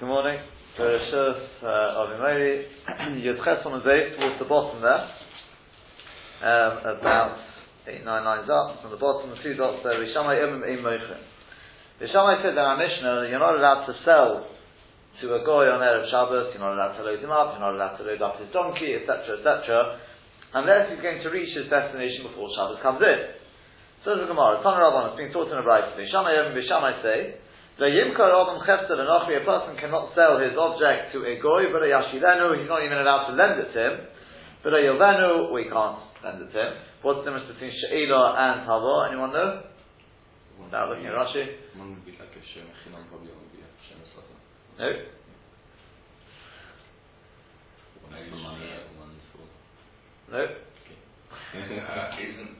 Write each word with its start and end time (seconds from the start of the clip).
Good 0.00 0.08
morning. 0.08 0.40
Bereshus 0.80 1.60
uh, 1.60 2.00
Avimori. 2.00 2.64
Yudches 3.20 3.60
on 3.68 3.84
the 3.84 3.84
towards 3.84 4.40
the 4.40 4.48
bottom 4.48 4.80
there. 4.80 5.04
Um, 6.40 6.96
about 6.96 7.36
eight, 7.84 8.00
nine 8.08 8.24
lines 8.24 8.48
up. 8.48 8.80
On 8.80 8.88
the 8.88 8.96
bottom, 8.96 9.28
the 9.28 9.36
two 9.44 9.60
dots 9.60 9.84
there. 9.84 10.00
Rishamai 10.00 10.40
Emim 10.40 10.64
Ein 10.64 10.80
Moichin. 10.80 11.20
Rishamai 12.00 12.40
said 12.40 12.56
in 12.56 12.64
our 12.64 12.80
Mishnah, 12.80 13.28
you're 13.28 13.44
not 13.44 13.60
allowed 13.60 13.92
to 13.92 13.94
sell 14.08 14.48
to 15.20 15.36
a 15.36 15.44
goy 15.44 15.68
on 15.68 15.84
Erev 15.84 16.08
Shabbos, 16.08 16.56
you're 16.56 16.64
not 16.64 16.80
allowed 16.80 16.96
to 16.96 17.04
load 17.04 17.20
him 17.20 17.28
up, 17.28 17.52
you're 17.52 17.68
not 17.68 17.76
allowed 17.76 18.00
to 18.00 18.04
load 18.08 18.24
up 18.24 18.40
his 18.40 18.48
donkey, 18.56 18.96
etc., 19.04 19.36
etc., 19.36 20.00
unless 20.56 20.88
he's 20.88 21.04
going 21.04 21.20
to 21.20 21.28
reach 21.28 21.52
his 21.52 21.68
destination 21.68 22.24
before 22.24 22.48
Shabbos 22.56 22.80
comes 22.80 23.04
in. 23.04 23.36
So 24.08 24.16
the 24.16 24.24
Gemara, 24.24 24.64
Tanah 24.64 24.80
Rabban, 24.80 25.12
it's 25.12 25.20
been 25.20 25.28
taught 25.36 25.52
in 25.52 25.60
a 25.60 25.62
bright. 25.62 25.92
Rishamai 25.92 26.40
Emim 26.40 26.56
Rishamai 26.56 27.04
say, 27.04 27.36
the 27.80 27.88
Yimkar 27.88 28.28
Adam 28.28 28.60
Chester 28.68 28.92
and 28.92 29.08
a 29.08 29.40
person 29.40 29.72
cannot 29.80 30.12
sell 30.12 30.36
his 30.36 30.52
object 30.52 31.16
to 31.16 31.24
a 31.24 31.40
goy, 31.40 31.72
but 31.72 31.80
a 31.80 31.88
Yashilenu, 31.88 32.60
he's 32.60 32.68
not 32.68 32.84
even 32.84 33.00
allowed 33.00 33.32
to 33.32 33.34
lend 33.34 33.56
it 33.56 33.72
to 33.72 33.80
him. 33.80 33.94
But 34.60 34.76
a 34.76 34.84
Yovenu, 34.84 35.48
we 35.48 35.64
can't 35.64 35.96
lend 36.20 36.44
it 36.44 36.52
to 36.52 36.60
him. 36.60 36.72
What's 37.00 37.24
the 37.24 37.32
difference 37.32 37.48
between 37.48 37.72
She'ila 37.72 38.36
and 38.36 38.68
Hava? 38.68 39.08
Anyone 39.08 39.32
know? 39.32 39.64
Without 40.60 40.92
looking 40.92 41.08
at 41.08 41.16
Rashi? 41.16 41.56
One 41.80 41.96
would 41.96 42.04
be 42.04 42.12
like 42.20 42.28
a 42.36 42.42
Shem 42.52 42.68
Chinam, 42.84 43.08
probably 43.08 43.32
one 43.32 43.48
would 43.48 43.56
be 43.56 43.64
a 43.64 43.70
Shem. 43.88 43.96
No? 44.76 44.88
One 48.04 48.12
is 48.20 48.28
for 48.28 48.44
money, 48.44 48.68
one 49.00 49.16
is 49.16 49.24
for. 49.32 49.48
No? 50.36 50.44
isn't 52.20 52.54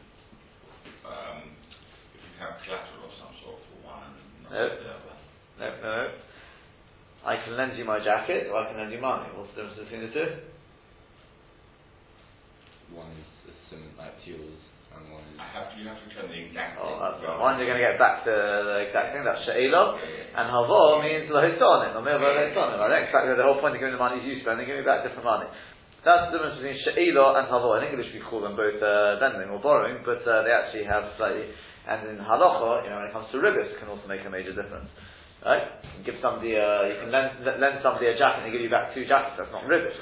um, 1.04 1.38
if 2.16 2.24
you 2.24 2.40
have 2.40 2.56
collateral 2.64 3.04
of 3.04 3.12
some 3.20 3.36
sort 3.44 3.60
for 3.68 3.84
one 3.84 4.16
and 4.16 4.48
not 4.48 4.52
No. 4.52 4.64
the 4.64 4.88
other. 4.96 5.09
No, 5.60 5.68
no, 5.68 5.90
no. 5.92 6.08
I 7.20 7.36
can 7.44 7.52
lend 7.56 7.76
you 7.76 7.84
my 7.84 8.00
jacket, 8.00 8.48
or 8.48 8.56
I 8.64 8.72
can 8.72 8.80
lend 8.80 8.92
you 8.92 9.00
money. 9.00 9.28
What's 9.36 9.52
the 9.52 9.68
difference 9.68 9.84
between 9.84 10.08
the 10.08 10.12
two? 10.16 10.28
One 12.96 13.12
is 13.12 13.28
a 13.44 13.52
cement 13.68 13.92
like 14.00 14.16
yours, 14.24 14.56
and 14.96 15.04
one 15.12 15.22
is. 15.28 15.36
I 15.36 15.46
have 15.52 15.68
to, 15.70 15.74
you 15.76 15.84
have 15.86 16.00
to 16.00 16.06
return 16.08 16.32
the 16.32 16.40
exact 16.48 16.80
Oh, 16.80 16.88
thing. 16.88 16.96
that's 16.96 17.20
Well, 17.22 17.36
right. 17.36 17.44
One, 17.44 17.52
you're 17.60 17.68
going 17.68 17.78
to 17.78 17.86
get 17.86 18.00
back 18.00 18.24
to 18.24 18.32
the 18.32 18.76
exact 18.88 19.12
thing. 19.14 19.22
That's 19.22 19.44
she'ila, 19.44 20.00
and 20.00 20.46
havo 20.48 21.04
means 21.04 21.28
lohisonim, 21.28 21.92
or 21.94 22.02
milva 22.02 22.24
lohisonim. 22.24 22.80
Right? 22.80 23.04
Exactly. 23.04 23.36
The 23.36 23.44
whole 23.46 23.60
point 23.60 23.76
of 23.76 23.84
giving 23.84 23.94
the 23.94 24.02
money 24.02 24.24
is 24.24 24.26
you 24.26 24.40
spend, 24.40 24.58
and 24.58 24.66
giving 24.66 24.82
back 24.88 25.04
different 25.04 25.28
money. 25.28 25.46
That's 26.00 26.32
the 26.32 26.40
difference 26.40 26.56
between 26.56 26.80
she'ila 26.88 27.36
and 27.36 27.52
havo. 27.52 27.76
In 27.78 27.84
English, 27.92 28.08
we 28.16 28.24
call 28.24 28.40
them 28.40 28.56
both 28.56 28.80
uh, 28.80 29.20
lending 29.20 29.52
or 29.52 29.60
borrowing, 29.60 30.00
but 30.08 30.24
uh, 30.24 30.40
they 30.48 30.50
actually 30.56 30.88
have 30.88 31.04
slightly. 31.20 31.52
And 31.84 32.16
in 32.16 32.18
halacha, 32.24 32.84
you 32.84 32.90
know, 32.90 32.98
when 33.04 33.06
it 33.06 33.14
comes 33.14 33.28
to 33.30 33.38
ribbis, 33.38 33.76
can 33.78 33.92
also 33.92 34.08
make 34.08 34.24
a 34.24 34.32
major 34.32 34.56
difference. 34.56 34.88
Right? 35.44 35.64
You 35.96 36.04
give 36.04 36.20
somebody, 36.20 36.56
uh, 36.56 36.84
you 36.84 36.96
can 37.00 37.10
lend, 37.12 37.44
lend 37.44 37.80
somebody 37.82 38.12
a 38.12 38.16
jacket 38.16 38.44
and 38.44 38.46
they 38.48 38.52
give 38.52 38.60
you 38.64 38.72
back 38.72 38.92
two 38.92 39.08
jackets. 39.08 39.40
That's 39.40 39.52
not 39.52 39.64
ribbis. 39.64 39.96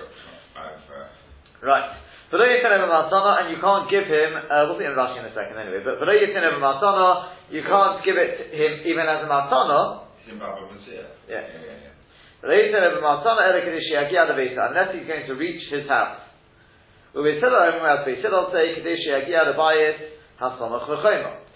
I've, 0.58 0.82
uh, 0.90 1.06
Right. 1.62 1.90
V'lo 2.30 2.44
yitin 2.44 2.70
over 2.70 2.86
matana, 2.86 3.42
and 3.42 3.50
you 3.50 3.58
can't 3.60 3.88
give 3.90 4.04
him, 4.04 4.36
uh, 4.36 4.68
we'll 4.68 4.78
see 4.78 4.84
in 4.84 4.92
Rashi 4.92 5.18
in 5.18 5.24
a 5.24 5.34
second 5.34 5.56
anyway, 5.58 5.80
but 5.82 5.98
v'lo 5.98 6.12
yitin 6.12 6.44
over 6.44 6.60
matana, 6.60 7.30
you 7.50 7.62
can't 7.62 8.04
give 8.04 8.16
it 8.16 8.36
to 8.36 8.44
him 8.54 8.84
even 8.84 9.06
as 9.08 9.24
a 9.24 9.28
matana, 9.28 10.04
Yeah. 10.28 10.36
Yeah, 11.26 11.40
yeah, 11.40 11.40
yeah. 11.64 12.44
v'lo 12.44 12.52
yitin 12.52 12.82
over 12.84 13.00
matana 13.00 13.48
ele 13.48 13.64
kedishi 13.64 14.58
unless 14.58 14.94
he's 14.94 15.06
going 15.06 15.26
to 15.26 15.34
reach 15.34 15.70
his 15.70 15.88
house. 15.88 16.20
U'v'tilo 17.14 17.66
everyone 17.66 17.90
else, 17.90 18.06
v'tilo 18.06 18.52
say 18.52 18.76
kedishi 18.76 19.08
yagia 19.08 19.48
lebayit, 19.48 19.96
hasamach 20.38 20.86
v'choyma. 20.86 21.47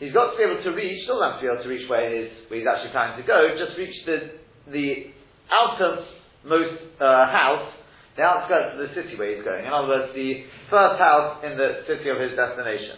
He's 0.00 0.16
got 0.16 0.32
to 0.32 0.36
be 0.40 0.48
able 0.48 0.64
to 0.64 0.72
reach, 0.72 1.04
doesn't 1.04 1.20
have 1.20 1.36
to 1.38 1.44
be 1.44 1.52
able 1.52 1.60
to 1.60 1.68
reach 1.68 1.84
where 1.84 2.08
where 2.48 2.56
he's 2.56 2.64
actually 2.64 2.96
planning 2.96 3.20
to 3.20 3.26
go, 3.28 3.52
just 3.52 3.76
reach 3.76 3.92
the, 4.08 4.40
the 4.72 5.12
outermost, 5.52 6.96
uh, 6.96 7.28
house, 7.28 7.68
the 8.16 8.24
outskirts 8.24 8.80
of 8.80 8.88
the 8.88 8.90
city 8.96 9.12
where 9.20 9.36
he's 9.36 9.44
going. 9.44 9.68
In 9.68 9.72
other 9.72 9.92
words, 9.92 10.16
the 10.16 10.48
first 10.72 10.96
house 10.96 11.44
in 11.44 11.60
the 11.60 11.84
city 11.84 12.08
of 12.08 12.16
his 12.16 12.32
destination. 12.32 12.96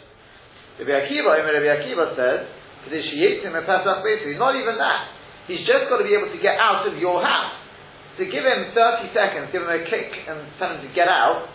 Rabbi 0.78 0.94
Akiva, 0.94 1.43
Rabbi 1.43 1.69
Akiva 1.75 2.15
says, 2.15 2.47
he's 2.87 4.38
not 4.38 4.55
even 4.55 4.78
that. 4.78 5.03
He's 5.50 5.66
just 5.66 5.91
got 5.91 5.99
to 5.99 6.06
be 6.06 6.15
able 6.15 6.31
to 6.31 6.38
get 6.38 6.55
out 6.55 6.87
of 6.87 6.94
your 7.03 7.19
house. 7.19 7.59
To 8.19 8.25
give 8.25 8.44
him 8.44 8.71
30 8.76 9.10
seconds, 9.10 9.50
give 9.50 9.62
him 9.62 9.75
a 9.75 9.82
kick 9.88 10.10
and 10.28 10.38
tell 10.59 10.71
him 10.76 10.87
to 10.87 10.93
get 10.94 11.09
out, 11.09 11.49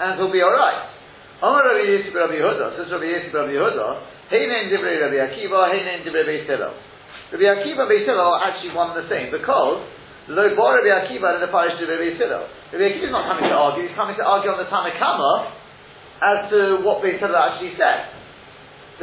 and 0.00 0.18
he'll 0.18 0.32
be 0.32 0.42
alright. 0.42 0.90
Amar 1.42 1.66
Rabbi 1.66 1.90
Yisib 1.90 2.14
Rabbi 2.14 2.38
Yehuda, 2.38 2.78
says 2.78 2.86
Rabbi 2.86 3.10
Yisib 3.10 3.34
Rabbi 3.34 3.50
Yehuda, 3.50 3.88
Heinen 4.30 4.70
Divrei 4.70 5.02
Rabbi 5.02 5.18
Akiva, 5.18 5.74
Heinen 5.74 6.06
Divrei 6.06 6.22
Beis 6.22 6.46
Hillel. 6.46 6.70
Rabbi 7.34 7.46
Akiva 7.50 7.82
and 7.82 7.90
Beis 7.90 8.06
Hillel 8.06 8.30
are 8.30 8.46
actually 8.46 8.70
one 8.70 8.94
and 8.94 9.02
the 9.02 9.10
same, 9.10 9.34
because 9.34 9.82
Lo 10.30 10.44
Bar 10.54 10.78
Rabbi 10.78 10.94
Akiva 10.94 11.34
and 11.34 11.42
the 11.42 11.50
Parish 11.50 11.82
Divrei 11.82 11.98
Beis 11.98 12.14
Hillel. 12.14 12.46
Rabbi 12.46 12.86
Akiva 12.94 13.10
is 13.10 13.14
not 13.14 13.26
coming 13.26 13.50
to 13.50 13.58
argue, 13.58 13.82
he's 13.90 13.96
coming 13.98 14.14
to 14.14 14.22
argue 14.22 14.54
on 14.54 14.62
the 14.62 14.70
Tanakama 14.70 15.50
as 16.22 16.38
to 16.54 16.60
what 16.86 17.02
Beis 17.02 17.18
Hillel 17.18 17.34
actually 17.34 17.74
said. 17.74 18.14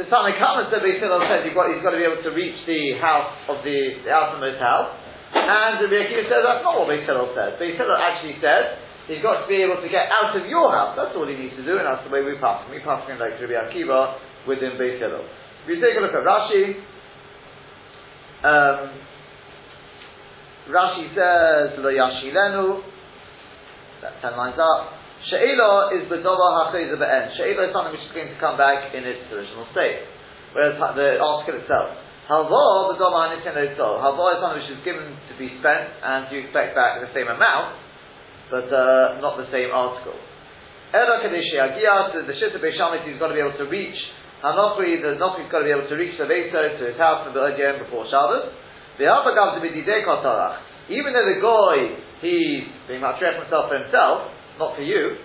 The 0.00 0.08
Tanakama 0.08 0.72
said 0.72 0.80
Beis 0.80 0.96
Hillel 0.96 1.20
says 1.28 1.44
you've 1.44 1.52
got, 1.52 1.68
he's 1.68 1.84
got 1.84 1.92
to 1.92 2.00
be 2.00 2.08
able 2.08 2.24
to 2.24 2.32
reach 2.32 2.56
the 2.64 2.96
house 3.04 3.36
of 3.52 3.60
the, 3.68 4.00
the 4.00 4.08
outermost 4.08 4.56
house, 4.56 4.96
and 5.36 5.76
Rabbi 5.76 6.08
Akiva 6.08 6.24
says 6.24 6.40
that's 6.40 6.64
not 6.64 6.72
what 6.72 6.88
Beis 6.88 7.04
Hillel 7.04 7.36
says. 7.36 7.60
Beis 7.60 7.76
Hillel 7.76 8.00
actually 8.00 8.40
says 8.40 8.88
he's 9.10 9.22
got 9.22 9.42
to 9.42 9.46
be 9.50 9.58
able 9.66 9.82
to 9.82 9.90
get 9.90 10.06
out 10.06 10.38
of 10.38 10.46
your 10.46 10.70
house. 10.70 10.94
That's 10.94 11.12
all 11.18 11.26
he 11.26 11.34
needs 11.34 11.58
to 11.58 11.66
do, 11.66 11.76
and 11.76 11.84
that's 11.84 12.06
the 12.06 12.12
way 12.14 12.22
we 12.22 12.38
pass. 12.38 12.62
him. 12.64 12.70
We 12.70 12.80
pass 12.80 13.02
him 13.10 13.18
like 13.18 13.34
Rabbi 13.42 13.58
Akiva 13.58 14.46
within 14.46 14.78
Beis 14.78 15.02
Hillel. 15.02 15.26
If 15.66 15.66
you 15.66 15.78
take 15.82 15.98
a 15.98 16.00
look 16.00 16.14
at 16.14 16.22
Rashi, 16.22 16.78
um, 18.46 18.78
Rashi 20.70 21.10
says, 21.12 21.76
Lo 21.82 21.90
Yashilenu, 21.90 22.80
that's 24.00 24.22
ten 24.22 24.38
lines 24.38 24.56
up. 24.56 24.96
She'ila 25.28 25.92
is 25.98 26.08
Bedova 26.08 26.72
HaChayza 26.72 26.96
Be'en. 26.96 27.24
She'ila 27.36 27.68
is 27.68 27.72
something 27.74 27.92
which 27.92 28.06
is 28.06 28.14
going 28.14 28.32
to 28.32 28.38
come 28.40 28.56
back 28.56 28.94
in 28.94 29.04
its 29.04 29.28
original 29.28 29.66
state. 29.74 30.06
Whereas 30.54 30.80
the 30.96 31.20
article 31.20 31.60
itself. 31.60 31.98
Halva, 32.30 32.94
Bedova 32.94 33.34
HaNitin 33.34 33.74
Halva 33.76 34.24
is 34.34 34.38
something 34.40 34.62
which 34.62 34.72
is 34.72 34.82
given 34.86 35.04
to 35.28 35.34
be 35.36 35.50
spent 35.58 35.90
and 35.98 36.30
you 36.30 36.46
expect 36.46 36.78
back 36.78 37.02
the 37.02 37.10
same 37.12 37.26
amount, 37.26 37.89
but 38.50 38.66
uh, 38.68 39.22
not 39.22 39.38
the 39.38 39.48
same 39.54 39.70
article. 39.70 40.18
Ela 40.92 41.22
Kadeshi 41.22 41.54
Agia, 41.54 42.26
the 42.26 42.34
Shitta 42.34 42.58
Beishamit, 42.58 43.06
he's 43.06 43.18
got 43.18 43.28
to 43.30 43.34
be 43.34 43.40
able 43.40 43.56
to 43.56 43.70
reach 43.70 43.96
Hanokri, 44.40 45.04
the 45.04 45.20
Nokri's 45.20 45.52
got 45.52 45.60
to 45.60 45.68
be 45.68 45.74
able 45.76 45.84
to 45.84 45.96
reach 46.00 46.16
the 46.16 46.24
Veso 46.24 46.80
to 46.80 46.82
his 46.88 46.96
house 46.96 47.28
in 47.28 47.36
the 47.36 47.40
Odiyom 47.44 47.84
before 47.84 48.08
Shabbos. 48.08 48.48
The 48.96 49.04
Alpha 49.04 49.36
Gav 49.36 49.56
to 49.56 49.60
be 49.60 49.68
Didei 49.68 50.00
Kotarach. 50.00 50.64
Even 50.88 51.12
though 51.12 51.28
the 51.28 51.38
Goy, 51.44 52.00
he's 52.24 52.64
being 52.88 53.04
matrech 53.04 53.36
himself 53.36 53.68
for 53.68 53.76
himself, 53.76 54.32
not 54.56 54.80
for 54.80 54.82
you, 54.82 55.20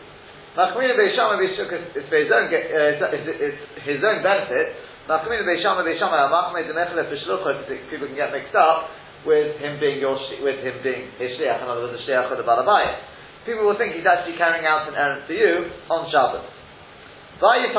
Machmina 0.60 1.00
Beishama 1.00 1.40
Beishuk 1.40 1.72
is 1.96 2.06
for 2.12 2.16
his 2.20 2.32
own, 2.32 2.52
uh, 2.52 3.16
it's, 3.16 3.60
his 3.88 4.04
own 4.04 4.20
benefit. 4.20 4.68
Machmina 5.08 5.48
Beishama 5.48 5.88
Beishama 5.88 6.28
Machmina 6.28 6.68
Demechele 6.68 7.08
Fishlucha, 7.08 7.64
people 7.88 8.08
can 8.08 8.20
get 8.20 8.36
mixed 8.36 8.56
up 8.56 8.92
with 9.24 9.56
him 9.64 9.80
being 9.80 10.04
your, 10.04 10.20
with 10.44 10.60
him 10.60 10.76
being 10.84 11.08
his 11.16 11.40
shliach, 11.40 11.64
in 11.64 11.68
other 11.72 11.88
words, 11.88 11.96
the 11.96 12.04
shliach 12.04 12.32
of 12.32 12.38
the 12.38 12.44
Balabayit. 12.44 13.15
People 13.46 13.70
will 13.70 13.78
think 13.78 13.94
he's 13.94 14.06
actually 14.06 14.38
carrying 14.42 14.66
out 14.66 14.90
an 14.90 14.98
errand 14.98 15.30
for 15.30 15.38
you 15.38 15.70
on 15.94 16.10
Shabbos. 16.10 16.50
Whereas 17.38 17.78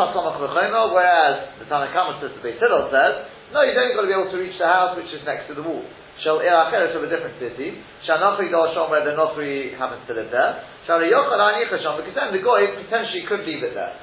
the 1.59 1.67
Tanakhama 1.67 2.23
says, 2.23 2.31
the 2.39 2.43
Beis 2.45 2.61
Hillel 2.63 2.87
says, 2.95 3.27
no, 3.51 3.63
you 3.63 3.75
don't 3.75 3.95
got 3.95 4.03
to 4.03 4.11
be 4.11 4.15
able 4.15 4.31
to 4.31 4.39
reach 4.39 4.59
the 4.59 4.67
house 4.67 4.95
which 4.99 5.11
is 5.11 5.23
next 5.27 5.49
to 5.49 5.55
the 5.55 5.63
wall. 5.63 5.83
Shall 6.23 6.41
Iracheret 6.41 6.97
of 6.97 7.03
a 7.05 7.11
different 7.11 7.39
city. 7.39 7.79
Shall 8.07 8.19
Nochri 8.19 8.51
Doshon 8.51 8.91
where 8.91 9.05
the 9.05 9.13
Nochri 9.15 9.77
happens 9.79 10.03
to 10.09 10.15
live 10.15 10.31
there. 10.33 10.65
Shall 10.87 10.99
Yochel 10.99 11.39
Anichashon 11.39 11.99
because 12.03 12.15
then 12.17 12.33
the 12.33 12.43
Goy 12.43 12.67
potentially 12.75 13.25
could 13.29 13.47
leave 13.47 13.63
it 13.63 13.75
there. 13.75 13.95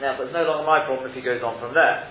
Now, 0.00 0.18
but 0.18 0.26
it's 0.26 0.34
no 0.34 0.42
longer 0.42 0.66
my 0.66 0.82
problem 0.86 1.10
if 1.10 1.14
he 1.14 1.22
goes 1.22 1.42
on 1.42 1.60
from 1.60 1.74
there. 1.74 2.08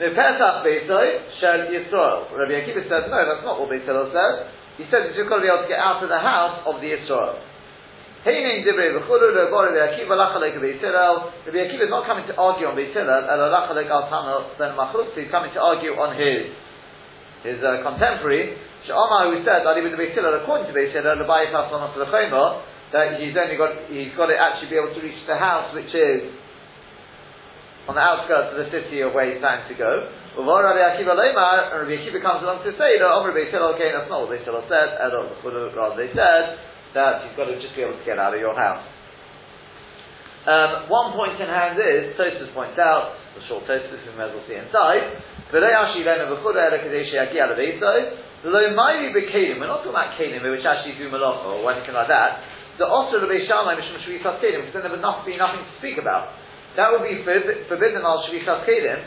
The 0.00 0.12
Pesach 0.16 0.64
Beisoi 0.64 1.06
Shall 1.40 1.68
Yisrael. 1.68 2.32
Rabbi 2.32 2.52
Akiva 2.64 2.84
says, 2.88 3.08
no, 3.12 3.18
that's 3.20 3.44
not 3.44 3.60
what 3.60 3.68
Beis 3.68 3.84
Hillel 3.84 4.12
says. 4.12 4.48
He 4.76 4.84
says 4.92 5.08
you've 5.08 5.16
just 5.16 5.28
got 5.32 5.40
to 5.40 5.44
be 5.44 5.48
able 5.48 5.64
to 5.64 5.72
get 5.72 5.80
out 5.80 6.04
of 6.04 6.08
the 6.12 6.20
house 6.20 6.60
of 6.68 6.84
the 6.84 6.92
v'chulu 9.00 9.38
lo 9.38 9.44
bar 9.54 9.70
Rabbi 9.70 9.86
Akiva 11.62 11.84
is 11.86 11.92
not 11.94 12.04
coming 12.10 12.26
to 12.26 12.34
argue 12.34 12.66
on 12.66 12.74
Beis 12.74 12.90
Hillel, 12.90 13.22
he's 15.14 15.30
coming 15.30 15.54
to 15.54 15.60
argue 15.62 15.94
on 15.94 16.18
his 16.18 16.50
his 17.46 17.62
uh, 17.62 17.86
contemporary, 17.86 18.58
Sha'amah, 18.90 19.30
who 19.30 19.46
said, 19.46 19.62
that 19.62 19.78
with 19.78 19.94
the 19.94 20.00
Beis 20.00 20.10
Hillel, 20.18 20.42
according 20.42 20.66
to 20.66 20.74
Beis 20.74 20.90
Hillel, 20.90 21.14
that 22.92 23.20
he's 23.22 23.36
only 23.38 23.56
got, 23.56 23.70
he's 23.86 24.10
got 24.18 24.26
to 24.26 24.34
actually 24.34 24.70
be 24.70 24.78
able 24.78 24.90
to 24.90 25.00
reach 25.02 25.22
the 25.30 25.38
house 25.38 25.70
which 25.74 25.94
is 25.94 26.34
on 27.86 27.94
the 27.94 28.02
outskirts 28.02 28.54
of 28.54 28.58
the 28.58 28.68
city 28.74 29.06
of 29.06 29.14
where 29.14 29.30
he's 29.30 29.38
planning 29.38 29.70
to 29.70 29.76
go. 29.78 30.10
Uvor 30.36 30.60
Rabbi 30.68 30.84
Akiva 30.84 31.16
Leimar, 31.16 31.72
and 31.72 31.88
Rabbi 31.88 31.96
Akiva 31.96 32.20
comes 32.20 32.44
along 32.44 32.60
to 32.68 32.72
say, 32.76 33.00
no, 33.00 33.08
Omer 33.16 33.32
Beis 33.32 33.48
Hillel, 33.48 33.72
okay, 33.72 33.88
that's 33.88 34.04
not 34.12 34.28
what 34.28 34.36
Beis 34.36 34.44
Hillel 34.44 34.68
said, 34.68 35.00
Elo 35.00 35.32
rather 35.72 35.96
they 35.96 36.12
said 36.12 36.60
that 36.92 37.24
you've 37.24 37.36
got 37.40 37.48
to 37.48 37.56
just 37.56 37.72
be 37.72 37.80
able 37.80 37.96
to 37.96 38.04
get 38.04 38.20
out 38.20 38.36
of 38.36 38.40
your 38.40 38.52
house. 38.52 38.84
Um, 40.44 40.92
one 40.92 41.16
point 41.16 41.40
in 41.40 41.48
hand 41.48 41.80
is, 41.80 42.12
Tosus 42.20 42.52
points 42.52 42.76
out, 42.76 43.16
the 43.32 43.42
short 43.48 43.64
Tosus, 43.64 43.96
we 43.96 44.12
may 44.12 44.28
as 44.28 44.36
well 44.36 44.44
see 44.44 44.60
inside, 44.60 45.24
we're 45.56 45.64
not 45.64 45.96
talking 45.96 46.04
about 49.88 50.20
Kalim, 50.20 50.42
which 50.44 50.68
actually 50.68 51.00
do 51.00 51.08
malacha 51.08 51.48
or 51.48 51.72
anything 51.72 51.94
like 51.94 52.12
that. 52.12 52.44
The 52.76 52.84
Osir 52.84 53.24
of 53.24 53.28
Beis 53.32 53.48
Shammai 53.48 53.72
Mishum 53.80 54.04
Shvichas 54.04 54.36
Kelim, 54.44 54.68
because 54.68 54.74
then 54.74 54.82
there 54.84 54.92
would 54.92 55.00
not 55.00 55.24
be 55.24 55.36
nothing 55.40 55.64
to 55.64 55.72
speak 55.80 55.96
about. 55.96 56.28
That 56.76 56.92
would 56.92 57.08
be 57.08 57.24
forbidden 57.24 58.04
on 58.04 58.28
Shvichas 58.28 58.68
Kelim. 58.68 59.00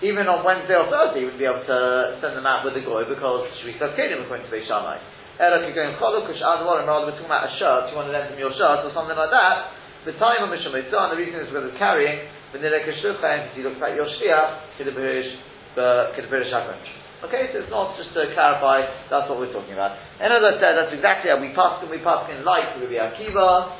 Even 0.00 0.24
on 0.32 0.40
Wednesday 0.46 0.78
or 0.78 0.88
Thursday, 0.88 1.20
you 1.20 1.28
would 1.28 1.36
be 1.36 1.44
able 1.44 1.60
to 1.66 1.78
send 2.24 2.32
them 2.32 2.48
out 2.48 2.64
with 2.64 2.72
the 2.72 2.80
goy 2.80 3.04
because 3.04 3.52
Shvichas 3.60 3.92
Kelim 3.98 4.24
according 4.24 4.48
to 4.48 4.52
Beis 4.54 4.64
Shammai. 4.64 4.96
Ela 5.36 5.60
could 5.60 5.76
go 5.76 5.84
in 5.84 5.96
Choluk, 6.00 6.24
rather 6.24 6.64
we're 7.04 7.16
talking 7.16 7.28
about 7.28 7.48
a 7.48 7.52
shirt, 7.60 7.92
you 7.92 7.96
want 7.96 8.08
to 8.08 8.14
lend 8.16 8.32
them 8.32 8.38
your 8.40 8.52
shirt 8.56 8.84
or 8.84 8.92
something 8.92 9.16
like 9.16 9.32
that, 9.32 9.72
the 10.04 10.16
time 10.16 10.44
of 10.44 10.48
Mishum 10.52 10.72
and 10.72 10.88
the 10.88 11.16
reason 11.16 11.40
is 11.44 11.48
because 11.52 11.68
it's 11.68 11.80
carrying, 11.80 12.28
Vanilla 12.52 12.80
Kashlucha, 12.80 13.52
he 13.52 13.60
looks 13.64 13.80
like 13.80 13.96
your 13.96 14.08
Shia, 14.20 14.80
Kidabirish 14.80 15.36
Hakranch. 15.76 16.88
Okay, 17.20 17.52
so 17.52 17.60
it's 17.60 17.68
not 17.68 18.00
just 18.00 18.16
to 18.16 18.32
clarify, 18.32 18.88
that's 19.12 19.28
what 19.28 19.36
we're 19.36 19.52
talking 19.52 19.76
about. 19.76 19.92
And 20.20 20.32
as 20.32 20.40
I 20.40 20.56
said, 20.56 20.72
that's 20.80 20.92
exactly 20.96 21.28
how 21.28 21.36
we 21.36 21.52
pass 21.52 21.84
and 21.84 21.92
we 21.92 22.00
pass 22.00 22.24
in 22.32 22.40
light 22.44 22.80
Rabbi 22.80 22.96
Akiva, 22.96 23.76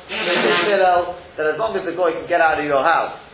that 1.37 1.45
as 1.49 1.57
long 1.57 1.73
as 1.73 1.81
the 1.85 1.97
goy 1.97 2.13
can 2.13 2.29
get 2.29 2.37
out 2.37 2.61
of 2.61 2.65
your 2.69 2.85
house 2.85 3.30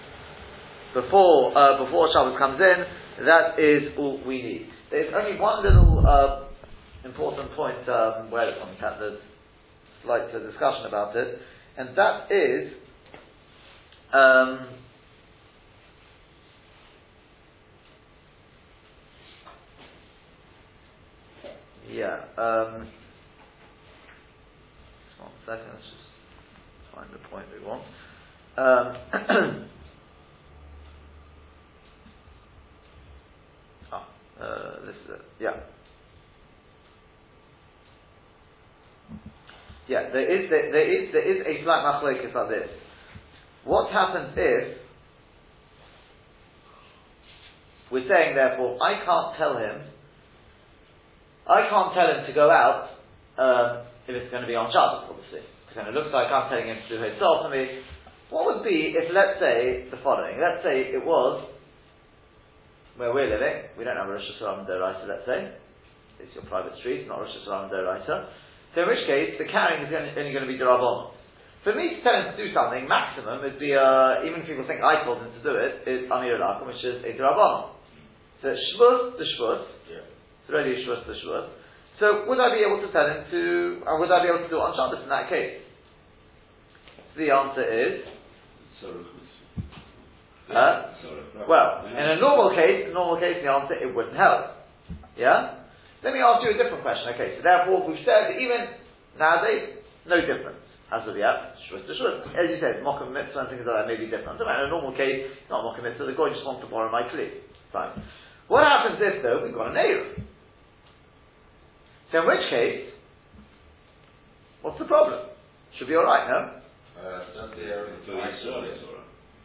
before 1.02 1.58
uh, 1.58 1.84
before 1.86 2.10
Shabbos 2.14 2.38
comes 2.38 2.60
in, 2.60 3.26
that 3.26 3.60
is 3.60 3.94
all 3.98 4.22
we 4.26 4.42
need. 4.42 4.70
There's 4.90 5.14
only 5.16 5.40
one 5.40 5.64
little 5.64 6.04
uh, 6.08 6.46
important 7.08 7.52
point 7.56 7.88
um, 7.90 8.32
where 8.32 8.60
on 8.62 8.76
there's 8.80 9.20
slight 10.04 10.34
uh, 10.34 10.40
discussion 10.40 10.86
about 10.88 11.16
it, 11.16 11.40
and 11.78 11.98
that 11.98 12.32
is 12.32 12.74
um, 14.14 14.68
yeah. 21.92 22.22
Um, 22.38 22.88
one 25.20 25.32
second. 25.46 25.68
Let's 25.74 25.84
just 25.84 25.96
find 26.96 27.10
the 27.12 27.20
point 27.30 27.46
we 27.54 27.66
want. 27.66 27.84
Um, 28.58 28.96
oh, 33.94 34.06
uh, 34.42 34.86
this 34.86 34.96
is 34.96 35.10
it. 35.16 35.22
Yeah. 35.40 35.56
Yeah, 39.88 40.10
there 40.12 40.28
is 40.28 40.50
there, 40.50 40.72
there 40.72 40.92
is 40.92 41.14
there 41.14 41.24
is 41.24 41.42
a 41.42 41.64
slight 41.64 41.84
machlokes 41.84 42.36
like 42.36 42.50
this. 42.50 42.70
What 43.64 43.92
happens 43.92 44.34
if 44.36 44.78
we're 47.92 48.08
saying 48.08 48.36
therefore 48.36 48.78
I 48.84 49.06
can't 49.06 49.38
tell 49.38 49.58
him 49.58 49.88
I 51.48 51.72
can't 51.72 51.96
tell 51.96 52.12
him 52.12 52.28
to 52.28 52.34
go 52.36 52.52
out 52.52 52.92
um, 53.40 53.88
if 54.04 54.16
it's 54.16 54.32
going 54.32 54.44
to 54.44 54.52
be 54.52 54.60
on 54.60 54.68
Shabbos, 54.68 55.08
obviously. 55.08 55.48
Because 55.64 55.80
then 55.80 55.88
it 55.88 55.96
looks 55.96 56.12
like 56.12 56.28
I'm 56.28 56.52
telling 56.52 56.68
him 56.68 56.76
to 56.76 56.90
do 56.92 57.00
his 57.00 57.16
for 57.20 57.48
me. 57.48 57.88
What 58.30 58.44
would 58.52 58.68
be 58.68 58.92
if, 58.92 59.08
let's 59.16 59.40
say, 59.40 59.88
the 59.88 59.96
following? 60.04 60.36
Let's 60.36 60.60
say 60.60 60.92
it 60.92 61.00
was 61.00 61.48
where 62.98 63.14
we're 63.14 63.30
living. 63.30 63.70
We 63.78 63.86
don't 63.86 63.96
have 63.96 64.10
a 64.10 64.14
Rosh 64.14 64.26
Hashanah 64.42 64.66
Doraita, 64.66 65.06
let's 65.08 65.26
say. 65.26 65.54
It's 66.20 66.34
your 66.34 66.46
private 66.50 66.74
street, 66.82 67.08
not 67.08 67.22
Rosh 67.22 67.34
Hashanah 67.46 67.70
Doraita. 67.70 68.30
So 68.74 68.82
in 68.84 68.88
which 68.90 69.06
case, 69.06 69.38
the 69.38 69.46
carrying 69.46 69.86
is 69.86 69.94
only, 69.94 70.12
only 70.18 70.34
going 70.34 70.46
to 70.46 70.52
be 70.52 70.58
Durabon. 70.58 71.14
For 71.64 71.74
me 71.74 71.94
to 71.94 72.00
tell 72.02 72.18
him 72.18 72.34
to 72.34 72.38
do 72.38 72.50
something, 72.54 72.90
maximum 72.90 73.42
would 73.42 73.60
be, 73.62 73.74
uh, 73.74 74.26
even 74.26 74.42
if 74.42 74.50
people 74.50 74.66
think 74.66 74.82
I 74.82 75.06
told 75.06 75.22
him 75.22 75.30
to 75.30 75.42
do 75.46 75.54
it, 75.58 75.86
is 75.86 76.10
Amir 76.10 76.42
Alakum, 76.42 76.68
which 76.68 76.82
is 76.82 77.06
a 77.06 77.14
Durabon. 77.14 77.78
So 78.42 78.54
Shvus, 78.54 79.18
the 79.18 79.26
Shvus, 79.38 79.66
yeah. 79.90 80.06
it's 80.06 80.50
already 80.50 80.78
a 80.78 80.80
Shvus, 80.86 81.06
the 81.06 81.18
Shvus. 81.22 81.50
So 82.00 82.30
would 82.30 82.40
I 82.40 82.54
be 82.54 82.62
able 82.62 82.82
to 82.86 82.90
tell 82.94 83.10
him 83.10 83.26
to, 83.30 83.82
uh, 83.86 83.98
would 83.98 84.12
I 84.12 84.22
be 84.22 84.30
able 84.30 84.46
to 84.46 84.50
do 84.50 84.58
it 84.58 84.66
on 84.66 84.74
Shabbos 84.78 85.04
in 85.04 85.10
that 85.10 85.30
case? 85.30 85.66
So 87.14 87.26
the 87.26 87.34
answer 87.34 87.66
is, 87.66 88.06
uh, 90.48 90.96
well, 91.48 91.84
in 91.86 92.06
a 92.08 92.20
normal 92.20 92.56
case, 92.56 92.86
in 92.86 92.92
a 92.92 92.94
normal 92.94 93.20
case, 93.20 93.44
the 93.44 93.52
answer, 93.52 93.76
it 93.76 93.94
wouldn't 93.94 94.16
help. 94.16 94.56
Yeah? 95.18 95.60
Let 96.04 96.14
me 96.14 96.20
ask 96.22 96.46
you 96.46 96.56
a 96.56 96.58
different 96.58 96.84
question. 96.84 97.12
Okay, 97.16 97.36
so 97.38 97.44
therefore 97.44 97.84
we've 97.84 98.00
said 98.06 98.32
that 98.32 98.38
even 98.40 98.80
nowadays, 99.20 99.84
no 100.08 100.22
difference. 100.22 100.64
As 100.88 101.04
of 101.04 101.18
yet, 101.20 101.60
shvus 101.68 101.84
to 101.84 101.94
shvus. 102.00 102.32
As 102.32 102.48
you 102.48 102.64
said, 102.64 102.80
mock 102.80 103.04
mitzvah 103.04 103.44
and 103.44 103.50
things 103.52 103.68
like 103.68 103.76
that 103.76 103.88
may 103.92 104.00
be 104.00 104.08
different. 104.08 104.40
So 104.40 104.48
in 104.48 104.56
a 104.56 104.72
normal 104.72 104.96
case, 104.96 105.28
not 105.52 105.68
mock 105.68 105.76
mitzvah, 105.84 106.08
the 106.08 106.16
guy 106.16 106.32
just 106.32 106.48
wants 106.48 106.64
to 106.64 106.72
borrow 106.72 106.88
my 106.88 107.04
kli. 107.12 107.44
Fine. 107.76 108.00
What 108.48 108.64
happens 108.64 109.04
if 109.04 109.20
though 109.20 109.44
we've 109.44 109.54
got 109.54 109.72
a 109.72 109.74
nail? 109.76 110.24
So 112.12 112.24
in 112.24 112.28
which 112.28 112.48
case, 112.50 112.96
what's 114.62 114.80
the 114.80 114.86
problem? 114.86 115.28
Should 115.76 115.92
be 115.92 115.96
alright, 116.00 116.24
no? 116.32 116.40
Uh, 116.96 117.20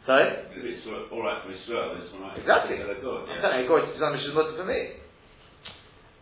Sorry? 0.06 0.26
It's 0.50 0.87
alright 0.87 1.46
for 1.46 1.52
Israel, 1.54 1.94
it's 2.02 2.10
alright. 2.14 2.38
Exactly. 2.38 2.76
I'm 2.82 3.40
telling 3.40 3.62
you, 3.62 3.69
God, 3.70 3.87
it's 3.87 4.02
not 4.02 4.56
for 4.58 4.66
me. 4.66 5.02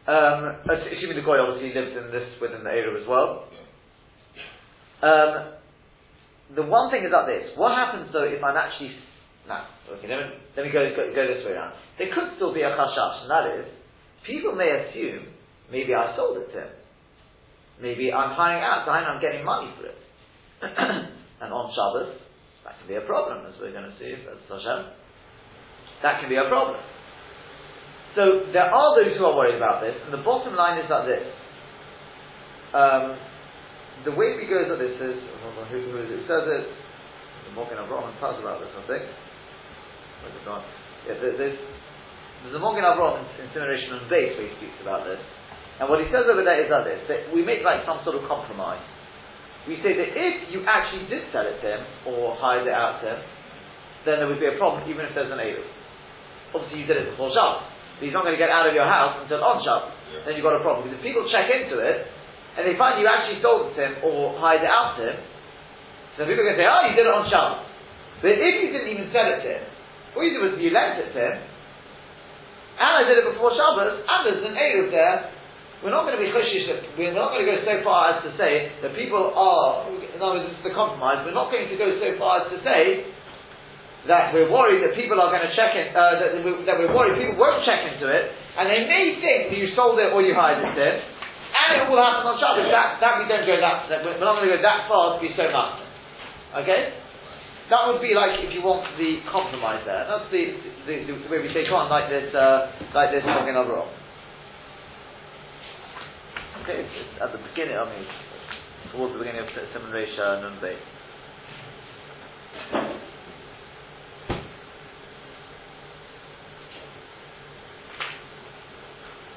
Um, 0.08 0.40
assuming 0.66 1.16
the 1.16 1.24
goy 1.24 1.38
obviously 1.38 1.72
lives 1.72 1.96
in 1.96 2.10
this 2.10 2.28
within 2.40 2.64
the 2.64 2.70
area 2.70 2.92
as 3.00 3.06
well. 3.06 3.46
Um, 5.00 5.60
the 6.56 6.64
one 6.66 6.90
thing 6.90 7.04
is 7.04 7.12
like 7.12 7.28
this: 7.28 7.56
what 7.56 7.72
happens 7.72 8.10
though 8.12 8.24
if 8.24 8.42
I'm 8.42 8.56
actually 8.56 8.96
now? 9.46 9.68
Okay, 9.86 10.08
let 10.08 10.18
me, 10.18 10.26
let 10.56 10.66
me 10.66 10.72
go, 10.72 10.82
go, 10.96 11.08
go 11.14 11.22
this 11.24 11.44
way 11.44 11.52
around. 11.52 11.76
There 11.96 12.12
could 12.12 12.36
still 12.36 12.52
be 12.52 12.62
a 12.62 12.72
chashash, 12.72 13.22
and 13.22 13.30
that 13.30 13.46
is 13.60 13.66
people 14.26 14.56
may 14.56 14.68
assume 14.68 15.30
maybe 15.70 15.94
I 15.94 16.16
sold 16.16 16.38
it 16.38 16.52
to 16.52 16.58
him. 16.58 16.72
Maybe 17.80 18.12
I'm 18.12 18.36
hiring 18.36 18.64
out, 18.64 18.84
so 18.84 18.92
I'm 18.92 19.20
getting 19.20 19.44
money 19.44 19.72
for 19.78 19.86
it. 19.88 19.98
and 21.40 21.52
on 21.52 21.72
Shabbos, 21.72 22.20
that 22.64 22.76
can 22.78 22.86
be 22.88 22.96
a 22.96 23.04
problem, 23.08 23.46
as 23.48 23.56
we're 23.60 23.72
going 23.72 23.88
to 23.88 23.96
see, 23.96 24.12
as 24.12 24.40
Hashem. 24.48 24.92
That 26.02 26.20
can 26.20 26.28
be 26.28 26.36
a 26.36 26.48
problem. 26.48 26.80
So 28.16 28.50
there 28.52 28.66
are 28.66 28.90
those 28.98 29.14
who 29.16 29.24
are 29.24 29.36
worried 29.36 29.56
about 29.56 29.80
this, 29.80 29.94
and 30.04 30.10
the 30.10 30.24
bottom 30.26 30.56
line 30.58 30.82
is 30.82 30.90
like 30.90 31.06
this. 31.06 31.24
Um, 32.74 33.04
the 34.04 34.14
way 34.16 34.34
we 34.34 34.48
go 34.48 34.66
like 34.66 34.80
this 34.80 34.96
is, 34.98 35.16
who, 35.70 35.76
who 35.78 35.98
is 36.02 36.10
it? 36.10 36.24
says 36.26 36.44
it, 36.48 36.64
the 37.48 37.52
Magen 37.54 37.78
Avraham 37.78 38.12
tells 38.18 38.40
about 38.40 38.58
this, 38.58 38.72
I 38.72 38.82
think. 38.88 39.04
Where's 40.24 40.36
it 40.36 40.44
gone? 40.44 40.64
Yeah, 41.06 41.16
there's, 41.20 41.38
there's 41.38 42.56
a 42.56 42.62
Magen 42.62 42.82
Avraham 42.82 43.22
incineration 43.40 43.94
on 43.94 44.10
base 44.10 44.34
where 44.36 44.48
he 44.48 44.54
speaks 44.58 44.78
about 44.82 45.06
this. 45.06 45.20
And 45.80 45.88
what 45.88 46.02
he 46.02 46.08
says 46.12 46.28
over 46.28 46.44
there 46.44 46.60
is 46.60 46.68
like 46.68 46.84
this, 46.84 47.00
that 47.08 47.32
we 47.32 47.40
make 47.40 47.64
like 47.64 47.88
some 47.88 48.04
sort 48.04 48.18
of 48.18 48.28
compromise. 48.28 48.84
We 49.68 49.76
say 49.84 49.92
that 49.92 50.08
if 50.16 50.52
you 50.52 50.64
actually 50.64 51.08
did 51.12 51.28
sell 51.32 51.44
it 51.44 51.60
to 51.60 51.66
him, 51.66 51.82
or 52.08 52.36
hired 52.40 52.64
it 52.66 52.72
out 52.72 53.04
to 53.04 53.16
him, 53.16 53.20
then 54.08 54.24
there 54.24 54.28
would 54.28 54.40
be 54.40 54.48
a 54.48 54.56
problem 54.56 54.88
even 54.88 55.04
if 55.04 55.12
there's 55.12 55.30
an 55.30 55.36
Eruv. 55.36 55.68
Obviously 56.56 56.80
you 56.80 56.88
did 56.88 56.96
it 56.96 57.10
before 57.12 57.30
Shabbos 57.36 57.80
but 58.00 58.08
he's 58.08 58.16
not 58.16 58.24
going 58.24 58.32
to 58.32 58.40
get 58.40 58.48
out 58.48 58.64
of 58.64 58.72
your 58.72 58.88
house 58.88 59.20
until 59.20 59.44
on 59.44 59.60
Shabbos, 59.60 59.92
yeah. 60.08 60.24
then 60.24 60.32
you've 60.32 60.48
got 60.48 60.56
a 60.56 60.64
problem. 60.64 60.88
Because 60.88 60.96
if 60.96 61.04
people 61.04 61.28
check 61.28 61.52
into 61.52 61.84
it, 61.84 62.08
and 62.56 62.64
they 62.64 62.72
find 62.80 62.96
you 62.96 63.04
actually 63.04 63.44
sold 63.44 63.68
it 63.68 63.76
to 63.76 63.80
him 63.84 63.94
or 64.00 64.40
hired 64.40 64.64
it 64.64 64.72
out 64.72 64.96
to 64.96 65.04
him, 65.04 65.20
so 66.16 66.24
people 66.24 66.40
are 66.40 66.48
going 66.48 66.56
to 66.56 66.62
say, 66.64 66.70
oh, 66.72 66.80
you 66.88 66.96
did 66.96 67.04
it 67.04 67.12
on 67.12 67.28
Shabbos. 67.28 67.68
But 68.24 68.40
if 68.40 68.54
you 68.56 68.72
didn't 68.72 68.88
even 68.88 69.12
sell 69.12 69.28
it 69.28 69.44
to 69.44 69.48
him, 69.52 69.64
all 70.16 70.24
you 70.24 70.32
did 70.32 70.40
was 70.40 70.56
you 70.56 70.72
lent 70.72 70.96
it 70.96 71.12
to 71.12 71.20
him, 71.20 71.36
and 72.80 72.92
I 72.96 73.02
did 73.04 73.20
it 73.20 73.36
before 73.36 73.52
Shabbos, 73.52 74.00
and 74.00 74.20
there's 74.24 74.48
an 74.48 74.56
Eruv 74.56 74.88
there, 74.88 75.28
we're 75.80 75.94
not 75.94 76.04
going 76.04 76.20
to 76.20 76.22
be 76.22 76.28
chushish, 76.28 76.68
we're 77.00 77.16
not 77.16 77.32
going 77.32 77.44
to 77.44 77.48
go 77.48 77.56
so 77.64 77.80
far 77.80 78.16
as 78.16 78.18
to 78.28 78.30
say 78.36 78.68
that 78.84 78.92
people 78.92 79.32
are, 79.32 79.88
in 79.88 80.20
other 80.20 80.44
words, 80.44 80.52
this 80.52 80.60
is 80.60 80.64
the 80.68 80.76
compromise, 80.76 81.24
we're 81.24 81.36
not 81.36 81.48
going 81.48 81.72
to 81.72 81.76
go 81.80 81.88
so 81.96 82.08
far 82.20 82.44
as 82.44 82.52
to 82.52 82.60
say 82.60 83.08
that 84.08 84.32
we're 84.32 84.48
worried 84.48 84.84
that 84.84 84.96
people 84.96 85.16
are 85.20 85.32
going 85.32 85.44
to 85.44 85.52
check 85.56 85.72
in, 85.76 85.92
uh, 85.92 86.20
that, 86.20 86.30
we, 86.40 86.52
that 86.68 86.76
we're 86.76 86.92
worried 86.92 87.16
people 87.16 87.40
won't 87.40 87.64
check 87.64 87.84
into 87.88 88.08
it, 88.12 88.28
and 88.60 88.68
they 88.68 88.84
may 88.84 89.16
think 89.24 89.52
that 89.52 89.56
you 89.56 89.72
sold 89.72 89.96
it 89.96 90.12
or 90.12 90.20
you 90.20 90.36
hired 90.36 90.60
it, 90.60 90.96
and 91.50 91.68
it 91.80 91.84
will 91.88 92.00
happen 92.00 92.28
on 92.28 92.36
Shabbos. 92.36 92.68
That, 92.68 93.00
that 93.00 93.20
we 93.20 93.24
don't 93.28 93.44
go 93.44 93.56
that, 93.58 93.88
that 93.88 94.00
we're 94.04 94.20
not 94.20 94.40
going 94.40 94.48
to 94.48 94.56
go 94.56 94.62
that 94.62 94.84
far 94.88 95.16
to 95.16 95.18
be 95.20 95.32
so 95.36 95.48
much. 95.48 95.80
Okay? 96.64 96.96
That 97.68 97.86
would 97.86 98.02
be 98.02 98.14
like 98.14 98.42
if 98.42 98.50
you 98.50 98.62
want 98.66 98.82
the 98.98 99.22
compromise 99.30 99.82
there. 99.86 100.02
That's 100.02 100.26
the, 100.34 100.42
the, 100.86 100.94
the, 101.06 101.14
the 101.22 101.28
way 101.30 101.38
we 101.38 101.54
take 101.54 101.70
on 101.70 101.86
like 101.86 102.10
this, 102.10 102.34
uh, 102.34 102.70
like 102.94 103.14
this 103.14 103.22
talking 103.22 103.54
overall. 103.54 103.86
Okay, 106.62 106.84
it's, 106.84 107.22
at 107.22 107.32
the 107.32 107.38
beginning, 107.50 107.76
I 107.76 107.84
mean, 107.88 108.06
towards 108.92 109.14
the 109.14 109.18
beginning 109.18 109.40
of 109.40 109.48
Simon 109.72 109.92
Resha 109.92 110.44
and 110.44 110.60
Nun 110.60 110.76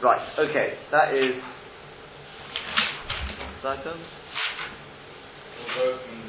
Right, 0.04 0.40
okay, 0.40 0.74
that 0.92 1.14
is. 1.14 1.42
Second. 3.64 4.04
Go 5.76 5.98
from 6.04 6.24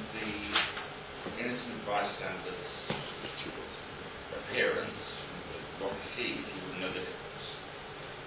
bystander's 1.94 2.74
appearance, 4.34 5.00
what 5.80 5.92
he 5.92 6.08
sees, 6.16 6.42
he 6.42 6.58
wouldn't 6.66 6.80
know 6.80 6.90
the 6.90 7.02
difference. 7.06 7.46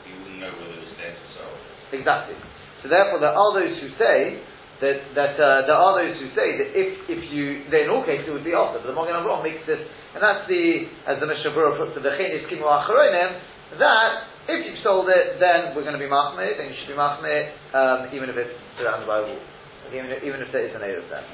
He 0.05 0.11
wouldn't 0.13 0.39
know 0.39 0.51
whether 0.55 0.73
it 0.73 0.87
was 0.87 0.95
dead 0.95 1.15
or 1.17 1.29
sold. 1.35 1.59
Exactly. 1.91 2.35
So 2.83 2.89
therefore, 2.89 3.19
there 3.19 3.33
are 3.33 3.51
those 3.57 3.75
who 3.81 3.89
say 3.97 4.41
that 4.81 4.97
that 5.17 5.33
uh, 5.41 5.65
there 5.65 5.79
are 5.79 5.93
those 5.97 6.15
who 6.21 6.29
say 6.37 6.57
that 6.61 6.69
if 6.77 6.89
if 7.09 7.21
you 7.33 7.65
then 7.73 7.87
in 7.87 7.89
all 7.89 8.05
cases 8.05 8.29
it 8.29 8.33
would 8.33 8.45
be 8.45 8.53
offered. 8.53 8.85
But 8.85 8.93
the 8.93 8.97
Magen 8.97 9.17
Avraham 9.17 9.41
makes 9.41 9.65
this, 9.65 9.81
and 10.13 10.21
that's 10.21 10.45
the 10.45 10.85
as 11.09 11.17
the 11.17 11.25
Mishnah 11.25 11.53
Berurah 11.57 11.81
puts 11.81 11.97
it, 11.97 12.05
the 12.05 12.13
Chenis 12.13 12.45
Kimu 12.45 12.65
Achronim, 12.65 13.41
that 13.81 14.11
if 14.47 14.63
you've 14.63 14.79
sold 14.79 15.09
it, 15.11 15.43
then 15.43 15.75
we're 15.75 15.83
going 15.83 15.97
to 15.97 16.01
be 16.01 16.07
machmir, 16.07 16.55
then 16.55 16.71
you 16.71 16.75
should 16.79 16.87
be 16.87 16.95
machmir, 16.95 17.51
um, 17.75 18.15
even 18.15 18.31
if 18.31 18.37
it's 18.39 18.55
surrounded 18.79 19.03
by 19.03 19.19
a 19.19 19.25
wall, 19.27 19.43
even 19.91 20.07
if, 20.07 20.23
even 20.23 20.39
if 20.39 20.47
there 20.55 20.63
is 20.63 20.71
an 20.71 20.85
Eruv 20.87 21.03
there. 21.11 21.25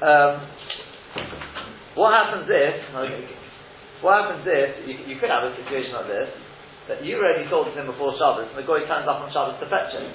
Um, 0.00 0.32
what 1.98 2.14
happens 2.14 2.48
if? 2.48 2.74
What 4.00 4.14
happens 4.22 4.46
if 4.46 4.86
you, 4.86 4.94
you 5.10 5.16
could 5.20 5.28
have 5.28 5.44
a 5.44 5.52
situation 5.58 5.92
like 5.92 6.06
this 6.06 6.30
that 6.88 7.04
you 7.04 7.20
already 7.20 7.44
sold 7.52 7.68
to 7.68 7.74
him 7.76 7.84
before 7.84 8.16
Shabbos, 8.16 8.48
and 8.48 8.56
the 8.56 8.64
guy 8.64 8.80
turns 8.88 9.04
up 9.04 9.20
on 9.20 9.28
Shabbos 9.28 9.60
to 9.60 9.68
fetch 9.68 9.92
it. 9.92 10.08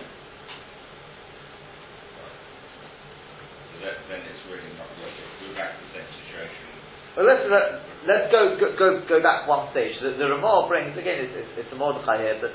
So 3.69 3.75
that, 3.85 4.01
then 4.09 4.25
it's 4.25 4.41
really 4.49 4.73
not 4.73 4.89
worth 4.97 5.13
it. 5.13 5.29
We're 5.37 5.53
back 5.53 5.77
to 5.77 5.85
the 5.85 6.01
same 6.01 6.09
situation. 6.25 6.65
Well, 7.13 7.29
let's 7.29 7.45
let, 7.45 7.65
let's 8.09 8.27
go, 8.33 8.57
go 8.57 8.73
go 8.73 8.87
go 9.05 9.17
back 9.21 9.45
one 9.45 9.69
stage. 9.69 9.93
The, 10.01 10.17
the 10.17 10.33
Ramah 10.33 10.65
brings 10.65 10.97
again. 10.97 11.29
It's, 11.29 11.35
it's, 11.37 11.53
it's 11.65 11.71
a 11.73 11.77
Mordechai 11.77 12.17
here, 12.17 12.41
but 12.41 12.53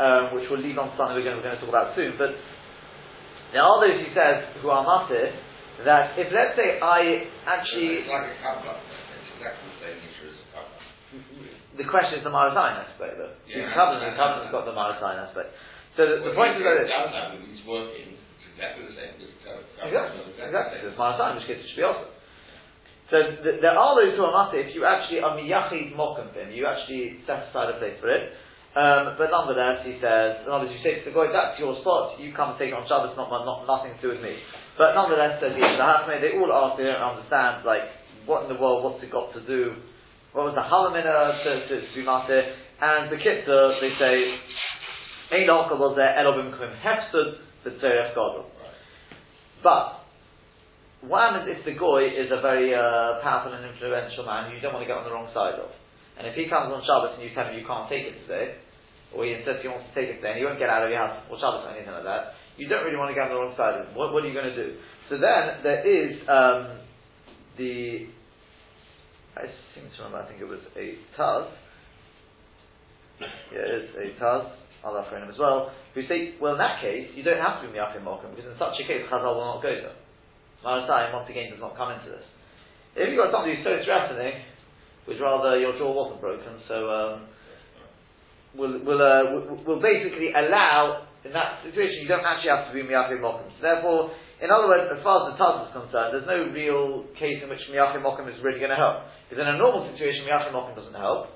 um, 0.00 0.32
which 0.32 0.48
we'll 0.48 0.64
leave 0.64 0.80
on 0.80 0.96
something 0.96 1.12
we're 1.12 1.28
going, 1.28 1.36
we're 1.36 1.44
going 1.44 1.60
to 1.60 1.62
talk 1.62 1.68
about 1.68 1.92
soon. 1.92 2.16
But 2.16 2.32
there 3.52 3.60
are 3.60 3.76
those 3.84 4.00
he 4.00 4.08
says 4.16 4.48
who 4.64 4.72
are 4.72 4.80
matir 4.80 5.28
that 5.84 6.16
if 6.16 6.32
let's 6.32 6.56
say 6.56 6.80
I 6.80 7.28
actually 7.44 8.04
It's 8.04 8.08
like 8.08 8.32
a. 8.32 8.72
It's 8.80 9.28
exactly 9.36 9.68
the 9.68 9.78
same 9.84 10.00
as 10.00 10.16
a 10.16 10.60
the 11.80 11.86
question 11.88 12.20
is 12.20 12.24
the 12.24 12.32
Marasayan 12.32 12.84
aspect 12.84 13.16
though. 13.16 13.32
Yeah, 13.48 13.68
the 13.68 13.72
covenant, 13.72 14.12
the 14.12 14.16
covenant's 14.16 14.52
got 14.52 14.64
the 14.68 14.76
Marasayan 14.76 15.28
aspect. 15.28 15.52
So 15.96 16.04
the, 16.04 16.16
the 16.28 16.34
point 16.36 16.56
is 16.56 16.64
that 16.64 17.36
when 17.36 17.44
working. 17.64 18.16
It's 18.16 18.46
exactly 18.56 18.88
the 18.88 18.96
same. 18.96 19.20
It's. 19.20 19.36
Exactly, 19.80 20.20
exactly. 20.36 20.76
the 20.84 20.92
It's. 20.92 21.00
Marasayan, 21.00 21.40
which 21.40 21.48
gets 21.48 21.64
to 21.64 21.76
be 21.76 21.84
also. 21.84 22.19
So 23.10 23.42
th- 23.42 23.58
there 23.58 23.74
are 23.74 23.92
those 23.98 24.14
who 24.14 24.22
are 24.22 24.32
matir 24.32 24.70
if 24.70 24.74
you 24.74 24.86
actually 24.86 25.20
are 25.20 25.34
miyachid 25.34 25.98
mokum 25.98 26.30
him, 26.32 26.54
you 26.54 26.66
actually 26.66 27.20
set 27.26 27.50
aside 27.50 27.74
a 27.74 27.78
place 27.82 27.98
for 27.98 28.08
it. 28.08 28.30
Um, 28.70 29.18
but 29.18 29.34
nonetheless, 29.34 29.82
he 29.82 29.98
says, 29.98 30.46
other 30.46 30.70
you 30.70 30.78
say 30.86 31.02
to 31.02 31.10
the 31.10 31.10
guy, 31.10 31.26
that's 31.34 31.58
your 31.58 31.74
spot, 31.82 32.22
you 32.22 32.30
come 32.30 32.54
and 32.54 32.58
take 32.58 32.70
it 32.70 32.78
on 32.78 32.86
Shabbos, 32.86 33.18
not, 33.18 33.26
not 33.26 33.66
nothing 33.66 33.98
to 33.98 34.00
do 34.00 34.08
with 34.14 34.22
me. 34.22 34.38
But 34.78 34.94
nonetheless, 34.94 35.42
says 35.42 35.58
the 35.58 35.66
Hachmei, 35.66 36.22
they 36.22 36.38
all 36.38 36.54
ask, 36.54 36.78
they 36.78 36.86
don't 36.86 37.02
understand, 37.02 37.66
like, 37.66 37.82
what 38.30 38.46
in 38.46 38.54
the 38.54 38.60
world, 38.62 38.86
what's 38.86 39.02
it 39.02 39.10
got 39.10 39.34
to 39.34 39.42
do, 39.42 39.74
what 40.30 40.46
was 40.46 40.54
the 40.54 40.62
halamina 40.62 41.02
to, 41.42 41.50
to, 41.66 41.74
to 41.82 41.94
be 41.98 42.06
matir, 42.06 42.46
and 42.78 43.10
the 43.10 43.18
kitzur, 43.18 43.82
they 43.82 43.90
say, 43.98 44.14
Ein 45.34 45.50
was 45.50 45.94
there, 45.98 46.14
Elobim 46.14 46.54
Krim 46.54 46.70
Hefsud, 46.78 47.42
the 47.66 47.70
Tzerech 47.74 48.14
Godel. 48.14 48.46
But, 49.66 50.06
what 51.06 51.32
happens 51.32 51.48
if 51.48 51.64
the 51.64 51.72
goy 51.72 52.12
is 52.12 52.28
a 52.28 52.44
very 52.44 52.76
uh, 52.76 53.24
powerful 53.24 53.56
and 53.56 53.64
influential 53.64 54.24
man 54.28 54.50
who 54.50 54.56
you 54.56 54.60
don't 54.60 54.76
want 54.76 54.84
to 54.84 54.90
get 54.90 55.00
on 55.00 55.08
the 55.08 55.14
wrong 55.14 55.32
side 55.32 55.56
of? 55.56 55.72
And 56.20 56.28
if 56.28 56.36
he 56.36 56.52
comes 56.52 56.68
on 56.68 56.84
Shabbos 56.84 57.16
and 57.16 57.24
you 57.24 57.32
tell 57.32 57.48
him 57.48 57.56
you 57.56 57.64
can't 57.64 57.88
take 57.88 58.04
it 58.04 58.20
today, 58.28 58.60
or 59.16 59.24
he 59.24 59.32
insists 59.32 59.64
he 59.64 59.72
wants 59.72 59.88
to 59.88 59.94
take 59.96 60.12
it 60.12 60.20
today, 60.20 60.36
and 60.36 60.38
he 60.38 60.44
won't 60.44 60.60
get 60.60 60.68
out 60.68 60.84
of 60.84 60.92
your 60.92 61.00
house 61.00 61.24
or 61.32 61.40
Shabbos 61.40 61.64
or 61.64 61.72
anything 61.72 61.96
like 61.96 62.04
that, 62.04 62.36
you 62.60 62.68
don't 62.68 62.84
really 62.84 63.00
want 63.00 63.08
to 63.08 63.16
get 63.16 63.24
on 63.28 63.32
the 63.32 63.40
wrong 63.40 63.56
side 63.56 63.80
of 63.80 63.88
him. 63.88 63.96
What, 63.96 64.12
what 64.12 64.20
are 64.20 64.28
you 64.28 64.36
going 64.36 64.52
to 64.52 64.58
do? 64.58 64.76
So 65.08 65.16
then 65.16 65.64
there 65.64 65.80
is 65.80 66.20
um, 66.28 66.84
the 67.56 68.12
I 69.40 69.48
seem 69.72 69.88
to 69.88 69.96
remember 70.04 70.20
I 70.20 70.28
think 70.28 70.44
it 70.44 70.50
was 70.50 70.60
a 70.76 71.00
Taz. 71.16 71.48
Yeah, 73.52 73.64
it 73.64 73.88
is 73.88 73.90
a 73.96 74.06
Taz. 74.20 74.52
I'll 74.84 74.96
have 74.96 75.12
him 75.12 75.28
as 75.28 75.38
well. 75.38 75.72
Who 75.94 76.02
say, 76.08 76.36
well, 76.40 76.52
in 76.52 76.58
that 76.58 76.80
case, 76.80 77.10
you 77.14 77.22
don't 77.22 77.40
have 77.40 77.60
to 77.60 77.68
be 77.68 77.76
Miyachim 77.76 78.04
Mokum 78.04 78.36
because 78.36 78.48
in 78.48 78.56
such 78.58 78.80
a 78.80 78.84
case, 78.86 79.04
Chazal 79.10 79.36
will 79.36 79.56
not 79.56 79.62
go 79.62 79.68
there. 79.68 79.96
Marasayim, 80.64 81.12
once 81.12 81.28
again, 81.30 81.50
does 81.50 81.60
not 81.60 81.76
come 81.76 81.92
into 81.92 82.10
this. 82.12 82.26
If 82.96 83.08
you've 83.08 83.20
got 83.20 83.32
somebody 83.32 83.56
who's 83.56 83.64
so 83.64 83.80
threatening, 83.84 84.44
which 85.06 85.18
rather 85.20 85.56
your 85.58 85.78
jaw 85.78 85.88
wasn't 85.88 86.20
broken, 86.20 86.60
so 86.68 86.76
um, 86.90 87.14
will 88.54 88.82
will 88.84 89.00
uh, 89.00 89.56
will 89.64 89.80
basically 89.80 90.34
allow 90.34 91.06
in 91.24 91.32
that 91.32 91.62
situation 91.62 92.02
you 92.02 92.08
don't 92.08 92.24
actually 92.24 92.50
have 92.50 92.68
to 92.68 92.74
be 92.74 92.82
miyachim 92.82 93.20
mokum. 93.20 93.46
So 93.56 93.62
therefore, 93.62 94.10
in 94.40 94.48
other 94.50 94.66
words, 94.66 94.88
as 94.88 95.00
far 95.04 95.28
as 95.28 95.32
the 95.32 95.36
taz 95.36 95.68
is 95.68 95.72
concerned, 95.72 96.10
there's 96.16 96.28
no 96.28 96.48
real 96.52 97.04
case 97.16 97.40
in 97.42 97.48
which 97.48 97.60
miyachim 97.70 98.02
mokum 98.02 98.28
is 98.28 98.40
really 98.42 98.58
going 98.58 98.72
to 98.72 98.80
help. 98.80 99.06
Because 99.28 99.42
in 99.44 99.48
a 99.48 99.58
normal 99.58 99.86
situation, 99.92 100.24
miyachim 100.26 100.52
mokum 100.52 100.74
doesn't 100.74 100.96
help. 100.96 101.28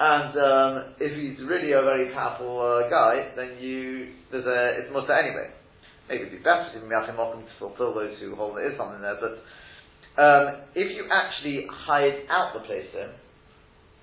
And 0.00 0.32
um, 0.34 0.72
if 0.98 1.12
he's 1.14 1.38
really 1.46 1.72
a 1.72 1.84
very 1.84 2.10
powerful 2.12 2.58
uh, 2.58 2.88
guy, 2.88 3.36
then 3.36 3.60
you 3.60 4.16
there's 4.32 4.48
a 4.48 4.80
it's 4.80 4.90
mutter 4.92 5.12
anyway. 5.12 5.52
Maybe 6.08 6.26
it'd 6.26 6.38
be 6.38 6.42
better 6.42 6.70
to 6.74 6.80
miyachim 6.84 7.16
mokum 7.16 7.42
to 7.42 7.54
fulfill 7.58 7.94
those 7.94 8.18
who 8.20 8.34
hold 8.34 8.56
there 8.56 8.70
is 8.70 8.76
something 8.76 9.00
there, 9.00 9.18
but 9.20 9.38
um, 10.18 10.68
if 10.74 10.92
you 10.92 11.08
actually 11.08 11.66
hired 11.70 12.28
out 12.28 12.52
the 12.52 12.60
place 12.66 12.84
to 12.92 13.08
him, 13.08 13.12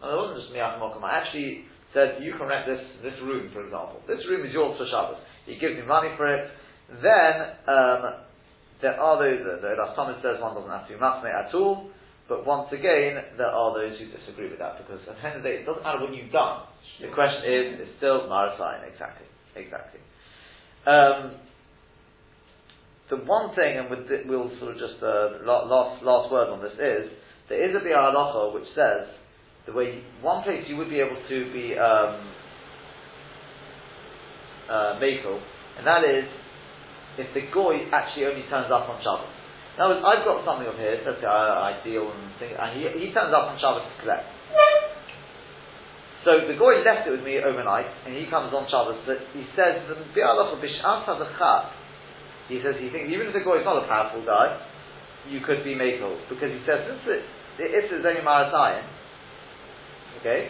and 0.02 0.08
it 0.10 0.18
wasn't 0.18 0.42
just 0.42 0.54
miyachim 0.56 0.80
mokum, 0.80 1.04
I 1.04 1.20
actually 1.22 1.66
said 1.94 2.22
you 2.22 2.34
can 2.38 2.48
rent 2.48 2.66
this 2.66 2.82
this 3.04 3.18
room, 3.24 3.50
for 3.54 3.66
example. 3.66 4.02
This 4.08 4.22
room 4.30 4.46
is 4.46 4.54
yours 4.54 4.78
for 4.78 4.86
Shabbos. 4.90 5.22
He 5.46 5.58
gives 5.58 5.76
me 5.76 5.86
money 5.86 6.10
for 6.18 6.30
it. 6.30 6.50
Then 7.02 7.34
um, 7.68 8.26
there 8.82 8.98
are 8.98 9.18
those. 9.18 9.42
The, 9.42 9.62
the 9.62 9.72
Ras 9.78 9.96
Thomas 9.96 10.18
says 10.22 10.42
one 10.42 10.56
doesn't 10.56 10.70
have 10.70 10.88
to 10.88 10.94
be 10.94 11.00
machmir 11.00 11.34
at 11.34 11.54
all. 11.54 11.90
But 12.30 12.46
once 12.46 12.70
again, 12.70 13.18
there 13.42 13.50
are 13.50 13.74
those 13.74 13.98
who 13.98 14.06
disagree 14.14 14.54
with 14.54 14.62
that 14.62 14.78
because 14.78 15.02
at 15.10 15.18
the 15.18 15.26
end 15.26 15.38
of 15.38 15.44
the 15.44 15.50
day, 15.50 15.56
it 15.62 15.66
doesn't 15.66 15.82
matter 15.82 15.98
what 15.98 16.14
you've 16.14 16.32
done. 16.32 16.70
The 17.02 17.10
question 17.10 17.42
is, 17.42 17.66
it's 17.82 17.98
still 17.98 18.30
Marasayan. 18.30 18.86
Exactly, 18.86 19.26
exactly. 19.58 19.98
Um, 20.86 21.42
the 23.10 23.18
one 23.26 23.56
thing, 23.56 23.78
and 23.78 23.90
we'll 23.90 24.52
sort 24.60 24.74
of 24.74 24.78
just 24.78 25.02
uh, 25.02 25.42
last 25.46 26.04
last 26.04 26.32
word 26.32 26.50
on 26.50 26.62
this 26.62 26.74
is 26.74 27.10
there 27.50 27.58
is 27.58 27.76
a 27.76 27.82
bi'ar 27.82 28.14
halacha 28.14 28.54
which 28.54 28.70
says 28.76 29.10
the 29.66 29.74
way 29.74 30.02
one 30.22 30.44
place 30.44 30.64
you 30.68 30.78
would 30.78 30.90
be 30.90 31.00
able 31.02 31.18
to 31.18 31.38
be 31.52 31.74
um, 31.74 32.22
uh, 34.70 35.02
and 35.02 35.88
that 35.88 36.06
is 36.06 36.30
if 37.18 37.34
the 37.34 37.50
goy 37.52 37.90
actually 37.92 38.26
only 38.30 38.46
turns 38.48 38.70
up 38.70 38.86
on 38.86 39.02
Shabbos. 39.02 39.34
Now 39.78 39.90
I've 39.90 40.24
got 40.24 40.46
something 40.46 40.70
of 40.70 40.78
his. 40.78 41.02
Let's 41.02 41.18
say 41.20 41.28
I, 41.28 41.74
I 41.74 41.84
deal 41.84 42.06
and 42.06 42.30
thing, 42.38 42.54
and 42.54 42.70
he, 42.78 42.86
he 43.02 43.08
turns 43.10 43.34
up 43.34 43.50
on 43.50 43.58
Shabbos 43.58 43.90
to 43.90 43.96
collect. 44.06 44.28
So 46.28 46.46
the 46.46 46.60
goy 46.60 46.84
left 46.86 47.08
it 47.08 47.12
with 47.16 47.24
me 47.24 47.40
overnight, 47.42 47.88
and 48.06 48.14
he 48.14 48.30
comes 48.30 48.54
on 48.54 48.70
Shabbos. 48.70 49.02
But 49.08 49.24
he 49.34 49.48
says 49.56 49.88
the 49.90 49.98
bi'alacha 50.14 50.62
b'shat 50.62 51.10
hadachat. 51.10 51.89
He 52.50 52.60
says 52.66 52.82
he 52.82 52.90
thinks 52.90 53.14
even 53.14 53.30
if 53.30 53.34
the 53.38 53.46
goy 53.46 53.62
is 53.62 53.66
not 53.66 53.80
a 53.80 53.88
powerful 53.88 54.26
guy, 54.26 54.58
you 55.30 55.40
could 55.46 55.64
be 55.64 55.78
makel 55.78 56.18
because 56.28 56.50
he 56.50 56.60
says 56.66 56.82
since 56.90 57.06
it, 57.06 57.22
if 57.62 57.94
there's 57.94 58.04
only 58.04 58.26
marasayan, 58.26 58.84
okay. 60.20 60.50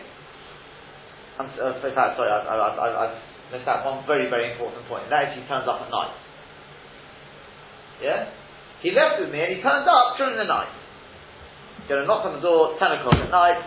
I'm 1.37 1.51
uh, 1.51 1.75
sorry, 1.83 1.93
I've, 1.93 2.47
I've, 2.47 2.79
I've, 2.79 2.95
I've 2.95 3.17
missed 3.51 3.67
out 3.67 3.83
one 3.83 4.07
very 4.07 4.31
very 4.31 4.55
important 4.55 4.87
point. 4.87 5.11
That 5.11 5.35
is 5.35 5.43
he 5.43 5.47
turns 5.47 5.67
up 5.67 5.83
at 5.83 5.91
night. 5.91 6.15
Yeah. 8.01 8.31
He 8.81 8.91
left 8.95 9.19
with 9.19 9.31
me 9.31 9.43
and 9.43 9.51
he 9.55 9.59
turned 9.59 9.87
up 9.87 10.15
during 10.15 10.39
the 10.39 10.47
night. 10.47 10.71
Going 11.87 12.01
to 12.01 12.07
knock 12.07 12.23
on 12.23 12.39
the 12.39 12.43
door, 12.43 12.79
10 12.79 13.01
o'clock 13.01 13.19
at 13.19 13.31
night. 13.31 13.59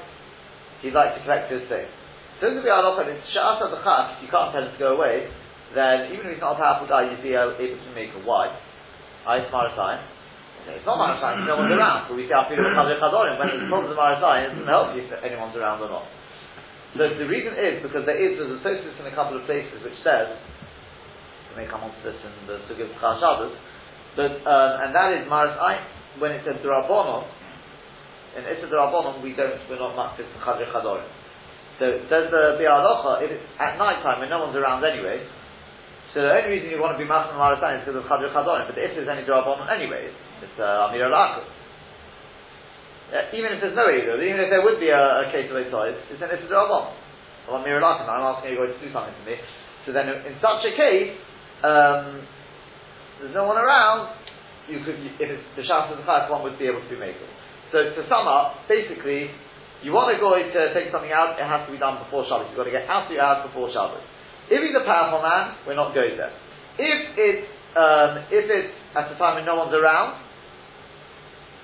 He'd 0.81 0.97
like 0.97 1.15
to 1.17 1.21
collect 1.23 1.53
his 1.53 1.69
thing. 1.69 1.87
So 2.41 2.49
this 2.49 2.57
will 2.57 2.65
be 2.65 2.73
our 2.73 2.83
offer. 2.83 3.05
It's 3.07 3.23
sha'at 3.31 3.61
the 3.61 3.83
you 4.25 4.29
can't 4.33 4.51
tell 4.51 4.65
him 4.65 4.73
to 4.73 4.79
go 4.81 4.97
away, 4.97 5.29
then 5.75 6.13
even 6.13 6.29
if 6.29 6.37
he's 6.37 6.45
not 6.45 6.57
a 6.57 6.61
powerful 6.61 6.89
guy, 6.89 7.09
you'd 7.09 7.25
be 7.25 7.33
able 7.33 7.57
to 7.57 7.93
make 7.97 8.13
a 8.13 8.23
wife. 8.25 8.53
I 9.27 9.47
Marasai. 9.49 10.03
Okay, 10.63 10.79
it's 10.79 10.87
not 10.87 10.99
Marasai, 10.99 11.47
no 11.47 11.59
one's 11.59 11.75
around. 11.75 12.07
But 12.11 12.19
we 12.19 12.27
say, 12.27 12.35
Afilu 12.35 12.63
Chadir 12.75 12.99
Chadorim. 13.03 13.39
When 13.39 13.49
there's 13.51 13.67
problems 13.67 13.91
with 13.95 13.99
Marasai, 13.99 14.35
it 14.47 14.49
doesn't 14.55 14.71
help 14.71 14.95
you 14.95 15.07
if 15.07 15.13
anyone's 15.23 15.57
around 15.59 15.83
or 15.83 15.91
not. 15.91 16.07
So 16.95 17.09
the 17.09 17.25
reason 17.25 17.57
is 17.57 17.81
because 17.81 18.05
there 18.05 18.21
is, 18.21 18.37
there's 18.37 18.53
a 18.53 18.61
sosis 18.61 18.95
in 19.01 19.09
a 19.09 19.15
couple 19.17 19.41
of 19.41 19.49
places 19.49 19.81
which 19.81 19.97
says, 20.05 20.37
we 21.53 21.65
may 21.65 21.67
come 21.69 21.81
on 21.81 21.91
to 21.91 22.01
this 22.05 22.21
in 22.21 22.33
the 22.45 22.61
Sugis 22.69 22.93
Chashabbos, 23.01 23.57
but, 24.13 24.45
um, 24.45 24.73
and 24.85 24.91
that 24.93 25.17
is 25.17 25.25
Maris 25.25 25.57
Ein, 25.57 25.81
when 26.21 26.37
it 26.37 26.45
says 26.45 26.61
Drabonon, 26.61 27.25
in 28.37 28.45
Issa 28.45 28.69
Drabonon, 28.69 29.25
we 29.25 29.33
don't, 29.33 29.57
we're 29.69 29.81
not 29.81 29.97
much 29.97 30.21
to 30.21 30.25
Chadri 30.45 30.69
Chadorim. 30.69 31.09
So 31.81 31.89
it 31.89 32.05
says 32.13 32.29
the 32.29 32.61
Bi'alocha, 32.61 33.25
if 33.25 33.33
it's 33.33 33.49
at 33.57 33.81
night 33.81 34.05
time 34.05 34.21
and 34.21 34.29
no 34.29 34.45
one's 34.45 34.57
around 34.57 34.85
anyway, 34.85 35.25
so 36.13 36.21
the 36.21 36.29
only 36.29 36.61
reason 36.61 36.69
you 36.69 36.77
want 36.77 36.93
to 36.95 37.01
be 37.01 37.09
Maris 37.09 37.33
Ein 37.33 37.81
is 37.81 37.89
because 37.89 38.05
of 38.05 38.05
Chadri 38.05 38.29
Chadorim, 38.29 38.69
but 38.69 38.77
if 38.77 38.93
there's 38.93 39.09
any 39.09 39.25
Drabonon 39.25 39.65
anyway, 39.73 40.13
it's, 40.45 40.57
uh, 40.61 40.89
Amir 40.93 41.09
al 41.09 41.41
uh, 43.13 43.29
even 43.37 43.53
if 43.53 43.61
there's 43.61 43.77
no 43.77 43.93
Eidah, 43.93 44.21
even 44.25 44.41
if 44.41 44.49
there 44.49 44.65
would 44.65 44.81
be 44.81 44.89
a, 44.89 45.29
a 45.29 45.33
case 45.33 45.49
of 45.49 45.57
Eidah, 45.57 45.93
it's, 45.93 46.05
it's 46.13 46.23
an 46.25 46.33
Issa 46.33 46.49
Drabonon. 46.49 46.97
Well, 47.49 47.61
I'm 47.61 47.67
I'm 47.67 48.25
asking 48.37 48.55
you 48.55 48.61
guys 48.61 48.73
to 48.77 48.81
do 48.81 48.93
something 48.93 49.17
for 49.19 49.27
me. 49.27 49.37
So 49.85 49.93
then 49.93 50.09
in 50.09 50.37
such 50.39 50.63
a 50.63 50.73
case, 50.77 51.17
um, 51.65 52.23
there's 53.19 53.35
no 53.35 53.45
one 53.45 53.59
around, 53.59 54.15
you 54.71 54.85
could, 54.87 54.97
if 54.99 55.29
it's 55.29 55.49
the 55.59 55.65
Shas 55.67 55.91
of 55.91 55.99
the 55.99 56.07
Chayat, 56.07 56.31
one 56.31 56.43
would 56.47 56.59
be 56.59 56.67
able 56.71 56.81
to 56.83 56.91
be 56.91 56.97
makel. 56.97 57.27
So 57.75 57.83
to 57.89 58.01
sum 58.07 58.29
up, 58.29 58.69
basically, 58.69 59.33
you 59.83 59.91
want 59.91 60.15
a 60.15 60.19
guy 60.23 60.47
to 60.47 60.61
take 60.77 60.95
something 60.95 61.11
out, 61.11 61.41
it 61.41 61.47
has 61.47 61.67
to 61.67 61.73
be 61.73 61.81
done 61.81 61.99
before 62.05 62.23
Shabbos. 62.31 62.53
You've 62.53 62.61
got 62.61 62.71
to 62.71 62.75
get 62.75 62.87
out 62.87 63.11
your 63.11 63.25
house 63.25 63.43
before 63.49 63.73
Shabbos. 63.75 64.05
If 64.53 64.61
he's 64.61 64.77
a 64.77 64.85
powerful 64.85 65.25
man, 65.25 65.57
we're 65.65 65.81
not 65.81 65.97
going 65.97 66.21
there. 66.21 66.37
If 66.77 67.01
it's 67.17 67.49
um, 67.73 68.29
if 68.29 68.45
it's 68.53 68.73
at 68.93 69.09
the 69.09 69.17
time 69.17 69.41
when 69.41 69.49
no 69.49 69.57
one's 69.57 69.73
around, 69.73 70.21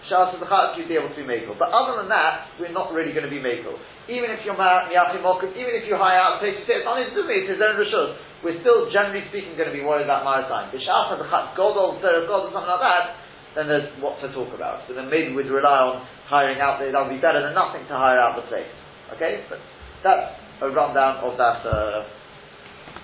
Shabbos 0.08 0.40
the 0.40 0.48
you'd 0.80 0.88
be 0.88 0.96
able 0.96 1.12
to 1.12 1.20
be 1.20 1.28
makel. 1.28 1.52
But 1.60 1.68
other 1.68 2.00
than 2.00 2.08
that, 2.08 2.56
we're 2.56 2.72
not 2.72 2.96
really 2.96 3.12
going 3.12 3.28
to 3.28 3.32
be 3.32 3.44
makel. 3.44 3.76
Even 4.08 4.32
if 4.32 4.40
you're 4.40 4.56
miyachim 4.56 5.20
even 5.20 5.72
if 5.76 5.84
you 5.84 6.00
hire 6.00 6.16
out 6.16 6.40
a 6.40 6.48
say 6.64 6.80
it's 6.80 6.88
only 6.88 7.12
to 7.12 7.22
me, 7.28 7.44
it's 7.44 7.52
his 7.52 7.60
own 7.60 7.76
rishus, 7.76 8.16
we're 8.40 8.56
still 8.64 8.88
generally 8.88 9.20
speaking 9.28 9.52
going 9.60 9.68
to 9.68 9.76
be 9.76 9.84
worried 9.84 10.08
about 10.08 10.24
maritime. 10.24 10.72
If 10.72 10.80
Shabbos 10.80 11.20
the 11.20 11.28
God 11.28 11.76
or 11.76 12.00
God 12.00 12.48
or 12.48 12.50
something 12.56 12.72
like 12.72 12.84
that, 12.88 13.04
then 13.52 13.68
there's 13.68 13.92
what 14.00 14.16
to 14.24 14.32
talk 14.32 14.48
about. 14.56 14.88
So 14.88 14.96
then 14.96 15.12
maybe 15.12 15.36
we'd 15.36 15.52
rely 15.52 15.92
on 15.92 16.08
hiring 16.24 16.56
out. 16.56 16.80
That 16.80 16.96
would 16.96 17.12
be 17.12 17.20
better 17.20 17.44
than 17.44 17.52
nothing 17.52 17.84
to 17.92 17.94
hire 18.00 18.16
out 18.16 18.40
the 18.40 18.48
place. 18.48 18.72
Okay, 19.12 19.44
but 19.52 19.60
that's 20.00 20.40
a 20.64 20.72
rundown 20.72 21.20
of 21.20 21.36
that 21.36 21.60
uh, 21.68 22.17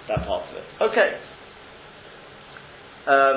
that 0.08 0.26
part 0.26 0.44
of 0.48 0.52
it. 0.56 0.66
Okay. 0.80 1.10
Um, 3.04 3.36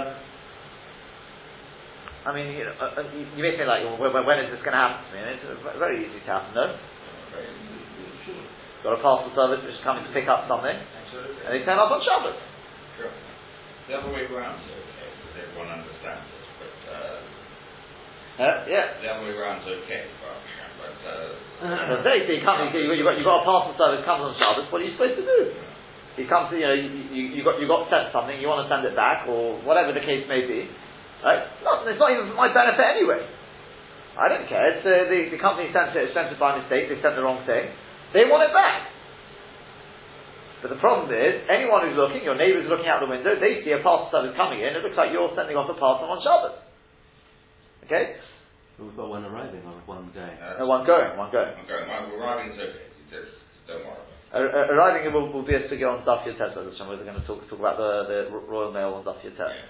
I 2.27 2.35
mean, 2.35 2.59
you, 2.59 2.67
know, 2.67 2.75
uh, 2.75 2.99
uh 2.99 3.07
you, 3.35 3.39
may 3.39 3.55
think 3.55 3.71
like, 3.71 3.87
well, 3.87 3.99
when, 4.11 4.27
when 4.27 4.39
is 4.43 4.51
this 4.51 4.59
going 4.59 4.75
to 4.75 4.83
happen 4.83 4.99
to 4.99 5.09
me? 5.15 5.19
And 5.23 5.39
it's 5.39 5.47
very 5.79 6.03
easy 6.03 6.19
to 6.19 6.31
happen, 6.31 6.51
no? 6.55 6.75
Got 8.83 8.99
a 8.99 9.01
parcel 9.01 9.31
service 9.31 9.63
which 9.63 9.75
is 9.79 9.83
coming 9.83 10.03
to 10.03 10.11
pick 10.11 10.27
up 10.27 10.47
something, 10.47 10.75
and 10.75 11.49
they 11.51 11.63
turn 11.63 11.79
up 11.79 11.91
on 11.91 12.03
Shabbos. 12.03 12.35
Sure. 12.99 13.11
The 13.87 13.93
other 13.95 14.11
way 14.11 14.27
around 14.27 14.59
is 14.59 14.75
okay, 14.75 15.07
because 15.07 15.35
everyone 15.39 15.71
understands 15.71 16.27
it, 16.27 16.45
but... 16.59 16.75
Uh, 16.91 18.43
uh, 18.43 18.55
yeah. 18.69 18.99
The 19.01 19.07
other 19.07 19.23
way 19.23 19.33
around 19.33 19.63
is 19.63 19.71
okay, 19.83 20.03
but... 20.19 20.39
but 20.83 20.97
uh, 21.07 21.95
well, 21.95 22.03
they, 22.07 22.27
you, 22.27 22.43
come, 22.43 22.69
you, 22.75 22.91
you, 22.91 23.03
got, 23.07 23.15
you 23.15 23.23
got 23.23 23.41
a 23.41 23.45
parcel 23.47 23.73
service 23.79 24.03
comes 24.03 24.27
on 24.27 24.35
Shabbos, 24.35 24.67
what 24.67 24.83
are 24.83 24.87
you 24.87 24.93
supposed 24.99 25.15
to 25.19 25.25
do? 25.25 25.39
You 26.17 26.25
come 26.25 26.49
to, 26.49 26.57
you 26.57 26.65
know, 26.65 26.73
you, 26.73 26.89
you, 27.13 27.23
you, 27.37 27.41
got, 27.45 27.61
you 27.61 27.69
got 27.69 27.85
sent 27.93 28.09
something, 28.09 28.41
you 28.41 28.49
want 28.49 28.65
to 28.65 28.69
send 28.73 28.81
it 28.89 28.97
back, 28.97 29.29
or 29.29 29.61
whatever 29.61 29.93
the 29.93 30.01
case 30.01 30.25
may 30.25 30.49
be, 30.49 30.65
right? 31.21 31.45
Not, 31.61 31.85
it's 31.85 32.01
not 32.01 32.09
even 32.09 32.33
for 32.33 32.37
my 32.37 32.49
benefit 32.49 32.81
anyway. 32.81 33.21
I 34.17 34.25
don't 34.25 34.49
care. 34.49 34.65
It's, 34.73 34.81
uh, 34.81 35.05
the, 35.13 35.37
the 35.37 35.37
company 35.37 35.69
sent 35.69 35.93
it, 35.93 36.09
sent 36.17 36.33
it 36.33 36.41
by 36.41 36.57
mistake, 36.57 36.89
they 36.89 36.97
sent 37.05 37.13
the 37.13 37.21
wrong 37.21 37.45
thing. 37.45 37.69
They 38.17 38.25
want 38.25 38.49
it 38.49 38.53
back. 38.53 38.89
But 40.65 40.73
the 40.73 40.81
problem 40.81 41.13
is, 41.13 41.45
anyone 41.53 41.85
who's 41.85 41.93
looking, 41.93 42.25
your 42.25 42.33
neighbour's 42.33 42.65
looking 42.65 42.89
out 42.89 42.97
the 42.97 43.05
window, 43.05 43.37
they 43.37 43.61
see 43.61 43.77
a 43.77 43.85
parcel 43.85 44.09
service 44.09 44.33
coming 44.33 44.65
in, 44.65 44.73
it 44.73 44.81
looks 44.81 44.97
like 44.97 45.13
you're 45.13 45.29
sending 45.37 45.53
off 45.53 45.69
a 45.69 45.77
parcel 45.77 46.09
on 46.09 46.17
Shabbos. 46.25 46.57
Okay? 47.85 48.17
We've 48.81 48.97
got 48.97 49.05
one 49.05 49.21
arriving 49.21 49.61
on 49.69 49.85
one 49.85 50.09
going. 50.17 50.33
Uh, 50.41 50.57
no, 50.57 50.65
one 50.65 50.81
going, 50.81 51.13
one 51.13 51.29
going. 51.29 51.53
One 51.61 51.69
going. 51.69 51.85
One 51.85 52.09
arriving 52.17 52.57
is 52.57 52.57
okay. 52.57 52.89
Just 53.13 53.37
don't 53.69 53.85
worry 53.85 54.16
arriving 54.33 55.13
will, 55.13 55.31
will 55.31 55.45
be 55.45 55.55
a 55.55 55.69
figure 55.69 55.87
on 55.87 56.03
Daf 56.03 56.27
Yotet, 56.27 56.55
we're 56.55 57.03
going 57.03 57.15
to 57.15 57.27
talk, 57.27 57.47
talk 57.49 57.59
about 57.59 57.77
the, 57.77 58.27
the 58.29 58.37
Royal 58.47 58.71
Mail 58.71 58.93
on 58.95 59.03
Daf 59.03 59.21
Yotet. 59.23 59.39
Yeah. 59.39 59.63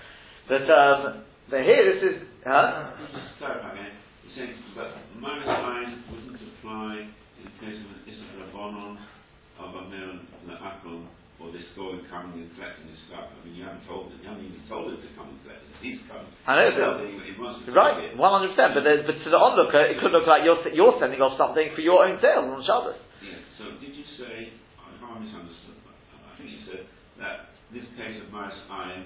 But, 0.47 0.65
um, 0.71 1.23
but 1.49 1.61
here 1.61 1.83
this 1.93 2.01
is, 2.03 2.15
huh? 2.45 2.91
Just 3.11 3.37
clarify 3.37 3.73
again. 3.73 3.93
You're 4.23 4.35
saying 4.35 4.55
that 4.75 4.91
minus 5.19 5.45
sign 5.45 6.03
wouldn't 6.09 6.39
apply 6.41 7.11
in 7.37 7.43
the 7.45 7.53
case 7.59 7.79
of 7.83 7.89
an 7.91 8.01
Isra 8.07 8.47
Rabbanon 8.47 8.97
of 9.59 9.69
a 9.75 9.83
Meron 9.89 10.25
Akon 10.47 11.07
or 11.37 11.53
this 11.53 11.69
going 11.77 12.01
coming 12.09 12.41
and 12.41 12.49
collecting 12.57 12.89
this 12.89 12.97
stuff. 13.05 13.29
I 13.29 13.37
mean, 13.45 13.53
you 13.53 13.61
haven't 13.61 13.85
told 13.85 14.09
them, 14.09 14.17
you 14.17 14.25
haven't 14.25 14.41
even 14.41 14.65
told 14.65 14.89
them 14.89 14.97
to 14.97 15.09
come 15.13 15.29
and 15.29 15.39
collect 15.45 15.61
it. 15.61 15.77
He's 15.85 16.01
come. 16.09 16.25
I 16.49 16.73
know, 16.73 16.97
but, 17.37 17.77
right, 17.77 18.17
one 18.17 18.33
hundred 18.33 18.57
percent. 18.57 18.73
But 18.73 18.89
but 19.05 19.21
to 19.21 19.29
the 19.29 19.37
onlooker, 19.37 19.85
it 19.85 20.01
could 20.01 20.09
look 20.09 20.25
like 20.25 20.41
you're 20.41 20.57
you're 20.73 20.97
sending 20.97 21.21
off 21.21 21.37
something 21.37 21.77
for 21.77 21.85
your 21.85 22.01
own 22.01 22.17
sale 22.17 22.41
on 22.41 22.65
Shabbos. 22.65 22.97
Yeah. 23.21 23.37
So 23.61 23.77
did 23.77 23.93
you 23.93 24.01
say? 24.17 24.49
If 24.49 25.01
I 25.05 25.13
misunderstood, 25.21 25.77
I 25.85 26.33
think 26.41 26.49
you 26.49 26.61
said 26.65 26.89
that 27.21 27.53
this 27.73 27.87
case 27.99 28.17
of 28.23 28.31
Maris 28.31 28.55
Ayin, 28.71 29.03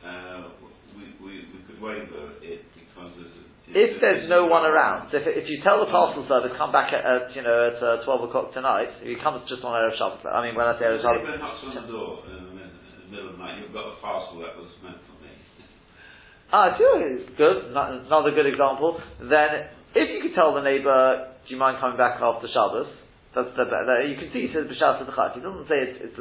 uh, 0.00 0.56
we, 0.96 1.04
we, 1.20 1.32
we 1.52 1.60
could 1.68 1.80
waiver 1.80 2.32
it 2.40 2.64
because 2.72 3.12
there's 3.16 3.36
a, 3.36 3.44
if 3.70 4.02
there's 4.02 4.26
no 4.26 4.50
one 4.50 4.66
around, 4.66 5.14
if, 5.14 5.22
if 5.22 5.46
you 5.46 5.62
tell 5.62 5.78
the 5.78 5.86
parcel 5.86 6.26
service 6.26 6.50
come 6.58 6.74
back 6.74 6.90
at, 6.90 7.06
at 7.06 7.30
you 7.38 7.42
know 7.46 7.70
at 7.70 7.78
uh, 7.78 8.02
twelve 8.02 8.26
o'clock 8.26 8.50
tonight, 8.50 8.90
he 8.98 9.14
comes 9.22 9.46
just 9.46 9.62
on 9.62 9.70
Erev 9.70 9.94
Shabbos. 9.94 10.26
I 10.26 10.42
mean, 10.42 10.58
when 10.58 10.66
I 10.66 10.74
say 10.74 10.90
Erev 10.90 11.06
Shabbos, 11.06 11.22
if 11.22 11.38
knocks 11.38 11.62
on 11.62 11.74
the 11.78 11.86
door 11.86 12.26
in 12.26 12.50
the, 12.50 13.14
middle 13.14 13.30
of 13.30 13.38
the 13.38 13.42
night, 13.42 13.62
you've 13.62 13.74
got 13.74 13.86
a 13.86 13.96
parcel 14.02 14.42
that 14.42 14.58
was 14.58 14.70
meant 14.82 14.98
for 15.06 15.18
me. 15.22 15.30
Ah, 16.52 16.74
it's 16.74 17.30
good. 17.38 17.70
Another 17.70 18.34
good 18.34 18.46
example. 18.46 18.98
Then, 19.22 19.70
if 19.94 20.10
you 20.10 20.18
could 20.18 20.34
tell 20.34 20.50
the 20.54 20.66
neighbour, 20.66 21.38
do 21.46 21.54
you 21.54 21.58
mind 21.58 21.78
coming 21.78 21.98
back 21.98 22.18
after 22.18 22.50
Shabbos? 22.50 22.90
That's 23.34 23.54
the, 23.54 23.70
the, 23.70 24.10
you 24.10 24.18
can 24.18 24.34
see 24.34 24.50
he 24.50 24.50
says 24.50 24.66
b'shas 24.66 24.98
He 24.98 25.40
doesn't 25.40 25.70
say 25.70 25.78
it's, 25.78 26.10
it's 26.10 26.18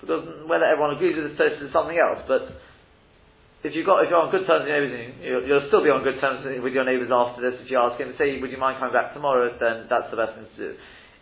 because 0.00 0.48
whether 0.48 0.64
everyone 0.64 0.96
agrees 0.96 1.16
with 1.16 1.32
this 1.32 1.38
toast 1.38 1.62
is 1.62 1.72
something 1.72 1.96
else. 1.96 2.24
But 2.26 2.54
if 3.64 3.72
you 3.72 3.84
got 3.84 4.04
if 4.04 4.12
you're 4.12 4.20
on 4.20 4.30
good 4.34 4.44
terms 4.44 4.68
with 4.68 4.72
your 4.72 4.80
neighbours, 4.80 5.16
you'll, 5.24 5.44
you'll, 5.48 5.68
still 5.72 5.84
be 5.84 5.88
on 5.88 6.04
good 6.04 6.20
terms 6.20 6.44
with 6.44 6.74
your 6.74 6.84
neighbours 6.84 7.08
after 7.08 7.40
this. 7.40 7.60
If 7.64 7.70
you 7.72 7.80
ask 7.80 7.96
him, 7.96 8.12
say, 8.20 8.36
"Would 8.36 8.52
you 8.52 8.60
mind 8.60 8.76
coming 8.76 8.92
back 8.92 9.16
tomorrow?" 9.16 9.48
Then 9.56 9.88
that's 9.88 10.12
the 10.12 10.20
best 10.20 10.36
thing 10.36 10.44
to 10.44 10.58
do. 10.60 10.70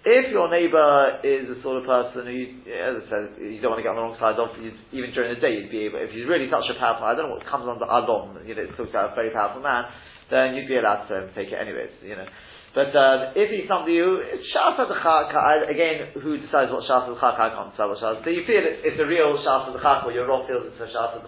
If 0.02 0.34
your 0.34 0.50
neighbour 0.50 1.22
is 1.22 1.46
the 1.46 1.62
sort 1.62 1.78
of 1.78 1.86
person 1.86 2.26
who, 2.26 2.38
as 2.66 2.98
I 2.98 3.02
said, 3.06 3.22
you 3.38 3.62
don't 3.62 3.78
want 3.78 3.78
to 3.78 3.86
get 3.86 3.94
on 3.94 4.02
the 4.02 4.02
wrong 4.02 4.18
side 4.18 4.34
of, 4.34 4.50
even 4.58 5.14
during 5.14 5.30
the 5.30 5.38
day, 5.38 5.54
you'd 5.54 5.70
be 5.70 5.86
able, 5.86 6.02
if 6.02 6.10
he's 6.10 6.26
really 6.26 6.50
such 6.50 6.66
a 6.74 6.74
powerful, 6.74 7.06
I 7.06 7.14
don't 7.14 7.30
know 7.30 7.38
what 7.38 7.46
comes 7.46 7.70
under 7.70 7.86
Alon, 7.86 8.42
you 8.42 8.58
know, 8.58 8.66
it 8.66 8.74
talks 8.74 8.90
about 8.90 9.12
a 9.12 9.14
very 9.14 9.30
powerful 9.30 9.62
man, 9.62 9.86
then 10.26 10.58
you'd 10.58 10.66
be 10.66 10.74
allowed 10.74 11.06
to 11.06 11.30
take 11.38 11.54
it 11.54 11.58
anyways, 11.60 12.02
you 12.02 12.18
know. 12.18 12.26
But 12.72 12.88
um, 12.96 13.36
if 13.36 13.52
he's 13.52 13.68
somebody 13.68 14.00
it's 14.00 14.48
shas 14.48 14.80
again, 14.80 16.08
who 16.16 16.40
decides 16.40 16.72
what 16.72 16.88
shas 16.88 17.04
chak? 17.20 17.36
I 17.36 17.52
can't 17.52 17.68
decide 17.68 17.92
what. 17.92 18.00
So 18.00 18.32
you 18.32 18.48
feel 18.48 18.64
it, 18.64 18.80
it's 18.80 18.96
a 18.96 19.04
real 19.04 19.36
shas 19.44 19.68
or 19.76 20.08
your 20.08 20.24
raw 20.24 20.40
feels 20.48 20.72
it's 20.72 20.80
a 20.80 20.88
shas 20.88 21.20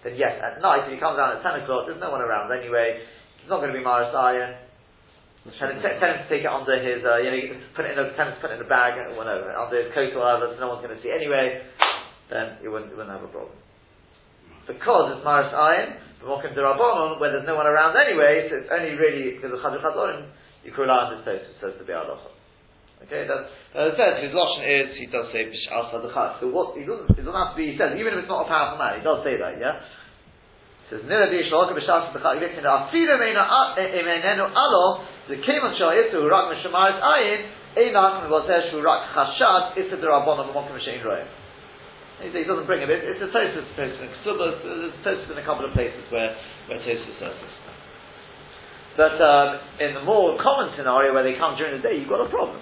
then 0.00 0.16
yes, 0.16 0.40
at 0.40 0.64
night 0.64 0.88
if 0.88 0.96
he 0.96 0.98
comes 0.98 1.20
down 1.20 1.36
at 1.36 1.44
ten 1.44 1.60
o'clock, 1.60 1.84
there's 1.84 2.00
no 2.00 2.08
one 2.08 2.24
around 2.24 2.48
anyway. 2.48 3.04
It's 3.44 3.52
not 3.52 3.60
going 3.60 3.76
to 3.76 3.76
be 3.76 3.84
Maris. 3.84 4.08
Tell 4.08 5.68
him, 5.68 5.78
tell 5.78 6.10
him 6.10 6.18
to 6.24 6.28
take 6.32 6.42
it 6.42 6.50
under 6.50 6.74
his, 6.80 7.04
uh, 7.06 7.22
you 7.22 7.30
know, 7.30 7.38
put 7.76 7.86
it 7.86 7.94
in 7.94 8.02
a, 8.02 8.10
tell 8.18 8.26
him 8.26 8.34
to 8.34 8.40
put 8.42 8.50
it 8.50 8.58
in 8.58 8.66
a 8.66 8.70
bag, 8.72 8.98
or 8.98 9.14
whatever, 9.14 9.52
under 9.54 9.78
his 9.78 9.94
coat 9.94 10.10
or 10.16 10.26
whatever, 10.26 10.50
so 10.50 10.58
no 10.58 10.74
one's 10.74 10.82
going 10.82 10.90
to 10.90 10.98
see 11.04 11.12
anyway. 11.12 11.62
Then 12.26 12.58
you 12.64 12.74
wouldn't, 12.74 12.90
you 12.90 12.98
wouldn't 12.98 13.14
have 13.14 13.22
a 13.22 13.30
problem. 13.30 13.54
Because 14.66 15.14
it's 15.14 15.22
Maris 15.22 15.54
Ayin, 15.54 16.02
Mokim 16.26 16.50
Rabbanon, 16.58 17.22
where 17.22 17.30
there's 17.30 17.46
no 17.46 17.54
one 17.54 17.70
around 17.70 17.94
anyway, 17.94 18.50
so 18.50 18.58
it's 18.58 18.72
only 18.74 18.98
really 18.98 19.38
because 19.38 19.54
of 19.54 19.62
Chadu 19.62 19.78
Chadorim 19.78 20.34
you 20.66 20.74
could 20.74 20.90
rely 20.90 21.06
on 21.06 21.22
this 21.22 21.46
it 21.46 21.56
says 21.62 21.78
to 21.78 21.84
be 21.86 21.94
halacha. 21.94 22.34
Okay, 23.06 23.28
that's, 23.28 23.46
as 23.76 23.92
I 23.92 23.94
said, 23.94 24.12
his 24.24 24.32
lotion 24.32 24.64
is, 24.66 24.96
he 24.96 25.06
does 25.06 25.28
say, 25.30 25.46
b'sh'al 25.46 25.92
sadachas. 25.92 26.40
So 26.40 26.48
what, 26.48 26.74
he 26.74 26.82
doesn't, 26.82 27.12
it 27.12 27.22
doesn't 27.22 27.38
have 27.38 27.52
to 27.54 27.58
be, 27.60 27.70
he 27.70 27.76
says, 27.76 27.92
even 27.94 28.16
if 28.16 28.24
it's 28.24 28.32
not 28.32 28.44
a 28.44 28.50
powerful 28.50 28.80
man, 28.80 28.98
he 28.98 29.04
does 29.04 29.20
say 29.20 29.36
that, 29.36 29.60
yeah? 29.60 29.84
He 30.88 30.96
says, 30.96 31.04
nira 31.04 31.28
di 31.28 31.44
shloka 31.46 31.76
b'sh'al 31.76 32.10
sadachas, 32.10 32.40
he 32.40 32.56
says, 32.56 32.64
afilu 32.66 33.14
meinenu 33.20 34.48
alo, 34.48 35.04
the 35.28 35.38
keman 35.44 35.76
shal 35.76 35.92
yisu, 35.92 36.24
rak 36.24 36.50
m'shamaris 36.56 36.98
ayin, 36.98 37.40
einach 37.76 38.26
m'vazeh 38.26 38.72
shu 38.72 38.80
rak 38.80 39.12
chashad, 39.12 39.76
issa 39.76 40.00
derabon 40.00 40.40
of 40.40 40.56
mokim 40.56 40.74
m'shein 40.74 41.04
roim. 41.04 41.28
He 42.16 42.32
doesn't 42.32 42.64
bring 42.64 42.80
it, 42.80 42.88
it's 42.88 43.20
a 43.20 43.28
Tosus 43.28 43.68
place 43.76 43.92
in 44.00 44.08
There's 44.08 44.96
Tosus 45.04 45.30
in 45.30 45.36
a 45.36 45.44
couple 45.44 45.68
of 45.68 45.76
places 45.76 46.00
where, 46.08 46.32
where 46.66 46.80
Tosus 46.80 47.12
says 47.20 47.36
this. 47.44 47.65
But 48.96 49.20
um, 49.20 49.60
in 49.78 49.92
the 49.92 50.02
more 50.02 50.40
common 50.40 50.72
scenario 50.76 51.12
where 51.12 51.22
they 51.22 51.36
come 51.36 51.56
during 51.56 51.76
the 51.76 51.84
day, 51.84 52.00
you've 52.00 52.08
got 52.08 52.24
a 52.24 52.30
problem. 52.30 52.60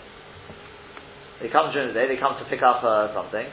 They 1.41 1.49
come 1.49 1.71
during 1.73 1.89
the 1.89 1.95
day, 1.95 2.11
they 2.11 2.19
come 2.19 2.35
to 2.43 2.47
pick 2.51 2.63
up 2.63 2.83
uh, 2.83 3.15
something. 3.15 3.47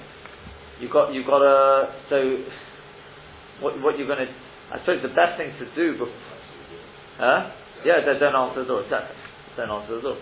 You've 0.82 0.92
got, 0.92 1.14
you've 1.14 1.28
got 1.30 1.46
a, 1.46 1.94
so, 2.10 2.18
what, 3.62 3.78
what 3.86 3.98
you're 4.02 4.10
going 4.10 4.26
to, 4.26 4.34
I 4.74 4.82
suppose 4.82 5.06
the 5.06 5.14
best 5.14 5.38
thing 5.38 5.54
to 5.62 5.66
do 5.78 5.94
before, 5.94 6.26
huh? 7.22 7.54
Yeah, 7.86 8.02
don't, 8.02 8.18
don't 8.18 8.36
answer 8.36 8.66
the 8.66 8.68
door, 8.68 8.82
exactly. 8.82 9.18
Don't 9.58 9.70
answer 9.70 9.96
the 9.98 10.02
door. 10.02 10.18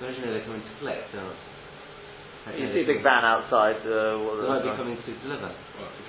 Imagine 0.00 0.28
they're 0.28 0.44
coming 0.44 0.60
to 0.60 0.74
collect, 0.78 1.08
You 2.52 2.68
see 2.72 2.84
a 2.84 2.88
big 2.88 3.02
van 3.02 3.24
outside. 3.24 3.80
Uh, 3.80 4.20
what, 4.20 4.40
they 4.40 4.48
might 4.48 4.64
be 4.64 4.76
coming 4.76 4.96
to 4.96 5.10
deliver. 5.24 5.52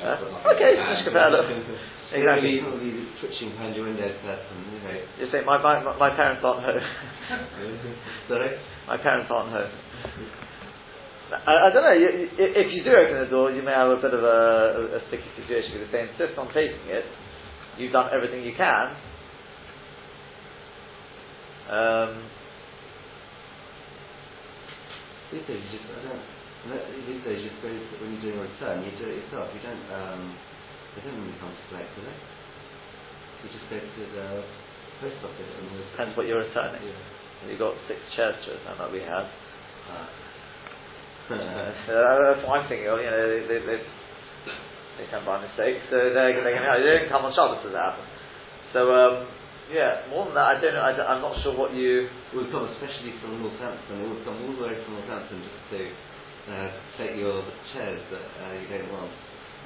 Uh, 0.04 0.56
okay, 0.56 0.76
Exactly. 2.10 2.58
Probably 2.66 2.90
the 2.90 3.06
twitching 3.22 3.54
behind 3.54 3.76
your 3.76 3.86
window 3.86 4.10
person, 4.26 4.56
you 4.74 4.82
know. 4.82 4.98
You 5.22 5.26
say, 5.32 5.46
my, 5.46 5.62
my, 5.62 5.78
my 5.98 6.10
parents 6.16 6.42
aren't 6.44 6.66
home. 6.66 6.82
Sorry? 8.28 8.58
My 8.88 8.98
parents 8.98 9.30
aren't 9.30 9.52
home. 9.54 9.72
I, 11.30 11.70
I, 11.70 11.70
don't 11.70 11.86
know, 11.86 11.94
you, 11.94 12.10
if 12.42 12.74
you 12.74 12.84
do 12.84 12.90
open 12.90 13.22
the 13.22 13.30
door, 13.30 13.52
you 13.52 13.62
may 13.62 13.72
have 13.72 13.94
a 13.94 14.02
bit 14.02 14.14
of 14.14 14.24
a, 14.24 14.26
a, 14.26 14.98
a 14.98 15.02
sticky 15.08 15.30
situation 15.38 15.78
because 15.78 15.86
if 15.86 15.94
they 15.94 16.02
insist 16.10 16.40
on 16.42 16.48
taking 16.50 16.90
it, 16.90 17.06
you've 17.78 17.94
done 17.94 18.10
everything 18.10 18.42
you 18.42 18.58
can. 18.58 18.98
Um, 21.70 22.26
these 25.30 25.46
days, 25.46 25.62
you 25.70 25.78
just, 25.78 25.86
I 25.94 26.10
don't, 26.10 26.26
these 27.06 27.22
days, 27.22 27.46
you 27.46 27.54
just 27.54 27.62
go, 27.62 27.70
when 27.70 28.18
you're 28.18 28.34
doing 28.34 28.42
a 28.42 28.50
return, 28.50 28.82
you 28.82 28.98
do 28.98 29.06
it 29.06 29.22
yourself. 29.22 29.54
You 29.54 29.62
don't, 29.62 29.86
um, 29.94 30.34
don't 31.04 31.18
really 31.20 31.38
come 31.40 31.52
to 31.54 31.64
collect? 31.70 31.92
You 31.96 33.48
just 33.52 33.68
go 33.72 33.80
to 33.80 34.04
the 34.16 34.28
post 35.00 35.20
office 35.24 35.52
and 35.60 35.66
there's 35.72 35.90
Depends 35.96 36.14
what 36.18 36.28
you're 36.28 36.44
returning. 36.44 36.84
Yeah. 36.84 37.48
You've 37.48 37.60
got 37.60 37.76
six 37.88 38.00
chairs 38.16 38.36
to 38.44 38.52
return 38.52 38.76
that 38.84 38.92
we 38.92 39.00
have. 39.08 39.28
So 41.30 41.38
that's 41.38 42.42
what 42.44 42.60
I'm 42.60 42.66
thinking 42.68 42.90
you 42.90 43.06
know, 43.06 43.24
they, 43.30 43.42
they, 43.48 43.60
they, 43.64 43.80
they 43.80 45.06
come 45.08 45.24
by 45.24 45.40
mistake, 45.40 45.80
so 45.88 45.96
they're, 45.96 46.12
they're 46.12 46.36
going 46.36 46.60
to, 46.60 46.84
they 46.84 47.06
didn't 47.06 47.14
come 47.14 47.24
on 47.24 47.32
Shabbos 47.32 47.64
as 47.64 47.72
it 47.72 47.78
happened. 47.78 48.10
So, 48.74 48.92
um, 48.92 49.16
yeah, 49.72 50.10
more 50.10 50.26
than 50.26 50.36
that, 50.36 50.58
I 50.58 50.62
don't 50.62 50.74
know, 50.74 50.84
I 50.84 51.16
am 51.16 51.22
not 51.22 51.38
sure 51.46 51.54
what 51.54 51.72
you, 51.72 52.10
We've 52.34 52.50
come 52.52 52.70
especially 52.74 53.14
from 53.22 53.42
Northampton. 53.42 54.02
Will 54.06 54.22
come 54.26 54.38
all 54.42 54.54
the 54.58 54.66
way 54.68 54.76
from 54.84 54.98
Northampton 54.98 55.42
just 55.46 55.62
to 55.74 55.82
uh, 56.50 56.70
take 56.98 57.14
your 57.18 57.46
chairs 57.74 58.02
that 58.10 58.28
uh, 58.42 58.54
you 58.58 58.68
don't 58.70 58.90
want. 58.94 59.14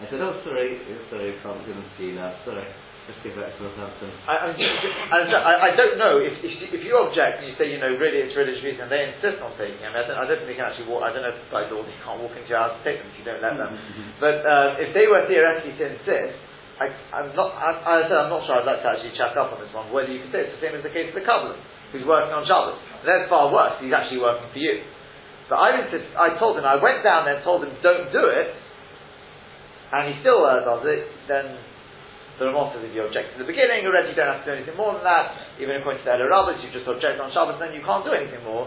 I 0.01 0.09
said, 0.09 0.19
oh 0.25 0.35
sorry, 0.43 0.81
oh, 0.81 1.01
sorry, 1.13 1.37
can't 1.43 1.61
give 1.65 1.75
them 1.77 1.85
to 1.85 2.01
you 2.03 2.13
now. 2.17 2.33
Sorry, 2.43 2.65
let's 3.07 3.19
go 3.23 3.29
back 3.39 3.53
to 3.55 3.59
Northampton. 3.61 4.09
I, 4.27 4.51
I, 4.51 5.17
I, 5.21 5.53
I 5.69 5.71
don't 5.77 5.95
know 6.01 6.17
if, 6.19 6.33
if, 6.43 6.53
you- 6.59 6.71
if 6.75 6.81
you 6.83 6.97
object 6.97 7.39
and 7.39 7.45
you 7.47 7.55
say, 7.55 7.71
you 7.71 7.79
know, 7.79 7.93
really 7.95 8.19
it's 8.25 8.35
religious 8.35 8.59
reason, 8.65 8.89
and 8.89 8.91
they 8.91 9.13
insist 9.15 9.39
on 9.39 9.53
taking 9.55 9.79
them, 9.79 9.93
I 9.95 10.03
don't, 10.03 10.17
I 10.19 10.25
don't 10.27 10.43
think 10.43 10.49
they 10.51 10.59
can 10.59 10.67
actually 10.67 10.89
walk, 10.91 11.07
I 11.07 11.13
don't 11.15 11.23
know 11.23 11.31
if 11.31 11.39
by 11.53 11.69
law 11.71 11.85
they 11.85 11.95
can't 12.03 12.19
walk 12.19 12.33
into 12.35 12.49
your 12.51 12.59
house 12.59 12.75
and 12.75 12.83
take 12.83 12.99
them 12.99 13.07
if 13.13 13.15
you 13.21 13.25
don't 13.27 13.39
let 13.39 13.55
them. 13.55 13.71
But 14.19 14.37
uh, 14.43 14.83
if 14.83 14.91
they 14.97 15.05
were 15.07 15.23
theoretically 15.29 15.77
to 15.79 15.85
insist, 15.95 16.35
I, 16.81 16.89
I'm 17.15 17.29
not, 17.37 17.53
I, 17.53 17.69
I 17.85 17.95
said 18.09 18.17
I'm 18.17 18.33
not 18.33 18.43
sure 18.49 18.59
I'd 18.59 18.67
like 18.67 18.81
to 18.81 18.89
actually 18.97 19.13
chat 19.15 19.37
up 19.39 19.53
on 19.55 19.61
this 19.61 19.71
one, 19.71 19.87
whether 19.93 20.09
you 20.09 20.25
can 20.25 20.33
say 20.33 20.49
it's 20.49 20.57
the 20.57 20.61
same 20.67 20.73
as 20.75 20.81
the 20.83 20.91
case 20.91 21.13
of 21.13 21.15
the 21.15 21.23
Kabbalah, 21.23 21.55
who's 21.93 22.03
working 22.03 22.33
on 22.33 22.43
Shabbos. 22.49 22.81
That's 23.05 23.29
far 23.31 23.53
worse, 23.53 23.77
he's 23.79 23.93
actually 23.93 24.19
working 24.19 24.49
for 24.51 24.57
you. 24.59 24.83
But 25.47 25.61
I 25.61 25.85
insist, 25.85 26.11
I 26.17 26.33
told 26.41 26.57
him, 26.57 26.65
I 26.65 26.81
went 26.81 27.05
down 27.05 27.29
there 27.29 27.37
and 27.39 27.45
told 27.45 27.61
him, 27.61 27.71
don't 27.85 28.09
do 28.09 28.25
it, 28.25 28.57
and 29.93 30.01
he 30.09 30.13
still 30.25 30.41
uh, 30.41 30.65
does 30.65 30.83
it, 30.89 31.05
then 31.29 31.53
the 32.41 32.49
Ramah 32.49 32.73
says 32.73 32.81
if 32.81 32.91
you 32.97 33.05
object 33.05 33.37
in 33.37 33.45
the 33.45 33.49
beginning, 33.49 33.85
already 33.85 34.09
you 34.11 34.17
don't 34.17 34.33
have 34.33 34.41
to 34.41 34.49
do 34.49 34.57
anything 34.57 34.73
more 34.73 34.97
than 34.97 35.05
that. 35.05 35.53
Even 35.61 35.77
according 35.77 36.01
to 36.01 36.05
the 36.09 36.17
Elul 36.17 36.33
Rabbis, 36.33 36.65
you 36.65 36.73
just 36.73 36.89
object 36.89 37.21
on 37.21 37.29
Shabbos, 37.29 37.61
then 37.61 37.77
you 37.77 37.85
can't 37.85 38.01
do 38.01 38.09
anything 38.09 38.41
more. 38.41 38.65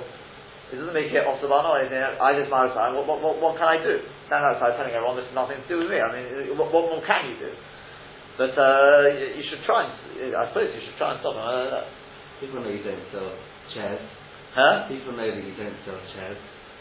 It 0.71 0.79
doesn't 0.83 0.95
make 0.95 1.11
it 1.15 1.23
Osabano, 1.23 1.75
I 1.79 2.31
just 2.35 2.51
my 2.51 2.67
outside, 2.67 2.95
what, 2.95 3.07
what, 3.07 3.23
what, 3.23 3.39
what 3.43 3.55
can 3.59 3.67
I 3.67 3.79
do? 3.83 4.03
Stand 4.31 4.43
outside 4.43 4.75
telling 4.79 4.95
everyone 4.95 5.15
this 5.19 5.27
has 5.31 5.35
nothing 5.35 5.63
to 5.63 5.67
do 5.71 5.79
with 5.83 5.91
me. 5.91 5.99
I 6.03 6.11
mean, 6.11 6.59
what, 6.59 6.75
what 6.75 6.91
more 6.91 7.03
can 7.07 7.31
you 7.31 7.39
do? 7.39 7.51
But 8.39 8.55
uh, 8.59 9.11
you, 9.15 9.43
you 9.43 9.45
should 9.47 9.63
try 9.67 9.87
and, 9.87 9.95
I 10.35 10.51
suppose 10.51 10.71
you 10.75 10.83
should 10.83 10.99
try 10.99 11.15
and 11.15 11.23
stop 11.23 11.35
him. 11.39 11.43
Uh, 11.43 11.87
People 12.43 12.61
know 12.61 12.69
you 12.69 12.85
don't 12.85 13.01
sell 13.15 13.33
chairs. 13.73 14.03
huh? 14.53 14.85
People 14.93 15.17
know 15.17 15.25
that 15.25 15.41
you 15.41 15.57
don't 15.57 15.79
sell 15.89 15.97
chairs. 16.13 16.37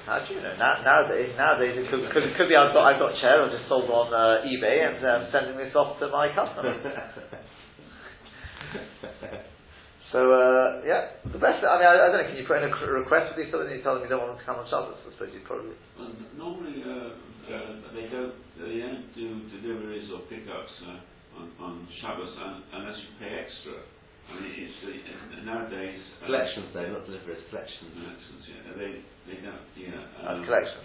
How 0.06 0.22
do 0.22 0.34
you 0.34 0.42
know? 0.42 0.54
Now, 0.58 0.82
nowadays, 0.86 1.34
nowadays 1.36 1.78
it 1.82 1.90
could, 1.90 2.06
could, 2.14 2.38
could 2.38 2.50
be 2.50 2.56
I've 2.56 2.74
got, 2.74 2.86
I've 2.86 3.02
got 3.02 3.18
a 3.18 3.22
chair 3.22 3.42
I 3.42 3.50
just 3.50 3.68
sold 3.68 3.90
on 3.90 4.14
uh, 4.14 4.46
eBay 4.46 4.86
and 4.86 5.02
um, 5.02 5.22
sending 5.34 5.58
this 5.58 5.74
off 5.74 5.98
to 6.00 6.10
my 6.10 6.30
customer. 6.30 6.78
So 10.16 10.32
uh, 10.32 10.80
yeah, 10.88 11.20
the 11.28 11.44
best. 11.44 11.60
I 11.68 11.76
mean, 11.76 11.92
I, 11.92 12.00
I 12.00 12.08
don't 12.08 12.24
know. 12.24 12.28
Can 12.32 12.40
you 12.40 12.48
put 12.48 12.64
in 12.64 12.72
a 12.72 12.72
request 12.72 13.36
with 13.36 13.44
these 13.44 13.52
something? 13.52 13.68
You 13.68 13.84
tell 13.84 14.00
them 14.00 14.08
you 14.08 14.10
don't 14.12 14.24
want 14.24 14.32
them 14.32 14.40
to 14.40 14.48
come 14.48 14.64
on 14.64 14.68
Shabbos. 14.72 14.96
I 15.04 15.12
suppose 15.12 15.36
you 15.36 15.44
probably. 15.44 15.76
Well, 16.00 16.16
normally, 16.40 16.80
uh, 16.88 17.20
uh, 17.52 17.84
they 17.92 18.08
don't 18.08 18.32
they 18.56 18.80
don't 18.80 19.12
do 19.12 19.44
deliveries 19.60 20.08
or 20.16 20.24
pickups 20.32 20.72
uh, 20.88 21.04
on, 21.36 21.52
on 21.60 21.74
Shabbos 22.00 22.32
unless 22.32 22.96
you 22.96 23.12
pay 23.20 23.44
extra. 23.44 23.84
I 24.30 24.34
mean, 24.42 24.54
it's 24.58 24.78
uh, 24.82 25.44
nowadays. 25.46 26.02
Uh, 26.22 26.26
collections 26.26 26.68
though, 26.74 26.90
not 26.90 27.06
deliveries, 27.06 27.44
collections. 27.50 27.92
Collections, 27.94 28.42
yeah. 28.50 28.74
They 28.78 28.92
they 29.30 29.38
don't. 29.46 29.66
Yeah. 29.78 30.02
Uh, 30.26 30.34
Um, 30.34 30.46
collection. 30.46 30.82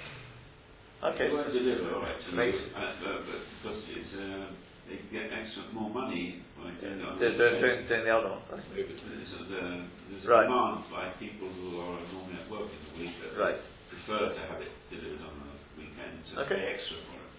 Okay. 1.01 1.29
They 1.29 1.35
won't 1.35 1.53
deliver, 1.53 1.95
all 1.97 2.05
right, 2.05 2.21
to 2.21 2.29
you, 2.29 2.61
uh, 2.77 2.93
but, 3.01 3.25
but 3.25 3.41
because 3.57 3.81
it's 3.89 4.13
uh, 4.21 4.53
they 4.85 5.01
get 5.09 5.33
extra 5.33 5.65
more 5.73 5.89
money 5.89 6.45
by 6.61 6.77
doing 6.77 7.01
Doing, 7.01 7.17
the 7.17 7.31
doing, 7.41 7.57
doing, 7.65 7.79
doing 7.89 8.05
the 8.05 8.13
other 8.13 8.37
one. 8.37 8.45
There's 8.53 8.61
a, 8.69 9.41
the- 9.49 9.89
there's 10.13 10.25
a 10.25 10.29
Right. 10.29 10.45
demand 10.45 10.85
by 10.93 11.09
people 11.17 11.49
who 11.49 11.81
are 11.81 12.05
normally 12.13 12.37
at 12.37 12.51
work 12.53 12.69
in 12.69 12.81
the 12.85 12.95
week 13.01 13.17
that 13.25 13.33
Right. 13.41 13.57
prefer 13.89 14.29
to 14.37 14.41
have 14.53 14.61
it 14.61 14.73
delivered 14.93 15.25
on 15.25 15.35
the 15.41 15.53
weekend 15.81 16.21
to 16.37 16.45
Okay. 16.45 16.61
pay 16.61 16.69
extra 16.77 16.97
for 17.09 17.17
it. 17.17 17.33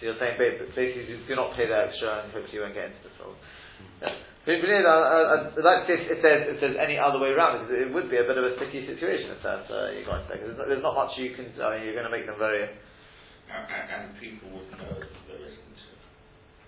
So 0.00 0.06
you're 0.08 0.16
saying 0.16 0.40
basically 0.40 1.04
you 1.04 1.20
do 1.28 1.36
not 1.36 1.52
pay 1.52 1.66
the 1.68 1.76
extra 1.76 2.24
and 2.24 2.32
hopefully 2.32 2.56
you 2.56 2.62
won't 2.64 2.72
get 2.74 2.88
into 2.88 3.04
the 3.04 3.12
trouble. 3.20 3.36
Yeah. 4.00 4.16
I, 4.44 5.48
like 5.56 5.88
to 5.88 5.96
if, 5.96 6.04
if, 6.04 6.20
there's, 6.20 6.44
if 6.52 6.60
there's 6.60 6.76
any 6.76 7.00
other 7.00 7.16
way 7.16 7.32
around 7.32 7.64
because 7.64 7.80
it 7.80 7.88
would 7.88 8.12
be 8.12 8.20
a 8.20 8.28
bit 8.28 8.36
of 8.36 8.44
a 8.44 8.52
sticky 8.60 8.84
situation 8.84 9.32
if 9.32 9.40
that 9.40 9.64
uh, 9.72 9.88
you're 9.96 10.04
going 10.04 10.20
to 10.20 10.28
say. 10.28 10.36
There's 10.36 10.60
not, 10.60 10.68
there's 10.68 10.84
not 10.84 10.92
much 10.92 11.16
you 11.16 11.32
can. 11.32 11.48
I 11.64 11.80
mean, 11.80 11.88
you're 11.88 11.96
going 11.96 12.04
to 12.04 12.12
make 12.12 12.28
them 12.28 12.36
very. 12.36 12.68
And, 12.68 13.64
and, 13.72 13.84
and 13.88 14.04
people 14.20 14.52
would 14.52 14.68
know 14.76 15.00
that 15.00 15.08
there 15.32 15.40
isn't, 15.48 15.78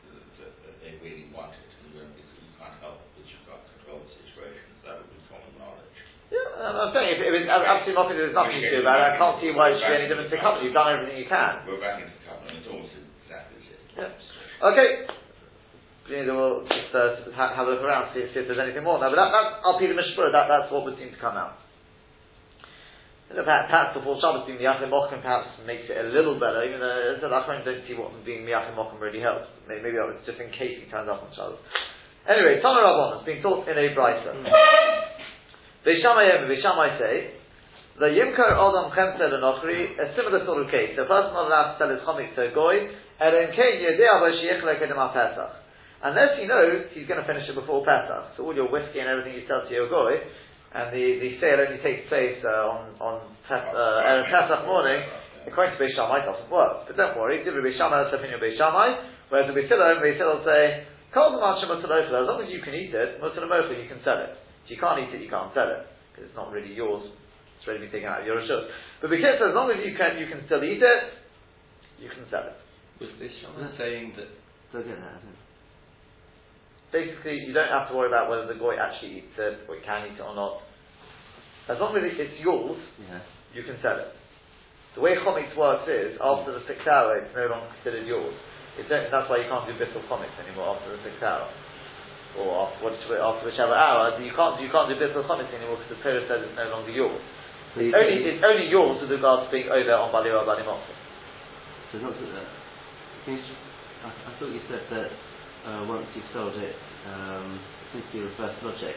uh, 0.08 0.16
that, 0.40 0.52
that 0.64 0.74
they 0.80 0.96
really 1.04 1.28
want 1.28 1.52
it, 1.52 1.68
and 1.68 1.92
you, 1.92 2.00
you 2.00 2.52
can't 2.56 2.80
help 2.80 2.96
it, 3.04 3.08
but 3.12 3.24
you've 3.28 3.44
got 3.44 3.60
control 3.76 4.00
the 4.08 4.12
situation, 4.24 4.72
that 4.88 5.04
would 5.04 5.12
be 5.12 5.20
common 5.28 5.52
knowledge. 5.60 6.00
Yeah, 6.32 6.56
I'm 6.56 6.96
saying 6.96 7.12
if, 7.12 7.20
if 7.28 7.32
it's 7.44 7.50
absolutely 7.52 7.92
nothing, 7.92 8.16
there's 8.16 8.36
nothing 8.36 8.64
to 8.64 8.72
do 8.72 8.80
about 8.80 9.04
it. 9.04 9.08
I 9.12 9.20
can't 9.20 9.36
see 9.44 9.52
why 9.52 9.76
it 9.76 9.84
should 9.84 9.92
be 9.92 10.00
any 10.00 10.08
different 10.08 10.32
to 10.32 10.40
company. 10.40 10.72
You've 10.72 10.78
done 10.80 10.96
everything 10.96 11.20
you 11.20 11.28
can. 11.28 11.60
We're 11.68 11.76
back 11.76 12.00
into 12.00 12.16
covenant, 12.24 12.56
it's 12.56 12.68
almost 12.72 12.96
exactly 13.24 13.60
the 13.60 13.64
same. 13.68 13.84
Yeah. 14.00 14.64
Okay. 14.64 14.88
You 16.06 16.22
know, 16.22 16.62
we'll 16.62 16.70
just 16.70 16.94
uh, 16.94 17.34
have 17.34 17.66
a 17.66 17.70
look 17.70 17.82
around, 17.82 18.14
see, 18.14 18.22
see 18.30 18.38
if 18.38 18.46
there's 18.46 18.62
anything 18.62 18.86
more 18.86 19.02
now. 19.02 19.10
But 19.10 19.18
that, 19.18 19.34
that's 19.34 19.52
up 19.66 19.82
to 19.82 19.84
the 19.90 19.98
Mishpur, 19.98 20.30
that, 20.30 20.46
that's 20.46 20.70
what 20.70 20.86
would 20.86 20.94
seem 21.02 21.10
to 21.10 21.18
come 21.18 21.34
out. 21.34 21.58
You 23.26 23.34
know, 23.34 23.42
perhaps, 23.42 23.66
perhaps 23.66 23.90
before 23.98 24.22
Shabbos 24.22 24.46
being 24.46 24.62
Miyachim 24.62 24.86
Mokum 24.86 25.18
perhaps 25.18 25.50
makes 25.66 25.90
it 25.90 25.98
a 25.98 26.06
little 26.14 26.38
better, 26.38 26.62
even 26.62 26.78
though 26.78 27.18
said, 27.18 27.34
I 27.34 27.42
don't 27.42 27.82
see 27.90 27.98
what 27.98 28.14
being 28.22 28.46
Miyachim 28.46 28.78
Mokum 28.78 29.02
really 29.02 29.18
helps. 29.18 29.50
Maybe, 29.66 29.98
that 29.98 30.06
was 30.06 30.22
just 30.22 30.38
in 30.38 30.54
case 30.54 30.78
he 30.78 30.86
turns 30.86 31.10
up 31.10 31.26
on 31.26 31.34
Shabbos. 31.34 31.58
Anyway, 32.30 32.62
Tana 32.62 32.86
Rabban 32.86 33.18
has 33.18 33.24
been 33.26 33.42
taught 33.42 33.66
in 33.66 33.74
a 33.74 33.90
Brisa. 33.90 34.30
Beis 35.82 35.98
Shammai 36.06 36.22
Yem, 36.30 36.46
Beis 36.46 36.62
Shammai 36.62 36.98
say, 37.02 37.34
the 37.98 38.14
Yimkar 38.14 38.54
Odom 38.54 38.94
Chemsel 38.94 39.34
and 39.34 39.42
Ochri, 39.42 39.98
a 39.98 40.14
similar 40.14 40.46
sort 40.46 40.62
of 40.62 40.70
case. 40.70 40.94
The 40.94 41.10
person 41.10 41.34
not 41.34 41.50
allowed 41.50 41.74
to 41.74 41.78
sell 41.82 41.90
his 41.90 42.02
chomik 42.06 42.34
to 42.38 42.50
a 42.50 42.54
goy, 42.54 42.94
Eren 43.18 43.50
Kein 43.58 43.82
Yedea 43.82 44.22
Vashiyechle 44.22 44.78
Kedem 44.78 45.02
Pesach. 45.10 45.65
Unless 46.04 46.36
he 46.36 46.44
knows 46.44 46.92
he's 46.92 47.08
going 47.08 47.20
to 47.20 47.28
finish 47.28 47.48
it 47.48 47.56
before 47.56 47.80
Pesach. 47.80 48.36
So 48.36 48.44
all 48.44 48.54
your 48.54 48.68
whiskey 48.68 49.00
and 49.00 49.08
everything 49.08 49.32
you 49.32 49.48
sell 49.48 49.64
to 49.64 49.72
your 49.72 49.88
goy, 49.88 50.20
and 50.76 50.92
the, 50.92 51.04
the 51.24 51.40
sale 51.40 51.56
only 51.56 51.80
takes 51.80 52.04
place 52.12 52.36
uh, 52.44 52.68
on, 52.68 52.80
on 53.00 53.14
Pes- 53.48 53.72
uh, 53.72 54.04
Erev 54.04 54.28
Pesach 54.28 54.68
morning, 54.68 55.00
according 55.48 55.72
to 55.72 55.80
Beis 55.80 55.96
Shammai, 55.96 56.20
it 56.20 56.28
doesn't 56.28 56.52
work. 56.52 56.84
But 56.84 57.00
don't 57.00 57.16
worry, 57.16 57.40
Dibri 57.40 57.64
Beis 57.64 57.80
Shammai, 57.80 58.04
that's 58.04 58.12
the 58.12 58.20
opinion 58.20 58.36
of 58.36 58.44
Beis 58.44 58.60
Shammai, 58.60 59.08
whereas 59.32 59.48
the 59.48 59.56
Beis 59.56 59.72
Hillel, 59.72 60.04
Beis 60.04 60.20
Hillel 60.20 60.44
say, 60.44 60.84
Kol 61.16 61.40
Zman 61.40 61.80
as 61.80 62.28
long 62.28 62.44
as 62.44 62.52
you 62.52 62.60
can 62.60 62.76
eat 62.76 62.92
it, 62.92 63.16
Mutter 63.24 63.40
you 63.40 63.88
can 63.88 64.04
sell 64.04 64.20
it. 64.20 64.36
If 64.68 64.76
you 64.76 64.78
can't 64.82 65.00
eat 65.00 65.16
it, 65.16 65.24
you 65.24 65.32
can't 65.32 65.54
sell 65.56 65.70
it, 65.70 65.88
because 66.12 66.28
it's 66.28 66.36
not 66.36 66.52
really 66.52 66.76
yours, 66.76 67.08
it's 67.56 67.64
ready 67.64 67.80
to 67.80 67.86
be 67.88 67.92
taken 67.94 68.12
out 68.12 68.20
of 68.20 68.28
your 68.28 68.36
reshut. 68.36 68.68
But 69.00 69.08
because 69.08 69.40
as 69.40 69.56
long 69.56 69.72
as 69.72 69.80
you 69.80 69.96
can, 69.96 70.20
you 70.20 70.28
can 70.28 70.44
still 70.44 70.60
eat 70.60 70.84
it, 70.84 71.00
you 72.02 72.12
can 72.12 72.28
sell 72.28 72.44
it. 72.44 72.58
Was 73.00 73.08
this 73.16 73.32
someone 73.40 73.72
saying 73.80 74.12
that 74.20 74.28
Don't 74.76 74.84
get 74.84 75.00
that, 75.00 75.08
I 75.08 75.20
don't. 75.24 75.45
Basically, 76.96 77.44
you 77.44 77.52
don't 77.52 77.68
have 77.68 77.92
to 77.92 77.94
worry 77.94 78.08
about 78.08 78.32
whether 78.32 78.48
the 78.48 78.56
goy 78.56 78.80
actually 78.80 79.20
eats 79.20 79.36
it, 79.36 79.68
or 79.68 79.76
can 79.84 80.08
eat 80.08 80.16
it 80.16 80.24
or 80.24 80.32
not. 80.32 80.64
As 81.68 81.76
long 81.76 81.92
as 81.92 82.00
it's 82.08 82.40
yours, 82.40 82.80
Yeah. 82.96 83.20
you 83.52 83.68
can 83.68 83.76
sell 83.84 84.00
it. 84.00 84.16
The 84.96 85.04
way 85.04 85.12
chomics 85.20 85.52
works 85.60 85.84
is, 85.92 86.16
after 86.16 86.56
the 86.56 86.64
sixth 86.64 86.88
hour, 86.88 87.20
it's 87.20 87.36
no 87.36 87.52
longer 87.52 87.68
considered 87.76 88.08
yours. 88.08 88.32
That's 88.88 89.28
why 89.28 89.44
you 89.44 89.48
can't 89.52 89.68
do 89.68 89.76
bittul 89.76 90.08
chomics 90.08 90.32
anymore 90.40 90.72
after 90.72 90.96
the 90.96 91.02
sixth 91.04 91.20
hour. 91.20 91.44
Or 92.40 92.64
after, 92.64 92.88
which, 92.88 93.00
after 93.12 93.44
whichever 93.44 93.76
hour, 93.76 94.16
you 94.16 94.32
can't, 94.32 94.56
you 94.64 94.72
can't 94.72 94.88
do 94.88 94.96
bittul 94.96 95.28
chomics 95.28 95.52
anymore 95.52 95.76
because 95.76 96.00
the 96.00 96.00
Torah 96.00 96.24
says 96.24 96.48
it's 96.48 96.56
no 96.56 96.64
longer 96.72 96.96
yours. 96.96 97.20
So 97.76 97.84
you 97.84 97.92
It's 97.92 97.96
only, 98.00 98.16
it's 98.24 98.44
only 98.44 98.66
yours 98.72 99.04
with 99.04 99.12
regards 99.12 99.44
to 99.44 99.52
being 99.52 99.68
over 99.68 99.92
on 100.00 100.08
Balira 100.16 100.48
Balimotza. 100.48 100.94
So 101.92 102.00
not 102.00 102.16
that. 102.16 102.24
Uh, 102.24 102.40
that 102.40 103.32
you 103.32 103.36
just, 103.36 103.60
I, 104.00 104.08
I 104.08 104.30
thought 104.40 104.48
you 104.48 104.64
said 104.64 104.80
that 104.96 105.25
uh, 105.66 105.84
once 105.90 106.06
you've 106.14 106.30
sold 106.32 106.54
it, 106.54 106.76
um, 107.10 107.58
it 107.58 107.86
seems 107.92 108.06
to 108.12 108.18
reverse 108.22 108.56
logic. 108.62 108.96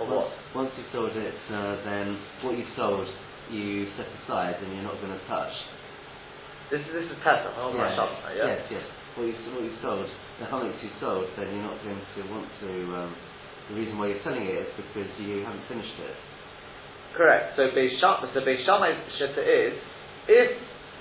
Or 0.00 0.06
once, 0.06 0.30
what? 0.54 0.64
Once 0.64 0.70
you've 0.78 0.90
sold 0.94 1.14
it, 1.14 1.34
uh, 1.50 1.82
then 1.84 2.18
what 2.42 2.56
you've 2.58 2.74
sold, 2.76 3.06
you 3.50 3.90
set 3.98 4.06
aside 4.24 4.56
and 4.62 4.72
you're 4.72 4.86
not 4.86 4.96
going 5.02 5.12
to 5.12 5.24
touch. 5.26 5.52
This 6.70 6.80
is, 6.80 6.92
this 6.94 7.06
is 7.12 7.18
Pesach, 7.20 7.52
not 7.54 7.76
yeah. 7.76 7.92
Shabbos 7.92 8.18
now, 8.24 8.32
yeah? 8.32 8.46
Yes, 8.56 8.60
yes. 8.70 8.86
What 9.14 9.28
you, 9.28 9.34
what 9.52 9.62
you 9.62 9.74
sold, 9.82 10.08
the 10.40 10.46
chometz 10.48 10.80
you 10.82 10.90
sold, 10.98 11.28
then 11.36 11.52
you're 11.52 11.62
not 11.62 11.78
going 11.84 12.00
to 12.00 12.20
want 12.32 12.48
to. 12.64 12.72
Um, 12.98 13.10
the 13.68 13.74
reason 13.76 13.98
why 13.98 14.08
you're 14.08 14.24
selling 14.24 14.44
it 14.44 14.56
is 14.58 14.70
because 14.76 15.10
you 15.20 15.44
haven't 15.44 15.62
finished 15.68 15.96
it. 16.00 16.16
Correct. 17.16 17.54
So 17.56 17.70
Beis 17.70 17.94
Shammai, 18.00 18.32
so 18.34 18.40
Beis 18.42 18.64
Shammai's 18.66 18.98
shitta 19.16 19.42
is, 19.44 19.78
if, 20.26 20.50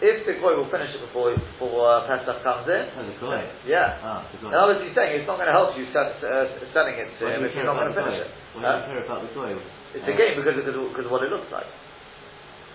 if 0.02 0.26
the 0.26 0.34
goy 0.42 0.58
will 0.58 0.70
finish 0.74 0.90
it 0.96 1.02
before, 1.06 1.36
before 1.38 1.86
uh, 1.86 2.08
Pesach 2.10 2.42
comes 2.42 2.66
in, 2.66 2.84
Oh, 2.98 3.06
the 3.06 3.16
goy. 3.22 3.42
yeah. 3.70 4.00
Ah, 4.02 4.26
the 4.34 4.38
goy. 4.42 4.50
Words, 4.50 4.82
he's 4.82 4.96
saying 4.98 5.22
it's 5.22 5.28
not 5.30 5.38
going 5.38 5.48
to 5.52 5.56
help 5.56 5.78
you 5.78 5.86
sell, 5.94 6.10
uh, 6.10 6.50
selling 6.74 6.98
it 6.98 7.08
to 7.20 7.24
him 7.30 7.46
if 7.46 7.54
you're 7.54 7.68
not 7.68 7.78
going 7.78 7.94
to 7.94 7.98
finish 7.98 8.18
it. 8.26 8.30
Why 8.58 8.64
Huh? 8.64 8.74
do 8.74 8.80
you 8.80 8.86
care 8.90 9.06
about 9.06 9.22
the 9.24 9.32
goy? 9.38 9.54
It's 9.94 10.08
Uh, 10.08 10.12
a 10.12 10.16
game 10.18 10.34
because 10.40 10.58
of, 10.58 10.66
because 10.66 11.06
of 11.06 11.12
what 11.14 11.22
it 11.24 11.30
looks 11.30 11.48
like. 11.54 11.70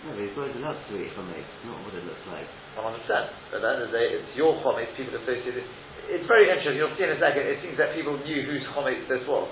No, 0.06 0.14
but 0.14 0.22
he's 0.22 0.36
always 0.38 0.54
allowed 0.62 0.78
to 0.78 0.92
eat 0.94 1.10
not 1.18 1.78
what 1.82 1.94
it 1.98 2.06
looks 2.06 2.22
like. 2.30 2.46
100%. 2.78 3.28
But 3.50 3.58
at 3.58 3.62
the 3.62 3.68
end 3.74 3.80
of 3.82 3.90
the 3.90 3.98
day, 3.98 4.06
it's 4.14 4.30
your 4.38 4.54
chometz, 4.62 4.94
people 4.94 5.18
associate 5.18 5.58
it. 5.58 5.66
It's 6.08 6.24
very 6.30 6.48
interesting, 6.48 6.78
you'll 6.78 6.94
see 6.96 7.04
in 7.04 7.12
a 7.12 7.20
second, 7.20 7.44
it 7.44 7.58
seems 7.60 7.76
that 7.76 7.92
people 7.98 8.14
knew 8.22 8.40
whose 8.46 8.62
chometz 8.72 9.04
this 9.10 9.26
was. 9.26 9.50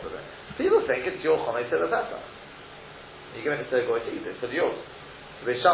People 0.57 0.81
think 0.87 1.05
it's 1.05 1.20
your 1.26 1.37
chometz 1.42 1.68
at 1.74 1.83
the 1.83 1.90
Pesach. 1.90 2.22
You 3.37 3.42
give 3.44 3.52
it 3.59 3.68
to 3.68 3.85
Goy 3.85 4.00
to 4.00 4.11
eat 4.14 4.24
it, 4.24 4.38
it's 4.40 4.52
yours. 4.55 4.79
So 5.44 5.70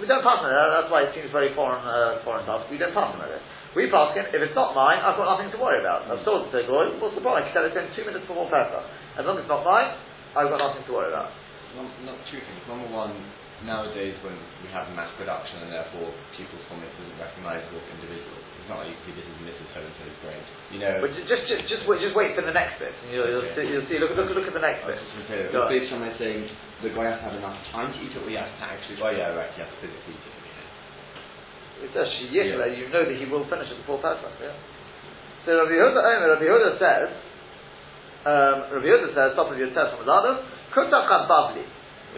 we 0.00 0.06
don't 0.08 0.24
pass 0.24 0.40
on 0.42 0.48
it, 0.48 0.56
that's 0.56 0.90
why 0.90 1.06
it 1.06 1.12
seems 1.12 1.30
very 1.30 1.52
foreign, 1.54 1.84
uh, 1.84 2.24
foreign 2.24 2.42
stuff. 2.48 2.66
We 2.72 2.80
don't 2.80 2.96
pass 2.96 3.14
on 3.14 3.20
it. 3.20 3.42
We 3.76 3.92
pass 3.92 4.16
it, 4.16 4.32
if 4.32 4.40
it's 4.40 4.56
not 4.56 4.74
mine, 4.74 4.98
I've 5.04 5.14
got 5.14 5.28
nothing 5.28 5.52
to 5.52 5.58
worry 5.60 5.78
about. 5.78 6.08
I've 6.08 6.24
sold 6.24 6.48
it 6.48 6.56
to 6.56 6.66
Goy, 6.66 6.96
what's 6.98 7.14
the 7.14 7.22
point? 7.22 7.44
I 7.44 7.46
can 7.46 7.52
sell 7.52 7.66
it 7.68 7.76
in 7.76 7.92
two 7.94 8.02
minutes 8.08 8.24
before 8.24 8.48
Pesach. 8.48 8.84
As 9.20 9.22
long 9.28 9.38
as 9.38 9.44
it's 9.44 9.52
not 9.52 9.62
mine, 9.62 9.92
I've 10.34 10.48
got 10.48 10.58
nothing 10.58 10.82
to 10.88 10.92
worry 10.92 11.12
about. 11.12 11.30
Not, 11.76 11.86
not 12.08 12.18
two 12.32 12.40
things. 12.40 12.64
Number 12.64 12.88
one, 12.90 13.12
nowadays 13.66 14.14
when 14.22 14.36
we 14.62 14.68
have 14.70 14.86
mass 14.94 15.10
production 15.18 15.66
and 15.66 15.70
therefore 15.74 16.10
people's 16.38 16.62
chometz 16.70 16.94
isn't 17.02 17.18
recognisable 17.18 17.78
as 17.82 17.88
individuals. 17.98 18.44
It's 18.62 18.68
not 18.70 18.84
like 18.84 18.92
you 18.92 18.98
see 19.08 19.14
this 19.16 19.24
is 19.26 19.38
Mrs. 19.42 19.66
So 19.74 19.80
and 19.82 19.94
so's 19.98 20.18
brain. 20.22 20.42
You 20.70 20.78
know. 20.84 20.94
But 21.02 21.10
just, 21.16 21.44
just, 21.48 21.64
just, 21.66 21.82
wait, 21.88 21.98
just 22.04 22.14
wait 22.14 22.36
for 22.38 22.44
the 22.44 22.52
next 22.54 22.78
bit. 22.78 22.92
And 22.92 23.08
you'll, 23.10 23.26
you'll, 23.26 23.46
Okay. 23.50 23.64
see, 23.64 23.66
you'll 23.72 23.88
see. 23.88 23.98
Look, 23.98 24.12
look, 24.14 24.28
look 24.30 24.46
at 24.46 24.54
the 24.54 24.62
next 24.62 24.84
bit. 24.86 24.94
was 24.94 25.02
just 25.02 25.10
going 25.14 25.24
to 25.24 25.30
say, 25.32 25.40
Go 25.50 25.64
on. 25.64 25.72
based 25.72 25.90
on 25.90 25.98
my 26.04 26.12
saying 26.20 26.42
the 26.84 26.90
guy 26.94 27.06
has 27.10 27.18
to 27.18 27.24
have 27.32 27.36
enough 27.40 27.58
time 27.74 27.90
to 27.90 27.98
eat 27.98 28.12
it, 28.14 28.20
or 28.22 28.28
he 28.28 28.36
has 28.38 28.46
to 28.46 28.62
actually, 28.68 29.00
well, 29.02 29.10
yeah, 29.16 29.32
right, 29.34 29.50
he 29.56 29.58
has 29.64 29.70
to 29.72 29.78
physically 29.82 30.14
eat 30.14 30.22
it. 30.22 30.36
It's 31.88 31.94
actually 31.96 32.28
yes, 32.34 32.46
Yeah. 32.54 32.66
you 32.74 32.90
know 32.90 33.02
that 33.06 33.14
he 33.16 33.26
will 33.30 33.46
finish 33.46 33.70
it 33.70 33.78
before 33.82 34.02
Pesach. 34.02 34.34
Yeah. 34.42 34.54
So 35.46 35.54
Rabbi 35.64 35.74
Yehuda, 35.78 36.00
Rabbi 36.34 36.44
Yehuda 36.46 36.70
says, 36.82 37.08
um, 38.26 38.56
Rabbi 38.74 38.86
Yehuda 38.90 39.14
says, 39.14 39.32
top 39.38 39.48
of 39.48 39.56
your 39.56 39.70
test 39.72 39.94
from 39.96 40.02
Azadov, 40.04 40.42
Kutach 40.74 41.08
Babli, 41.30 41.62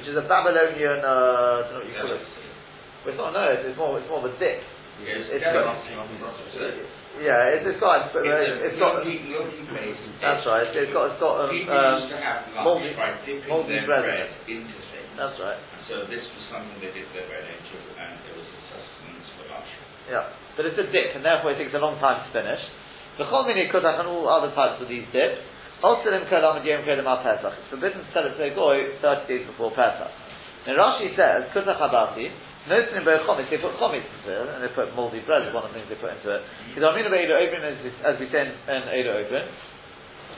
which 0.00 0.08
is 0.08 0.16
a 0.16 0.24
Babylonian, 0.24 1.04
uh, 1.04 1.04
I 1.04 1.68
don't 1.68 1.76
know 1.76 1.84
what 1.84 1.92
you 1.92 1.96
call 2.00 2.16
it. 2.16 2.24
Well, 3.04 3.12
it's 3.12 3.20
not 3.20 3.30
no, 3.36 3.44
it's, 3.52 3.64
it's 3.68 3.76
more, 3.76 4.00
it's 4.00 4.08
more 4.08 4.24
of 4.24 4.32
a 4.32 4.34
dip. 4.40 4.64
Yes, 5.04 5.28
It's 5.28 5.44
delicacy. 5.44 5.92
Yeah, 7.20 7.52
it's, 7.52 7.68
it's 7.68 7.80
got, 7.80 8.08
it's, 8.08 8.16
It's 8.16 8.72
it's 8.72 8.80
got. 8.80 9.04
yogi- 9.04 9.28
yogi 9.28 9.60
based 9.68 10.00
That's 10.24 10.40
right. 10.48 10.64
It's, 10.72 10.88
it's 10.88 10.92
got, 10.96 11.12
it's 11.12 11.20
got 11.20 11.36
um, 11.36 11.52
um, 11.52 12.00
moldy- 12.64 12.96
moldy 13.44 13.76
bread. 13.84 14.28
into 14.48 14.72
things. 14.88 15.12
That's 15.20 15.36
right. 15.36 15.60
So 15.84 16.08
this 16.08 16.24
was 16.24 16.42
something 16.48 16.80
they 16.80 16.96
dipped 16.96 17.12
their 17.12 17.28
bread 17.28 17.44
into, 17.44 17.76
and 18.00 18.16
it 18.24 18.34
was 18.40 18.48
a 18.48 18.60
sustenance 18.72 19.28
for 19.36 19.44
lunch. 19.52 19.68
Yeah, 20.08 20.32
but 20.56 20.64
it's 20.64 20.80
a 20.80 20.88
dip, 20.88 21.12
and 21.12 21.20
therefore 21.20 21.52
it 21.52 21.60
takes 21.60 21.76
a 21.76 21.82
long 21.82 22.00
time 22.00 22.24
to 22.24 22.28
finish. 22.32 22.62
The 23.20 23.28
chomini 23.28 23.68
kutach 23.68 24.00
and 24.00 24.08
all 24.08 24.24
other 24.32 24.48
types 24.56 24.80
of 24.80 24.88
these 24.88 25.04
dips. 25.12 25.44
Also, 25.80 26.12
in 26.12 26.28
kolam 26.28 26.60
and 26.60 26.66
yom 26.66 26.84
kolam 26.84 27.08
al 27.08 27.24
Pesach. 27.24 27.52
It's 27.56 27.70
forbidden 27.72 28.04
to 28.04 28.08
sell 28.12 28.28
it 28.28 28.36
to 28.36 28.42
a 28.44 28.52
goy 28.52 29.00
thirty 29.00 29.24
days 29.28 29.44
before 29.48 29.72
Pesach. 29.72 30.12
Now 30.68 30.76
Rashi 30.76 31.16
says 31.16 31.48
kutach 31.56 31.80
habati. 31.80 32.28
Notice 32.68 32.92
in 32.92 33.04
both 33.08 33.24
chomis 33.24 33.48
they 33.48 33.56
put 33.56 33.72
chomis 33.80 34.04
into 34.04 34.28
it, 34.28 34.48
and 34.52 34.60
they 34.60 34.68
put 34.76 34.92
moldy 34.92 35.24
bread 35.24 35.48
is 35.48 35.54
one 35.56 35.64
of 35.64 35.72
the 35.72 35.80
things 35.80 35.88
they 35.88 35.96
put 35.96 36.12
into 36.12 36.28
it. 36.28 36.44
Because 36.68 36.84
Amina 36.84 37.08
be'edo 37.08 37.32
open 37.32 37.64
as, 37.64 38.20
we- 38.20 38.28
say 38.28 38.44
in, 38.44 38.52
in 38.52 38.82
Edo 39.00 39.16
open. 39.16 39.48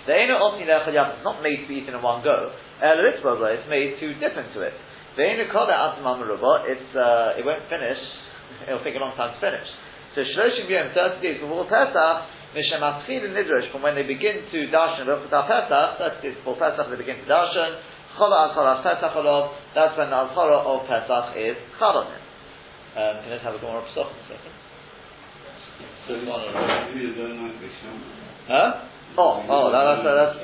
The 0.07 0.15
eno 0.15 0.39
otni 0.39 0.63
lechad 0.67 0.95
yachid 0.95 1.19
is 1.19 1.25
not 1.27 1.43
made 1.43 1.63
to 1.63 1.69
be 1.69 1.83
eaten 1.83 1.95
in 1.95 2.03
one 2.03 2.23
go. 2.23 2.55
El 2.79 3.03
ritzvah 3.03 3.43
it's 3.59 3.67
made 3.67 3.99
to 3.99 4.15
dip 4.23 4.39
into 4.39 4.63
it. 4.63 4.75
The 5.15 5.23
atzmam 5.23 6.23
merubah, 6.23 6.71
it's 6.71 6.91
uh, 6.97 7.39
it 7.39 7.45
won't 7.45 7.67
finish. 7.69 7.99
It'll 8.67 8.83
take 8.83 8.97
a 8.97 9.03
long 9.03 9.15
time 9.15 9.35
to 9.35 9.41
finish. 9.43 9.67
So 10.15 10.23
shloshim 10.23 10.71
yom, 10.71 10.95
thirty 10.95 11.21
days 11.21 11.41
before 11.41 11.67
Pesach, 11.67 12.17
Mishem 12.53 12.85
Atzchil 12.85 13.25
and 13.25 13.33
Nidrosh, 13.33 13.73
from 13.73 13.83
when 13.83 13.95
they 13.95 14.05
begin 14.05 14.45
to 14.53 14.59
darshan 14.69 15.09
Berachot 15.09 15.33
Pesach, 15.49 15.99
thirty 15.99 16.21
days 16.29 16.37
before 16.37 16.57
Pesach 16.61 16.85
they 16.91 16.97
begin 16.97 17.17
to 17.17 17.25
darshan. 17.25 17.81
Chola 18.17 18.49
al 18.49 18.55
Chola 18.55 18.85
Pesach 18.85 19.09
Cholov, 19.09 19.57
that's 19.75 19.97
when 19.97 20.11
the 20.13 20.17
al 20.17 20.29
Chola 20.37 20.61
of 20.61 20.85
Pesach 20.85 21.33
is 21.41 21.57
Chalonim. 21.81 22.21
Um, 22.93 23.25
can 23.25 23.33
I 23.33 23.41
just 23.41 23.45
have 23.49 23.57
a 23.57 23.59
Gemara 23.59 23.81
Pesach 23.89 24.05
in 24.05 24.21
a 24.21 24.27
second? 24.29 24.53
Maybe 26.13 27.09
they 27.09 27.25
don't 27.25 27.41
like 27.41 27.57
this, 27.57 27.73
don't 27.81 28.05
they? 28.05 28.53
Huh? 28.53 28.85
Oh, 29.17 29.41
oh, 29.49 29.73
that, 29.73 29.85
that's, 29.89 30.05
that's, 30.05 30.37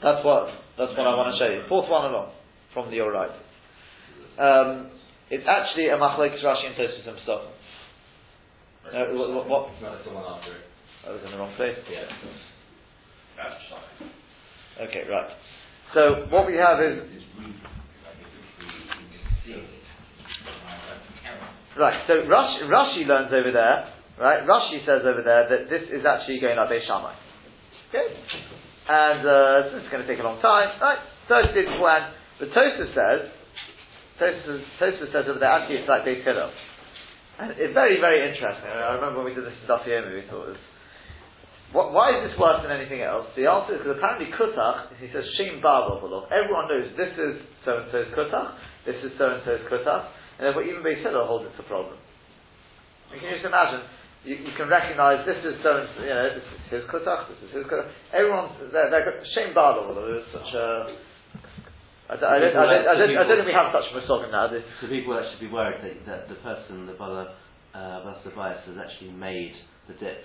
that's 0.00 0.24
what, 0.24 0.48
that's 0.78 0.96
what 0.96 1.04
I 1.04 1.12
want 1.12 1.36
to 1.36 1.38
show 1.38 1.52
you. 1.52 1.68
Fourth 1.68 1.90
one 1.90 2.08
along, 2.08 2.32
from 2.72 2.88
the 2.88 2.96
your 2.96 3.12
right. 3.12 3.28
Um, 4.40 4.88
it's 5.28 5.44
actually 5.44 5.88
a 5.88 6.00
Machlekes 6.00 6.40
Rashi 6.40 6.72
and 6.72 6.76
Tosfos 6.80 7.08
and 7.08 7.16
Pesach. 7.20 7.44
Uh, 8.88 9.12
what, 9.12 9.48
what, 9.48 9.68
what? 11.04 11.10
No, 11.10 11.10
it's 11.10 11.10
the 11.10 11.10
one 11.10 11.10
after 11.10 11.10
it. 11.10 11.10
I 11.10 11.10
was 11.12 11.20
in 11.24 11.30
the 11.30 11.38
wrong 11.38 11.54
place. 11.56 11.78
Yeah. 11.90 12.06
Okay, 14.86 15.04
right. 15.10 15.30
So 15.94 16.26
what 16.30 16.46
we 16.46 16.54
have 16.56 16.80
is 16.80 16.98
It's 17.04 17.24
rude, 17.36 17.58
like 17.60 18.16
if 18.22 18.30
we, 18.32 18.64
we 18.64 19.20
see 19.44 19.60
it. 19.60 19.68
right. 21.78 22.00
So 22.06 22.14
Rashi, 22.24 22.64
Rashi 22.70 23.06
learns 23.06 23.32
over 23.32 23.52
there. 23.52 23.88
Right, 24.20 24.44
Rashi 24.46 24.84
says 24.86 25.02
over 25.04 25.22
there 25.24 25.48
that 25.48 25.68
this 25.68 25.82
is 25.90 26.04
actually 26.06 26.38
going 26.40 26.56
like 26.56 26.68
Beis 26.70 26.86
Shammai. 26.86 27.14
Okay, 27.90 28.06
and 28.88 29.20
uh, 29.26 29.68
so 29.68 29.76
this 29.76 29.84
is 29.84 29.90
going 29.90 30.02
to 30.04 30.08
take 30.08 30.20
a 30.20 30.22
long 30.22 30.40
time. 30.40 30.68
Right, 30.80 30.98
Thursday 31.28 31.64
beforehand. 31.64 32.14
But 32.38 32.48
Tosfos 32.52 32.92
says, 32.94 33.20
Tosfos 34.20 35.12
says 35.12 35.24
over 35.28 35.38
there 35.40 35.50
actually 35.50 35.76
it's 35.84 35.88
like 35.88 36.04
Beis 36.04 36.22
Hillel. 36.24 36.52
And 37.40 37.50
it's 37.56 37.72
very, 37.74 37.98
very 38.00 38.28
interesting. 38.30 38.68
I 38.68 38.94
remember 39.00 39.24
when 39.24 39.32
we 39.32 39.34
did 39.34 39.44
this 39.44 39.56
in 39.60 39.68
Daf 39.68 39.84
Yomi, 39.88 40.12
we 40.14 40.22
thought 40.28 40.52
it 40.52 40.56
was 40.56 40.64
What, 41.72 41.96
why 41.96 42.12
is 42.12 42.28
this 42.28 42.36
worse 42.36 42.60
than 42.60 42.68
anything 42.68 43.00
else? 43.00 43.32
The 43.32 43.48
answer 43.48 43.76
is 43.76 43.80
because 43.80 43.96
apparently 43.96 44.28
Kutach, 44.36 44.92
he 45.00 45.08
says 45.08 45.24
Shem 45.40 45.64
Barbel 45.64 46.04
Everyone 46.28 46.68
knows 46.68 46.92
this 47.00 47.16
is 47.16 47.40
so 47.64 47.80
and 47.80 47.88
so's 47.88 48.12
Kutach, 48.12 48.60
this 48.84 49.00
is 49.00 49.16
so 49.16 49.32
and 49.32 49.40
so's 49.48 49.64
Kutach, 49.72 50.12
and 50.36 50.44
therefore 50.44 50.68
even 50.68 50.84
Beis 50.84 51.00
Hillel 51.00 51.24
holds 51.24 51.48
it's 51.48 51.56
a 51.56 51.64
problem. 51.64 51.96
You 53.08 53.24
can 53.24 53.32
just 53.32 53.48
imagine, 53.48 53.88
you, 54.28 54.36
you 54.36 54.52
can 54.52 54.68
recognize 54.68 55.24
this 55.24 55.40
is 55.40 55.56
so 55.64 55.80
and 55.80 55.88
so, 55.96 56.04
you 56.04 56.12
know, 56.12 56.28
this 56.36 56.44
is 56.44 56.60
his 56.68 56.84
Kutach, 56.92 57.32
this 57.32 57.40
is 57.40 57.50
his 57.56 57.64
Kutach. 57.64 57.88
Everyone's, 58.12 58.52
they're, 58.68 58.92
they're 58.92 59.24
Shem 59.32 59.56
such 59.56 60.52
a. 60.52 60.92
I 62.12 62.20
don't, 62.20 62.28
I 62.28 62.36
don't, 62.36 62.52
I 62.52 62.68
don't, 62.68 62.84
I 62.84 62.94
don't, 63.00 63.16
I 63.16 63.24
don't 63.24 63.36
think 63.40 63.48
we 63.48 63.56
have 63.56 63.72
such 63.72 63.88
misogyny 63.96 64.28
now. 64.28 64.52
So 64.52 64.92
people 64.92 65.16
actually 65.16 65.48
be 65.48 65.52
worried 65.52 65.80
that, 65.80 65.96
that 66.04 66.22
the 66.28 66.36
person, 66.44 66.84
the 66.84 66.92
Bala, 66.92 67.32
uh, 67.72 68.04
Bias, 68.04 68.60
has 68.68 68.76
actually 68.76 69.16
made 69.16 69.56
the 69.88 69.96
dip, 69.96 70.20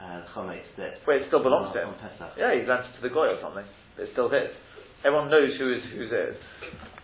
uh, 0.00 0.26
Chometz 0.34 0.68
dip. 0.76 1.00
Well, 1.06 1.16
it 1.16 1.24
still 1.28 1.42
belongs 1.42 1.72
to 1.74 1.80
him. 1.82 1.94
Pesach. 2.00 2.36
Yeah, 2.36 2.52
he's 2.52 2.68
lent 2.68 2.84
it 2.88 2.94
to 2.98 3.02
the 3.02 3.12
goy 3.12 3.32
or 3.32 3.38
something. 3.40 3.64
It's 3.96 4.12
still 4.12 4.28
his. 4.28 4.52
Everyone 5.04 5.30
knows 5.30 5.52
who 5.60 5.72
is 5.72 5.82
whose 5.92 6.10
it 6.12 6.24
is. 6.34 6.38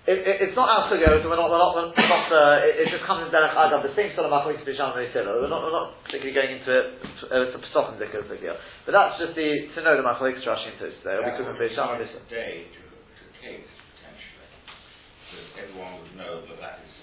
It, 0.02 0.18
it, 0.26 0.36
it's 0.42 0.58
not 0.58 0.66
our 0.66 0.90
sugo, 0.90 1.22
so 1.22 1.30
we're 1.30 1.38
not, 1.38 1.46
we're 1.46 1.62
not, 1.62 1.78
we're 1.78 1.94
not 1.94 2.26
uh, 2.26 2.66
it, 2.66 2.74
it 2.82 2.88
just 2.90 3.06
comes 3.06 3.22
in 3.22 3.30
Derech 3.30 3.54
Agav, 3.54 3.86
the 3.86 3.94
same 3.94 4.10
sort 4.18 4.26
of 4.26 4.34
Machlokes 4.34 4.66
Bisham 4.66 4.98
and 4.98 5.06
We're 5.06 5.46
not, 5.46 5.62
we're 5.62 5.70
not 5.70 5.94
particularly 6.02 6.34
going 6.34 6.58
into 6.58 6.70
it, 6.74 6.86
uh, 7.30 7.46
it's 7.46 7.54
a 7.54 7.62
Pesach 7.62 7.86
and 7.94 8.02
Zikr 8.02 8.26
big 8.26 8.42
deal. 8.42 8.58
But 8.82 8.98
that's 8.98 9.14
just 9.22 9.38
the, 9.38 9.70
to 9.78 9.80
know 9.86 9.94
the 9.94 10.02
Machlokes 10.02 10.42
Rashi 10.42 10.74
and 10.74 10.78
Tos 10.82 10.98
there, 11.06 11.22
because 11.22 11.46
of 11.46 11.54
Bisham 11.54 11.94
and 11.94 12.02
It's 12.02 12.10
Bisham. 12.18 12.26
a 12.26 12.34
day 12.34 12.66
to, 12.66 12.82
to 12.82 13.24
cakes, 13.46 13.70
potentially. 13.94 14.50
Because 15.30 15.70
everyone 15.70 16.02
would 16.02 16.14
know 16.18 16.34
that 16.50 16.58
that 16.58 16.76
is 16.82 16.94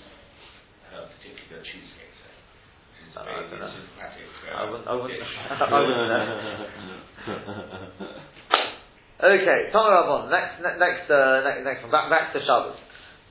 her 0.91 1.07
particular 1.07 1.63
cheesecake 1.63 2.13
set. 2.19 2.35
Which 2.35 3.07
is 3.07 3.15
I 3.15 3.23
very 3.23 3.47
don't 3.47 3.63
know. 3.63 3.71
idiosyncratic, 3.71 3.95
uh, 3.95 3.98
I 4.55 4.69
wouldn't, 4.69 4.87
I 4.87 4.93
wouldn't, 4.95 5.19
dish. 5.19 5.33
I 5.49 5.79
wouldn't 5.79 6.09
know. 6.09 6.23
Okay, 9.19 9.59
Rabban, 9.75 10.31
next, 10.31 10.63
ne- 10.63 10.79
next, 10.79 11.11
uh, 11.11 11.43
next, 11.43 11.63
next 11.67 11.81
one, 11.83 11.91
back, 11.91 12.07
back 12.09 12.31
to 12.31 12.39
Shabbos. 12.39 12.79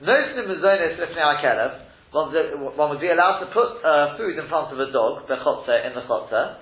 Nosin 0.05 0.45
Mazonis 0.45 1.01
Lifnei 1.01 1.25
HaKelev, 1.41 1.81
one 2.11 2.31
would- 2.31 2.77
one 2.77 2.89
would 2.91 3.01
be 3.01 3.09
allowed 3.09 3.39
to 3.41 3.47
put 3.49 3.81
uh, 3.83 4.15
food 4.15 4.37
in 4.37 4.47
front 4.47 4.71
of 4.71 4.79
a 4.79 4.91
dog, 4.93 5.27
the 5.27 5.35
chotzer, 5.41 5.81
in 5.89 5.95
the 5.97 6.01
chotzer, 6.05 6.57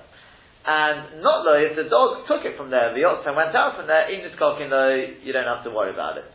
and 0.65 1.22
not 1.22 1.43
though 1.43 1.60
if 1.60 1.76
the 1.76 1.89
dog 1.91 2.26
took 2.28 2.46
it 2.46 2.56
from 2.58 2.70
there, 2.72 2.93
the 2.93 3.02
yotzer 3.04 3.36
went 3.36 3.54
out 3.56 3.76
from 3.76 3.88
there, 3.88 4.08
in 4.08 4.24
this 4.24 4.38
cocking 4.39 4.70
though, 4.70 4.96
you 4.96 5.34
don't 5.34 5.43
have 5.48 5.63
to 5.65 5.72
worry 5.72 5.91
about 5.91 6.17
it. 6.17 6.26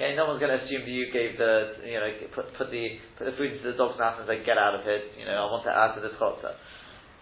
Okay, 0.00 0.16
no 0.16 0.24
one's 0.24 0.40
going 0.40 0.48
to 0.48 0.64
assume 0.64 0.88
that 0.88 0.96
you 0.96 1.12
gave 1.12 1.36
the, 1.36 1.76
you 1.84 2.00
know, 2.00 2.08
put, 2.32 2.48
put 2.56 2.72
the 2.72 2.96
put 3.20 3.28
the 3.28 3.36
food 3.36 3.52
into 3.60 3.68
the 3.68 3.76
dog's 3.76 4.00
mouth 4.00 4.16
and 4.16 4.24
say, 4.24 4.40
get 4.48 4.56
out 4.56 4.72
of 4.72 4.88
it, 4.88 5.12
you 5.12 5.28
know, 5.28 5.36
I 5.36 5.44
want 5.52 5.60
to 5.68 5.74
add 5.76 5.92
to 5.92 6.00
this 6.00 6.16
chotzer. 6.16 6.56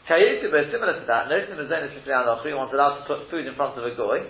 Kayutuba, 0.07 0.71
similar 0.71 0.95
to 0.95 1.05
that, 1.11 1.27
notice 1.27 1.51
in 1.51 1.59
the 1.59 1.67
Zonis 1.67 1.91
Lifnei 1.91 2.23
HaKelev, 2.23 2.55
one's 2.55 2.71
allowed 2.71 3.03
to 3.03 3.05
put 3.11 3.27
food 3.35 3.51
in 3.51 3.59
front 3.59 3.75
of 3.75 3.83
a 3.83 3.99
goy, 3.99 4.23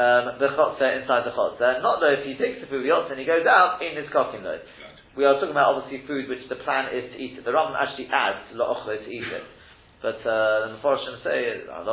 um, 0.00 0.40
the 0.40 0.56
chotzer 0.56 0.88
inside 1.04 1.28
the 1.28 1.36
chotzer. 1.36 1.84
Not 1.84 2.00
though 2.00 2.16
if 2.16 2.24
he 2.24 2.32
takes 2.40 2.64
the 2.64 2.68
food 2.72 2.80
yotzer 2.80 3.12
and 3.12 3.20
he 3.20 3.28
goes 3.28 3.44
out 3.44 3.84
in 3.84 3.92
his 3.92 4.08
cocking 4.08 4.40
though. 4.40 4.64
We 5.12 5.28
are 5.28 5.36
talking 5.36 5.52
about 5.52 5.76
obviously 5.76 6.08
food 6.08 6.32
which 6.32 6.48
the 6.48 6.64
plan 6.64 6.96
is 6.96 7.12
to 7.12 7.16
eat 7.20 7.36
it. 7.36 7.44
The 7.44 7.52
Rambam 7.52 7.76
actually 7.76 8.08
adds 8.08 8.56
la'ochlo 8.56 8.96
to 8.96 9.10
eat 9.12 9.28
it. 9.28 9.44
But 10.02 10.18
uh, 10.26 10.66
the 10.66 10.74
Mephoshim 10.74 11.22
say 11.22 11.62
uh, 11.70 11.86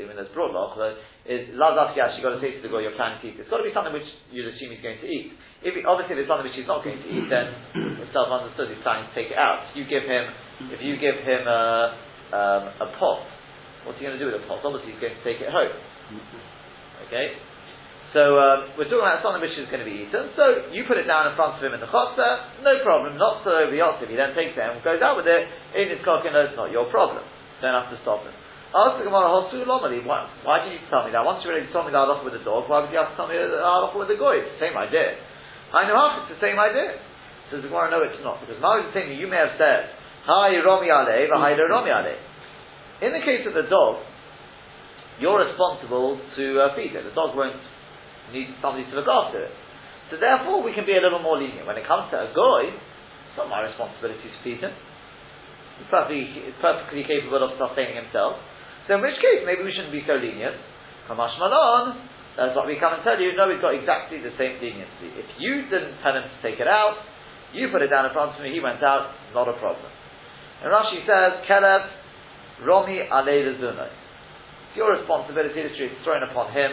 even 0.00 0.16
it's 0.16 0.32
brought 0.32 0.56
la'ochlo, 0.56 0.96
is 1.28 1.52
lazaf 1.60 1.92
you 1.92 2.00
actually 2.00 2.24
got 2.24 2.32
to 2.32 2.40
say 2.40 2.56
to 2.56 2.64
the 2.64 2.72
guy 2.72 2.80
you're 2.80 2.96
planning 2.96 3.20
to 3.20 3.28
eat. 3.28 3.36
It's 3.36 3.52
got 3.52 3.60
to 3.60 3.68
be 3.68 3.76
something 3.76 3.92
which 3.92 4.08
you'd 4.32 4.48
assume 4.48 4.72
he's 4.72 4.80
going 4.80 4.96
to 4.96 5.04
eat. 5.04 5.36
If 5.60 5.76
he, 5.76 5.84
obviously 5.84 6.16
if 6.16 6.24
it's 6.24 6.30
something 6.32 6.48
which 6.48 6.56
he's 6.56 6.64
not 6.64 6.80
going 6.80 6.96
to 6.96 7.08
eat, 7.12 7.28
then 7.28 7.52
it's 8.00 8.16
self 8.16 8.32
understood 8.32 8.72
he's 8.72 8.80
planning 8.80 9.04
to 9.04 9.12
take 9.12 9.28
it 9.28 9.36
out. 9.36 9.68
If 9.68 9.76
you 9.76 9.84
give 9.84 10.08
him, 10.08 10.24
if 10.72 10.80
you 10.80 10.96
give 10.96 11.20
him 11.20 11.44
a, 11.44 12.00
um, 12.32 12.62
a 12.80 12.88
pot, 12.96 13.28
what's 13.84 14.00
he 14.00 14.08
going 14.08 14.16
to 14.16 14.22
do 14.24 14.32
with 14.32 14.40
a 14.40 14.44
pot? 14.48 14.64
Obviously 14.64 14.96
he's 14.96 15.02
going 15.04 15.20
to 15.20 15.24
take 15.28 15.44
it 15.44 15.52
home. 15.52 15.76
Okay? 17.12 17.36
So 18.16 18.40
um, 18.40 18.72
we're 18.80 18.88
talking 18.88 19.04
about 19.04 19.20
something 19.20 19.44
which 19.44 19.54
is 19.60 19.68
going 19.68 19.84
to 19.84 19.86
be 19.86 20.08
eaten. 20.08 20.32
So 20.32 20.72
you 20.72 20.88
put 20.88 20.96
it 20.96 21.04
down 21.04 21.28
in 21.28 21.36
front 21.36 21.60
of 21.60 21.62
him 21.62 21.76
in 21.76 21.84
the 21.84 21.92
chotzer, 21.92 22.64
no 22.64 22.80
problem. 22.80 23.20
Not 23.20 23.44
so 23.44 23.52
over 23.52 23.68
the 23.68 23.84
If 23.84 24.08
He 24.08 24.16
then 24.16 24.32
takes 24.32 24.56
it 24.56 24.64
and 24.64 24.80
goes 24.80 25.04
out 25.04 25.20
with 25.20 25.28
it 25.28 25.44
in 25.76 25.92
his 25.92 26.00
coconut. 26.00 26.50
It's 26.50 26.58
not 26.58 26.72
your 26.72 26.88
problem. 26.88 27.20
Don't 27.60 27.76
have 27.76 27.92
to 27.92 27.98
stop 28.02 28.24
him. 28.24 28.32
Ask 28.70 29.02
the 29.02 29.10
Gemara, 29.10 29.26
why, 29.34 30.18
why 30.46 30.56
did 30.62 30.78
you 30.78 30.82
tell 30.86 31.02
me 31.02 31.10
that? 31.10 31.26
Once 31.26 31.42
you 31.42 31.50
already 31.50 31.66
told 31.74 31.90
me 31.90 31.92
the 31.92 31.98
halacha 31.98 32.22
with 32.22 32.38
the 32.38 32.44
dog, 32.46 32.70
why 32.70 32.86
would 32.86 32.94
you 32.94 33.02
have 33.02 33.12
to 33.12 33.16
tell 33.18 33.26
me 33.26 33.34
the 33.34 33.58
halacha 33.58 33.98
with 33.98 34.06
the 34.06 34.14
goy? 34.14 34.38
It's 34.38 34.54
the 34.56 34.62
same 34.62 34.78
idea. 34.78 35.18
I 35.74 35.90
know 35.90 35.98
half, 35.98 36.22
it's 36.22 36.38
the 36.38 36.42
same 36.42 36.54
idea. 36.54 36.94
Says 37.50 37.66
the 37.66 37.70
Gemara, 37.70 37.90
no, 37.90 37.98
it's 38.06 38.22
not. 38.22 38.38
Because 38.38 38.62
Malik 38.62 38.90
is 38.90 38.94
saying 38.94 39.10
you 39.18 39.26
may 39.26 39.42
have 39.42 39.58
said, 39.58 39.90
Hi 40.30 40.54
Romi 40.62 40.86
Ale, 40.86 41.26
Hi 41.34 41.52
Romi 41.58 41.90
Ale. 41.90 42.14
In 43.02 43.10
the 43.10 43.22
case 43.26 43.42
of 43.42 43.58
the 43.58 43.66
dog, 43.66 44.06
you're 45.18 45.42
responsible 45.42 46.22
to 46.38 46.44
uh, 46.62 46.76
feed 46.78 46.94
it. 46.94 47.02
The 47.02 47.12
dog 47.12 47.34
won't 47.34 47.58
need 48.30 48.54
somebody 48.62 48.86
to 48.86 48.94
look 48.94 49.10
after 49.10 49.50
it. 49.50 49.54
So 50.14 50.18
therefore, 50.18 50.62
we 50.62 50.70
can 50.74 50.86
be 50.86 50.94
a 50.94 51.02
little 51.02 51.18
more 51.18 51.38
lenient. 51.38 51.66
When 51.66 51.74
it 51.74 51.86
comes 51.90 52.06
to 52.14 52.22
a 52.22 52.30
goy, 52.30 52.70
it's 52.70 53.36
not 53.38 53.50
my 53.50 53.66
responsibility 53.66 54.30
to 54.30 54.38
feed 54.46 54.62
him. 54.62 54.74
Perfectly, 55.88 56.52
perfectly 56.60 57.02
capable 57.08 57.40
of 57.46 57.56
sustaining 57.56 57.96
himself. 57.96 58.36
So 58.86 58.98
in 58.98 59.00
which 59.00 59.16
case, 59.22 59.46
maybe 59.46 59.62
we 59.64 59.72
shouldn't 59.72 59.94
be 59.94 60.04
so 60.04 60.18
lenient. 60.18 60.58
Kamash 61.08 61.38
Malon, 61.38 62.10
that's 62.36 62.54
what 62.54 62.66
we 62.66 62.78
come 62.78 62.94
and 62.94 63.02
tell 63.02 63.18
you. 63.18 63.34
No, 63.34 63.48
we've 63.48 63.62
got 63.62 63.74
exactly 63.74 64.18
the 64.18 64.34
same 64.38 64.60
leniency. 64.62 65.10
If 65.16 65.26
you 65.38 65.66
didn't 65.70 65.98
tell 66.02 66.14
him 66.14 66.26
to 66.26 66.38
take 66.42 66.60
it 66.60 66.68
out, 66.68 66.98
you 67.52 67.68
put 67.72 67.82
it 67.82 67.90
down 67.90 68.06
in 68.06 68.12
front 68.12 68.36
of 68.36 68.42
me, 68.42 68.52
he 68.52 68.60
went 68.60 68.82
out, 68.82 69.10
not 69.34 69.48
a 69.48 69.56
problem. 69.58 69.90
And 70.62 70.70
Rashi 70.70 71.02
says, 71.02 71.42
Kelev, 71.48 71.82
Romi 72.64 73.00
Alei 73.10 73.50
It's 73.50 74.76
your 74.76 74.96
responsibility, 74.96 75.64
street 75.74 75.92
is 75.92 75.98
thrown 76.04 76.22
upon 76.22 76.52
him 76.52 76.70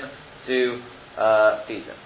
to 0.47 0.81
uh, 1.17 1.65
feed 1.67 1.83
him. 1.83 1.99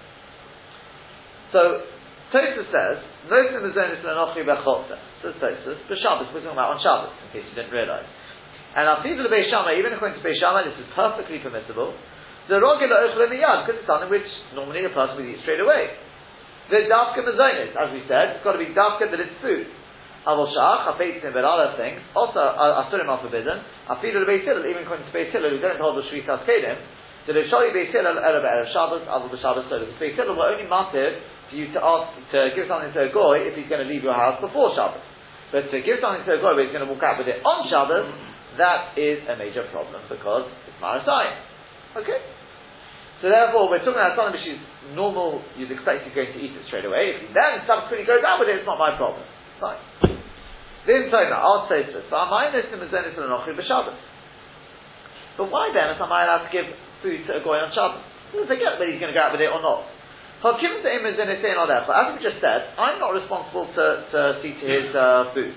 So 1.51 1.83
Tosa 2.31 2.63
says, 2.71 2.97
"Most 3.27 3.51
of 3.51 3.61
the 3.61 3.75
is 3.75 4.03
lenochi 4.07 4.47
bechotza." 4.47 4.97
Says 5.21 5.35
Tosa, 5.39 5.75
but 5.87 5.97
Shabbos 5.99 6.31
we're 6.31 6.39
talking 6.39 6.55
about 6.55 6.75
on 6.75 6.79
Shabbos, 6.79 7.11
in 7.27 7.27
case 7.35 7.47
you 7.47 7.55
didn't 7.55 7.75
realise. 7.75 8.07
And 8.71 8.87
people 9.03 9.27
of 9.27 9.31
Beis 9.31 9.51
Shammai, 9.51 9.75
even 9.75 9.91
according 9.91 10.15
to 10.15 10.23
Beis 10.23 10.39
Shammai, 10.39 10.63
this 10.63 10.79
is 10.79 10.87
perfectly 10.95 11.43
permissible. 11.43 11.91
The 12.47 12.55
rogila 12.55 13.11
ochel 13.11 13.27
miyad 13.27 13.67
because 13.67 13.83
it's 13.83 13.87
something 13.87 14.07
which 14.07 14.27
normally 14.55 14.87
a 14.87 14.95
person 14.95 15.19
would 15.19 15.27
eat 15.27 15.43
straight 15.43 15.59
away. 15.59 15.91
The 16.71 16.87
dafka 16.87 17.19
mazonis, 17.19 17.75
as 17.75 17.91
we 17.91 18.07
said, 18.07 18.39
it's 18.39 18.43
got 18.47 18.55
to 18.55 18.63
be 18.63 18.71
dafka 18.71 19.11
that 19.11 19.19
it's 19.19 19.35
food. 19.43 19.67
Avol 20.23 20.47
shach, 20.55 20.95
afeitzim, 20.95 21.35
but 21.35 21.43
other 21.43 21.75
things. 21.75 21.99
Also, 22.15 22.39
asurim 22.39 23.11
are 23.11 23.19
forbidden. 23.19 23.59
Afidu 23.91 24.23
Beis 24.23 24.47
even 24.47 24.87
according 24.87 25.03
to 25.03 25.11
Beis 25.11 25.35
who 25.35 25.59
don't 25.59 25.79
hold 25.83 25.99
the 25.99 26.07
shvitas 26.07 26.47
kedim, 26.47 26.79
the 27.27 27.33
Rishari 27.33 27.75
Beis 27.75 27.91
Hillel 27.91 28.23
Erev 28.23 28.47
Erev 28.47 28.71
Shabbos, 28.71 29.03
Avol 29.05 29.29
B'Shabbos 29.29 29.67
So 29.67 29.79
The 29.79 29.91
Beis 29.99 30.15
Hillel 30.15 30.35
will 30.35 30.47
only 30.47 30.65
matter 30.65 31.19
for 31.51 31.59
you 31.59 31.67
to 31.75 31.79
ask, 31.83 32.15
to 32.31 32.55
give 32.55 32.71
something 32.71 32.95
to 32.95 33.05
a 33.05 33.11
goy 33.11 33.43
if 33.43 33.59
he's 33.59 33.67
going 33.67 33.83
to 33.83 33.89
leave 33.91 34.01
your 34.01 34.15
house 34.15 34.39
before 34.39 34.71
Shabbos. 34.71 35.03
But 35.51 35.67
to 35.69 35.83
give 35.83 35.99
something 35.99 36.23
to 36.23 36.39
a 36.39 36.41
goy 36.41 36.55
where 36.55 36.63
he's 36.63 36.71
going 36.71 36.87
to 36.87 36.91
walk 36.91 37.03
out 37.03 37.19
with 37.19 37.27
it 37.27 37.43
on 37.43 37.67
Shabbos, 37.67 38.07
that 38.55 38.95
is 38.95 39.19
a 39.27 39.35
major 39.35 39.67
problem 39.69 39.99
because 40.07 40.47
it's 40.65 40.79
Maris 40.79 41.03
Ayin. 41.03 41.35
Okay? 41.99 42.23
So 43.19 43.29
therefore, 43.29 43.69
we're 43.69 43.83
talking 43.83 43.99
about 44.01 44.15
something 44.17 44.39
which 44.39 44.47
is 44.47 44.61
normal, 44.97 45.43
you'd 45.59 45.69
expect 45.69 46.07
you're 46.07 46.15
going 46.15 46.33
to 46.33 46.41
eat 46.41 46.55
it 46.55 46.63
straight 46.71 46.87
away. 46.87 47.13
If 47.13 47.27
he 47.27 47.27
then 47.35 47.67
subsequently 47.69 48.07
goes 48.07 48.25
out 48.25 48.41
with 48.41 48.49
it, 48.49 48.57
it's 48.63 48.65
not 48.65 48.81
my 48.81 48.97
problem. 48.97 49.21
Fine. 49.61 49.77
Then 50.89 51.13
Tona, 51.13 51.37
I'll 51.37 51.69
say 51.69 51.85
this. 51.85 52.09
But 52.09 52.31
why 52.31 52.49
then 55.69 55.93
am 55.93 56.09
I 56.09 56.25
allowed 56.25 56.49
to 56.49 56.51
give 56.51 56.65
food 57.01 57.25
to 57.27 57.31
a 57.37 57.41
guy 57.41 57.57
on 57.65 57.69
Shabbos. 57.73 58.01
Doesn't 58.31 58.47
forget 58.47 58.77
whether 58.77 58.87
he's 58.87 59.01
going 59.01 59.11
to 59.11 59.17
go 59.17 59.25
out 59.25 59.33
with 59.33 59.43
it 59.43 59.51
or 59.51 59.59
not. 59.59 59.85
As 60.41 60.57
we 60.57 62.17
just 62.17 62.41
said, 62.41 62.73
I'm 62.73 62.97
not 62.97 63.13
responsible 63.13 63.69
to, 63.69 63.85
to 64.09 64.41
see 64.41 64.57
to 64.57 64.65
his 64.65 64.89
uh, 64.97 65.29
food. 65.37 65.53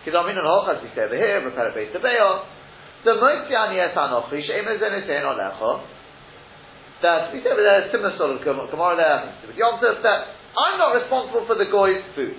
Because 0.00 0.14
I'm 0.14 0.30
in 0.30 0.38
an 0.38 0.46
as 0.46 0.78
we 0.86 0.88
say 0.94 1.02
over 1.02 1.18
here, 1.18 1.42
repair 1.42 1.74
based 1.74 1.98
beyo. 1.98 2.46
The 3.02 3.16
most 3.18 3.50
Moitzian 3.50 3.74
Yes 3.74 3.96
Anochi, 3.96 4.44
She'emes 4.44 4.78
Zenetein 4.78 5.24
Olecho, 5.24 5.82
that 7.02 7.32
we 7.32 7.40
say 7.40 7.50
with 7.50 7.64
a 7.64 7.88
similar 7.90 8.12
sort 8.20 8.36
of 8.36 8.44
Gemara 8.44 8.94
there, 8.94 9.48
with 9.48 9.56
Yom 9.56 9.80
that 9.80 10.20
I'm 10.52 10.76
not 10.78 10.92
responsible 11.00 11.48
for 11.48 11.56
the 11.56 11.66
goy's 11.66 12.04
food. 12.14 12.36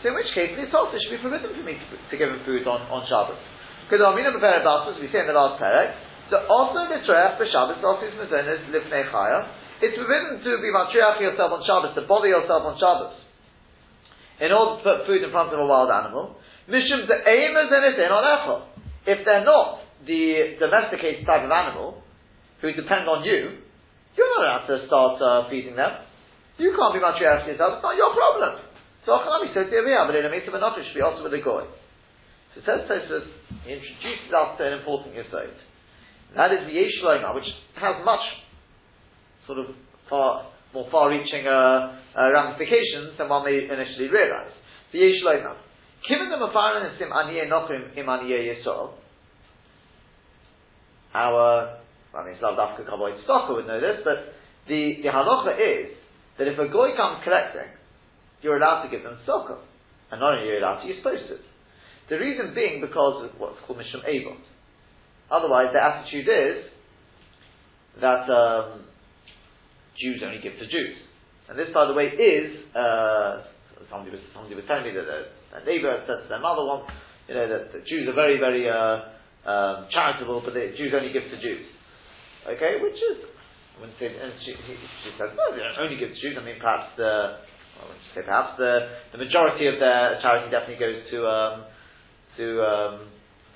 So 0.00 0.08
in 0.08 0.14
which 0.14 0.30
case, 0.32 0.54
this 0.54 0.70
also 0.72 0.94
should 0.96 1.18
be 1.18 1.22
forbidden 1.22 1.52
for 1.52 1.64
me 1.66 1.74
to, 1.74 1.84
to 1.98 2.14
give 2.14 2.30
him 2.30 2.40
food 2.46 2.64
on, 2.64 2.86
on 2.86 3.02
Shabbos. 3.10 3.36
Because 3.90 4.00
I'm 4.00 4.16
in 4.16 4.24
a 4.24 4.38
as 4.38 4.96
we 5.02 5.10
say 5.10 5.20
in 5.20 5.28
the 5.28 5.36
last 5.36 5.58
parak, 5.60 5.94
so 6.30 6.42
also 6.46 6.86
the 6.86 7.02
Treach 7.02 7.38
b'Shabbos, 7.38 7.82
also 7.82 8.06
Mazonis 8.14 8.66
lifnei 8.70 9.10
chaya. 9.10 9.65
It's 9.76 9.92
forbidden 9.92 10.40
to 10.40 10.50
be 10.64 10.72
matriach 10.72 11.20
yourself 11.20 11.52
on 11.52 11.60
Shabbos, 11.68 11.92
to 12.00 12.08
bother 12.08 12.32
yourself 12.32 12.64
on 12.64 12.80
Shabbos, 12.80 13.12
in 14.40 14.48
order 14.48 14.80
to 14.80 14.82
put 14.82 14.96
food 15.04 15.20
in 15.20 15.28
front 15.28 15.52
of 15.52 15.60
a 15.60 15.66
wild 15.68 15.92
animal. 15.92 16.40
Mishum 16.64 17.04
the 17.04 17.20
aim 17.20 17.52
is 17.52 17.68
in 17.68 17.82
it 17.84 18.08
on 18.08 18.24
echel. 18.24 18.58
If 19.04 19.24
they're 19.28 19.44
not 19.44 19.84
the 20.08 20.56
domesticated 20.58 21.28
type 21.28 21.44
of 21.44 21.52
animal 21.52 22.00
who 22.64 22.72
depend 22.72 23.04
on 23.04 23.22
you, 23.22 23.60
you're 24.16 24.32
not 24.40 24.42
allowed 24.42 24.66
to 24.72 24.76
start 24.88 25.20
uh, 25.20 25.50
feeding 25.52 25.76
them. 25.76 25.92
You 26.56 26.72
can't 26.72 26.96
be 26.96 27.00
matriach 27.04 27.44
yourself. 27.44 27.78
It's 27.78 27.84
not 27.84 28.00
your 28.00 28.16
problem. 28.16 28.64
So 29.04 29.12
Achanami 29.12 29.52
says 29.52 29.68
the 29.68 29.76
Aviyah, 29.76 30.08
but 30.08 30.16
in 30.16 30.24
a 30.24 30.32
Mesa 30.32 30.50
should 30.50 30.96
be 30.96 31.04
also 31.04 31.22
with 31.22 31.36
a 31.36 31.42
goy. 31.44 31.68
So 32.56 32.64
says 32.64 32.88
he 32.88 33.76
introduces 33.76 34.32
us 34.32 34.56
to 34.56 34.62
an 34.64 34.80
important 34.80 35.12
insight. 35.14 35.52
That 36.34 36.50
is 36.56 36.64
the 36.64 36.72
Yesh 36.72 36.96
which 37.36 37.48
has 37.76 38.00
much 38.02 38.24
sort 39.46 39.58
of 39.58 39.66
far, 40.08 40.46
more 40.74 40.88
far-reaching 40.90 41.46
uh, 41.46 41.98
uh, 42.16 42.30
ramifications 42.32 43.16
than 43.18 43.28
one 43.28 43.44
may 43.44 43.64
initially 43.64 44.08
realize. 44.08 44.52
The 44.92 44.98
Yesh 44.98 45.22
Loima. 45.24 45.56
Given 46.08 46.30
the 46.30 46.36
Mafaran 46.36 46.98
Sim 46.98 47.08
Aniyeh 47.10 47.48
Nochim 47.48 47.96
Im 47.96 48.06
Aniyeh 48.06 48.54
Yisrael, 48.54 48.92
our, 51.14 51.78
I 52.14 52.24
mean, 52.24 52.36
Slav 52.38 52.58
Dafka 52.58 52.86
Kavoy 52.86 53.16
Stocker 53.24 53.56
would 53.56 53.66
know 53.66 53.80
this, 53.80 54.00
but 54.04 54.34
the, 54.68 55.00
the 55.02 55.08
halacha 55.08 55.56
is 55.56 55.96
that 56.38 56.46
if 56.46 56.58
a 56.58 56.68
goy 56.68 56.94
comes 56.96 57.24
collecting, 57.24 57.72
you're 58.42 58.58
allowed 58.58 58.84
to 58.84 58.90
give 58.90 59.02
them 59.02 59.18
tzedakah. 59.26 59.58
And 60.12 60.20
not 60.20 60.34
only 60.34 60.50
are 60.50 60.54
you 60.54 60.60
allowed 60.60 60.82
to, 60.82 60.86
you're 60.86 60.98
supposed 60.98 61.28
to. 61.28 61.36
The 62.08 62.20
reason 62.20 62.54
being 62.54 62.80
because 62.80 63.24
of 63.26 63.40
what's 63.40 63.58
called 63.66 63.80
Mishum 63.80 64.06
Avon. 64.06 64.38
Otherwise, 65.30 65.72
the 65.72 65.82
attitude 65.82 66.28
is 66.28 66.64
that 68.00 68.30
um, 68.30 68.84
Jews 70.00 70.22
only 70.24 70.40
give 70.40 70.56
to 70.58 70.66
Jews. 70.66 70.96
And 71.48 71.58
this, 71.58 71.68
by 71.72 71.86
the 71.86 71.94
way, 71.94 72.10
is 72.10 72.48
uh, 72.74 73.46
somebody 73.90 74.10
was 74.10 74.22
somebody 74.34 74.54
was 74.54 74.66
telling 74.66 74.84
me 74.84 74.92
that 74.92 75.06
a, 75.06 75.64
neighbour 75.64 76.04
said 76.04 76.24
to 76.24 76.28
their 76.28 76.42
mother 76.42 76.64
once, 76.64 76.90
you 77.28 77.34
know, 77.34 77.46
that, 77.48 77.72
that 77.72 77.82
Jews 77.86 78.04
are 78.10 78.18
very, 78.18 78.36
very 78.36 78.68
uh, 78.68 79.48
um, 79.48 79.86
charitable, 79.94 80.42
but 80.44 80.52
the 80.54 80.74
Jews 80.76 80.92
only 80.92 81.14
give 81.14 81.24
to 81.30 81.38
Jews. 81.40 81.64
Okay, 82.46 82.78
which 82.82 82.98
is 82.98 83.24
I 83.76 83.80
wouldn't 83.80 83.98
say, 84.00 84.08
and 84.08 84.32
she, 84.40 84.56
he, 84.56 84.74
she 85.04 85.10
says, 85.20 85.36
no, 85.36 85.52
they 85.52 85.60
don't 85.60 85.76
only 85.76 86.00
give 86.00 86.08
to 86.08 86.18
Jews. 86.18 86.36
I 86.40 86.42
mean, 86.42 86.56
perhaps 86.56 86.96
the, 86.96 87.44
well, 87.76 87.84
I 87.84 87.92
wouldn't 87.92 88.08
say 88.16 88.24
perhaps 88.24 88.56
the, 88.56 88.72
the 89.12 89.20
majority 89.20 89.68
of 89.68 89.76
their 89.76 90.16
charity 90.24 90.48
definitely 90.48 90.80
goes 90.80 91.04
to 91.12 91.18
um, 91.28 91.54
to 92.40 92.46
um, 92.64 92.94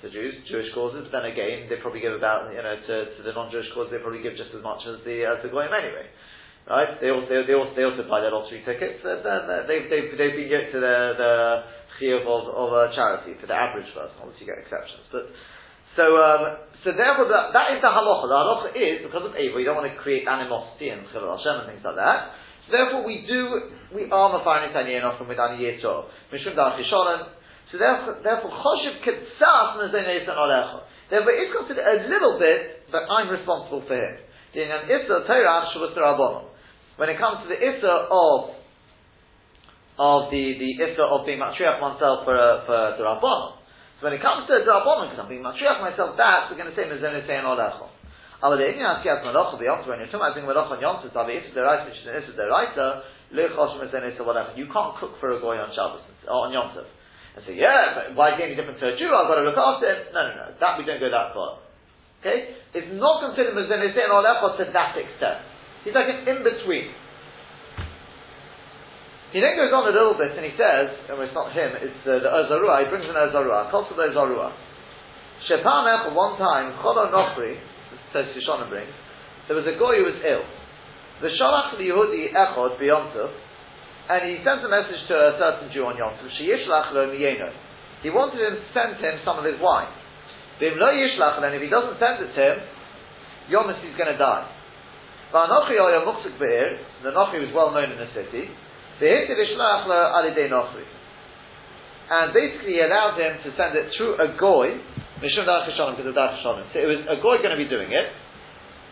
to 0.00 0.08
Jews, 0.08 0.32
Jewish 0.48 0.72
causes, 0.72 1.04
but 1.08 1.12
then 1.12 1.28
again, 1.28 1.68
they 1.68 1.76
probably 1.76 2.00
give 2.00 2.16
about, 2.16 2.48
you 2.48 2.60
know, 2.60 2.72
to, 2.72 2.96
to 3.16 3.20
the 3.20 3.36
non-Jewish 3.36 3.68
causes, 3.76 3.92
they 3.92 4.00
probably 4.00 4.24
give 4.24 4.32
just 4.32 4.48
as 4.56 4.64
much 4.64 4.80
as 4.88 4.96
the, 5.04 5.28
as 5.28 5.44
the 5.44 5.52
Goyim 5.52 5.68
anyway. 5.68 6.08
Right? 6.70 7.02
They 7.02 7.10
also, 7.10 7.26
they 7.26 7.50
also, 7.50 7.74
they 7.74 7.82
also 7.82 8.06
buy 8.06 8.22
their 8.22 8.30
lottery 8.30 8.62
tickets, 8.62 9.02
they've, 9.02 9.26
they've, 9.26 9.90
they've, 9.90 10.06
they've 10.14 10.36
been 10.38 10.46
given 10.46 10.70
to 10.70 10.78
the, 10.78 10.96
the 11.18 11.32
chiyuv 11.98 12.22
of, 12.22 12.46
of 12.46 12.68
a 12.70 12.94
charity, 12.94 13.34
for 13.42 13.50
the 13.50 13.58
average 13.58 13.90
person, 13.90 14.14
obviously 14.22 14.46
you 14.46 14.54
get 14.54 14.62
exceptions. 14.62 15.02
But, 15.10 15.34
so, 15.98 16.06
um, 16.14 16.70
so 16.86 16.94
therefore, 16.94 17.26
that, 17.26 17.50
that 17.58 17.74
is 17.74 17.82
the 17.82 17.90
halacha. 17.90 18.30
The 18.30 18.38
halacha 18.38 18.68
is, 18.78 19.02
because 19.02 19.26
of 19.26 19.34
Ava, 19.34 19.58
you 19.58 19.66
don't 19.66 19.82
want 19.82 19.90
to 19.90 19.98
create 19.98 20.30
animosity 20.30 20.94
and 20.94 21.10
chilul 21.10 21.34
Hashem 21.34 21.66
and 21.66 21.74
things 21.74 21.82
like 21.82 21.98
that. 21.98 22.38
So 22.70 22.78
therefore, 22.78 23.02
we 23.02 23.26
do, 23.26 23.74
we 23.90 24.06
are 24.06 24.30
mafarin 24.30 24.70
and 24.70 25.02
often 25.02 25.26
with 25.26 25.42
aniyah 25.42 25.82
Mishum 25.82 26.54
dar 26.54 26.78
chisholim, 26.78 27.34
so 27.74 27.82
therefore, 27.82 28.22
therefore, 28.22 28.54
choshev 28.54 29.02
ketzas 29.02 29.74
nezenes 29.82 30.22
and 30.22 30.38
olecha. 30.38 30.86
Therefore, 31.10 31.34
it's 31.34 31.50
considered 31.50 31.82
a 31.82 32.06
little 32.06 32.38
bit, 32.38 32.86
but 32.94 33.10
I'm 33.10 33.26
responsible 33.26 33.82
for 33.90 33.98
him. 33.98 34.22
When 37.00 37.08
it 37.08 37.16
comes 37.16 37.40
to 37.40 37.48
the 37.48 37.56
issa 37.56 38.12
of 38.12 38.60
of 39.96 40.28
the 40.28 40.44
the 40.60 40.70
issa 40.84 41.00
of 41.00 41.24
being 41.24 41.40
matriach 41.40 41.80
oneself 41.80 42.28
for 42.28 42.36
uh, 42.36 42.68
for 42.68 43.00
the 43.00 43.04
rabbanon. 43.08 43.56
So 43.96 44.04
when 44.04 44.12
it 44.12 44.20
comes 44.20 44.44
to 44.52 44.60
the 44.60 44.68
rabbanon, 44.68 45.08
because 45.08 45.24
I'm 45.24 45.32
being 45.32 45.40
matriach 45.40 45.80
myself, 45.80 46.20
that 46.20 46.52
we're 46.52 46.60
going 46.60 46.68
to 46.68 46.76
say 46.76 46.84
mezenes 46.84 47.24
and 47.24 47.48
olecha. 47.48 47.88
Aber 48.40 48.56
der 48.56 48.72
Inyan 48.72 49.00
Asiyat 49.00 49.20
Malacha 49.20 49.60
beyond 49.60 49.84
when 49.84 50.00
you're 50.00 50.08
talking 50.08 50.24
about 50.24 50.32
doing 50.32 50.48
Malacha 50.48 50.72
on 50.72 50.80
Yom 50.80 50.96
Tov, 51.04 51.12
the 51.12 51.36
Issa 51.36 51.52
Deraisa, 51.52 51.84
which 51.84 52.00
is 52.00 52.08
Issa 52.08 52.32
Deraisa, 52.32 53.04
Lechosh 53.36 53.76
Mezenes 53.76 54.16
You 54.56 54.64
can't 54.72 54.96
cook 54.96 55.20
for 55.20 55.36
a 55.36 55.40
goy 55.40 55.60
on 55.60 55.68
Shabbos, 55.76 56.00
on 56.24 56.52
Yom 56.52 56.72
Tov. 56.72 56.88
And 57.36 57.44
say, 57.44 57.52
yeah, 57.52 57.92
but 57.92 58.16
why 58.16 58.32
is 58.32 58.40
he 58.40 58.48
any 58.48 58.56
different 58.56 58.80
to 58.80 58.92
a 58.92 58.96
Jew? 58.96 59.12
I've 59.12 59.28
got 59.28 59.36
to 59.36 59.44
look 59.44 59.60
after 59.60 59.92
him. 59.92 60.16
No, 60.16 60.20
no, 60.24 60.32
no. 60.32 60.46
That 60.56 60.80
we 60.80 60.88
don't 60.88 60.98
go 60.98 61.12
that 61.12 61.36
far. 61.36 61.60
Okay? 62.24 62.56
It's 62.72 62.88
not 62.96 63.28
considered 63.28 63.52
Mezenisin 63.52 64.08
or 64.08 64.24
Lechot 64.24 64.56
to 64.56 64.72
that 64.72 64.96
extent. 64.96 65.49
He's 65.84 65.96
like 65.96 66.08
an 66.12 66.28
in-between. 66.28 66.92
He 69.30 69.38
then 69.38 69.54
goes 69.54 69.70
on 69.70 69.86
a 69.86 69.94
little 69.94 70.18
bit 70.18 70.34
and 70.34 70.42
he 70.42 70.52
says, 70.58 70.90
and 71.06 71.14
it's 71.22 71.32
not 71.32 71.54
him, 71.54 71.70
it's 71.78 72.02
uh, 72.02 72.18
the 72.18 72.28
Or 72.28 72.50
Zarua, 72.50 72.82
he 72.82 72.90
brings 72.90 73.06
an 73.06 73.14
Or 73.14 73.30
Zarua, 73.30 73.70
calls 73.70 73.86
for 73.86 73.94
the 73.94 74.10
Or 74.10 74.14
Zarua. 74.14 74.50
Shepamech, 75.46 76.10
one 76.12 76.34
time, 76.36 76.74
Chola 76.82 77.08
Nochri, 77.14 77.56
says 78.12 78.26
Shishona 78.34 78.68
brings, 78.68 78.90
there 79.46 79.54
was 79.54 79.66
a 79.70 79.78
guy 79.78 80.02
who 80.02 80.06
was 80.06 80.18
ill. 80.26 80.44
The 81.22 81.30
Shalach 81.38 81.78
Yehudi 81.78 82.34
Echod 82.34 82.78
Beyontif, 82.78 83.30
and 84.10 84.20
he 84.26 84.42
sends 84.42 84.66
a 84.66 84.70
message 84.70 84.98
to 85.06 85.14
a 85.14 85.38
certain 85.38 85.70
Jew 85.70 85.86
on 85.86 85.94
Yontif, 85.94 86.26
Sheyishlach 86.34 86.90
Lo 86.90 87.06
Miyeno. 87.14 87.54
He 88.02 88.10
wanted 88.10 88.42
him 88.42 88.58
to 88.58 88.66
send 88.74 88.98
him 88.98 89.22
some 89.24 89.38
of 89.38 89.44
his 89.46 89.62
wine. 89.62 89.88
Bim 90.58 90.74
Lo 90.74 90.90
Yishlach, 90.90 91.38
and 91.38 91.54
if 91.54 91.62
he 91.62 91.70
doesn't 91.70 92.02
send 92.02 92.18
it 92.18 92.34
to 92.34 92.40
him, 92.42 92.58
Yomis 93.46 93.78
is 93.86 93.94
going 93.94 94.10
to 94.10 94.18
die. 94.18 94.46
Va'anochi 95.32 95.78
Oya 95.78 96.02
Muksuk 96.02 96.38
Be'er, 96.38 96.78
the 97.02 97.10
Nochi 97.10 97.38
was 97.38 97.54
well 97.54 97.70
known 97.70 97.90
in 97.92 97.98
the 97.98 98.10
city, 98.14 98.50
and 102.10 102.34
basically 102.34 102.72
he 102.74 102.80
allowed 102.82 103.16
him 103.16 103.38
to 103.44 103.50
send 103.56 103.76
it 103.78 103.94
through 103.96 104.18
a 104.18 104.36
goy, 104.36 104.76
Mishum 105.22 105.46
because 105.96 106.06
of 106.06 106.14
So 106.72 106.78
it 106.80 106.86
was 106.86 107.06
a 107.08 107.16
goy 107.22 107.38
going 107.38 107.56
to 107.56 107.56
be 107.56 107.68
doing 107.68 107.92
it, 107.92 108.06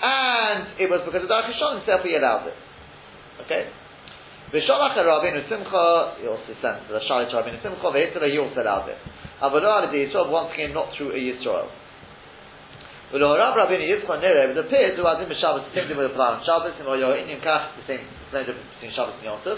and 0.01 0.79
it 0.79 0.89
was 0.89 1.03
because 1.05 1.23
of 1.23 1.29
Darach 1.29 1.51
Hashonim, 1.51 1.85
therefore 1.85 2.07
he 2.07 2.17
allowed 2.17 2.47
it. 2.47 2.55
Okay? 3.45 3.69
Visholach 4.55 4.97
Rabbeinu 4.97 5.45
Simcha, 5.51 6.17
he 6.21 6.27
also 6.27 6.55
sent 6.63 6.89
the 6.89 7.01
Shalit 7.05 7.35
Rabbeinu 7.35 7.61
Simcha, 7.61 7.85
V'hitzela, 7.85 8.31
he 8.31 8.39
also 8.39 8.63
allowed 8.63 8.89
it. 8.89 8.97
Avodah 9.43 9.85
Al 9.85 9.93
Yisrael, 9.93 10.31
once 10.31 10.55
again, 10.55 10.73
not 10.73 10.95
through 10.97 11.11
a 11.11 11.19
Yisrael. 11.19 11.69
But 13.09 13.25
Rav 13.25 13.57
Rabbeinu 13.57 13.89
Yitzchak 13.89 14.21
Nere, 14.21 14.53
it 14.53 14.59
appears 14.59 14.93
to 15.01 15.03
Adim 15.09 15.33
Shabbos, 15.41 15.65
the 15.65 15.73
same 15.73 15.89
thing 15.89 15.97
with 15.97 16.13
the 16.13 16.17
plan 16.17 16.37
on 16.37 16.45
Shabbos, 16.45 16.77
and 16.77 16.85
Yohinim 16.85 17.41
Kach, 17.41 17.73
the 17.81 17.85
same, 17.89 18.05
the 18.05 18.45
same 18.45 18.53
between 18.53 18.93
Shabbos 18.93 19.17
and 19.17 19.25
Yom 19.25 19.41
Tov. 19.41 19.57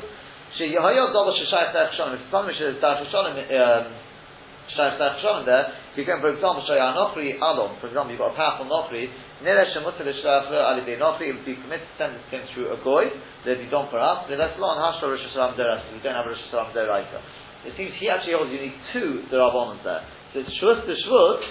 Sheyahayot 0.54 1.10
Dolo 1.10 1.34
Sheshayach 1.34 1.74
Derech 1.74 1.98
Shonim. 1.98 2.22
If 2.22 2.30
something 2.30 2.54
is 2.54 2.78
Derech 2.78 3.10
Shonim, 3.10 3.34
Sheshayach 3.34 5.02
Derech 5.02 5.18
Shonim 5.18 5.44
there, 5.50 5.66
you 5.98 6.06
can, 6.06 6.22
for 6.22 6.30
example, 6.30 6.62
Shayah 6.62 6.94
Nochri 6.94 7.42
Alon. 7.42 7.74
For 7.82 7.90
example, 7.90 8.14
you've 8.14 8.22
got 8.22 8.34
a 8.34 8.38
powerful 8.38 8.70
Nochri. 8.70 9.10
Nere 9.42 9.66
Shemutter 9.74 10.06
L'Shayach 10.06 10.46
Alidei 10.46 10.94
Nochri. 11.02 11.34
It 11.34 11.42
would 11.42 11.46
be 11.46 11.58
permitted 11.58 11.90
to 11.90 11.94
send 11.98 12.14
this 12.14 12.26
thing 12.30 12.46
through 12.54 12.70
a 12.70 12.78
goy. 12.86 13.10
That'd 13.42 13.58
be 13.58 13.66
done 13.66 13.90
for 13.90 13.98
us. 13.98 14.30
That's 14.30 14.54
lo 14.62 14.70
on 14.70 14.78
Hashra 14.78 15.10
Rosh 15.10 15.26
Hashanah 15.26 15.58
Deras. 15.58 15.82
We 15.90 15.98
don't 16.06 16.14
have 16.14 16.26
a 16.26 16.30
Rosh 16.30 16.44
Hashanah 16.54 16.70
Deraita. 16.70 17.18
It 17.66 17.74
seems 17.74 17.98
he 17.98 18.06
actually 18.06 18.38
holds 18.38 18.54
you 18.54 18.62
need 18.62 18.78
two 18.94 19.26
Derabonans 19.26 19.82
there. 19.82 20.06
So 20.30 20.46
it's 20.46 20.54
Shvus 20.62 20.86
to 20.86 20.94
Shvus 20.94 21.42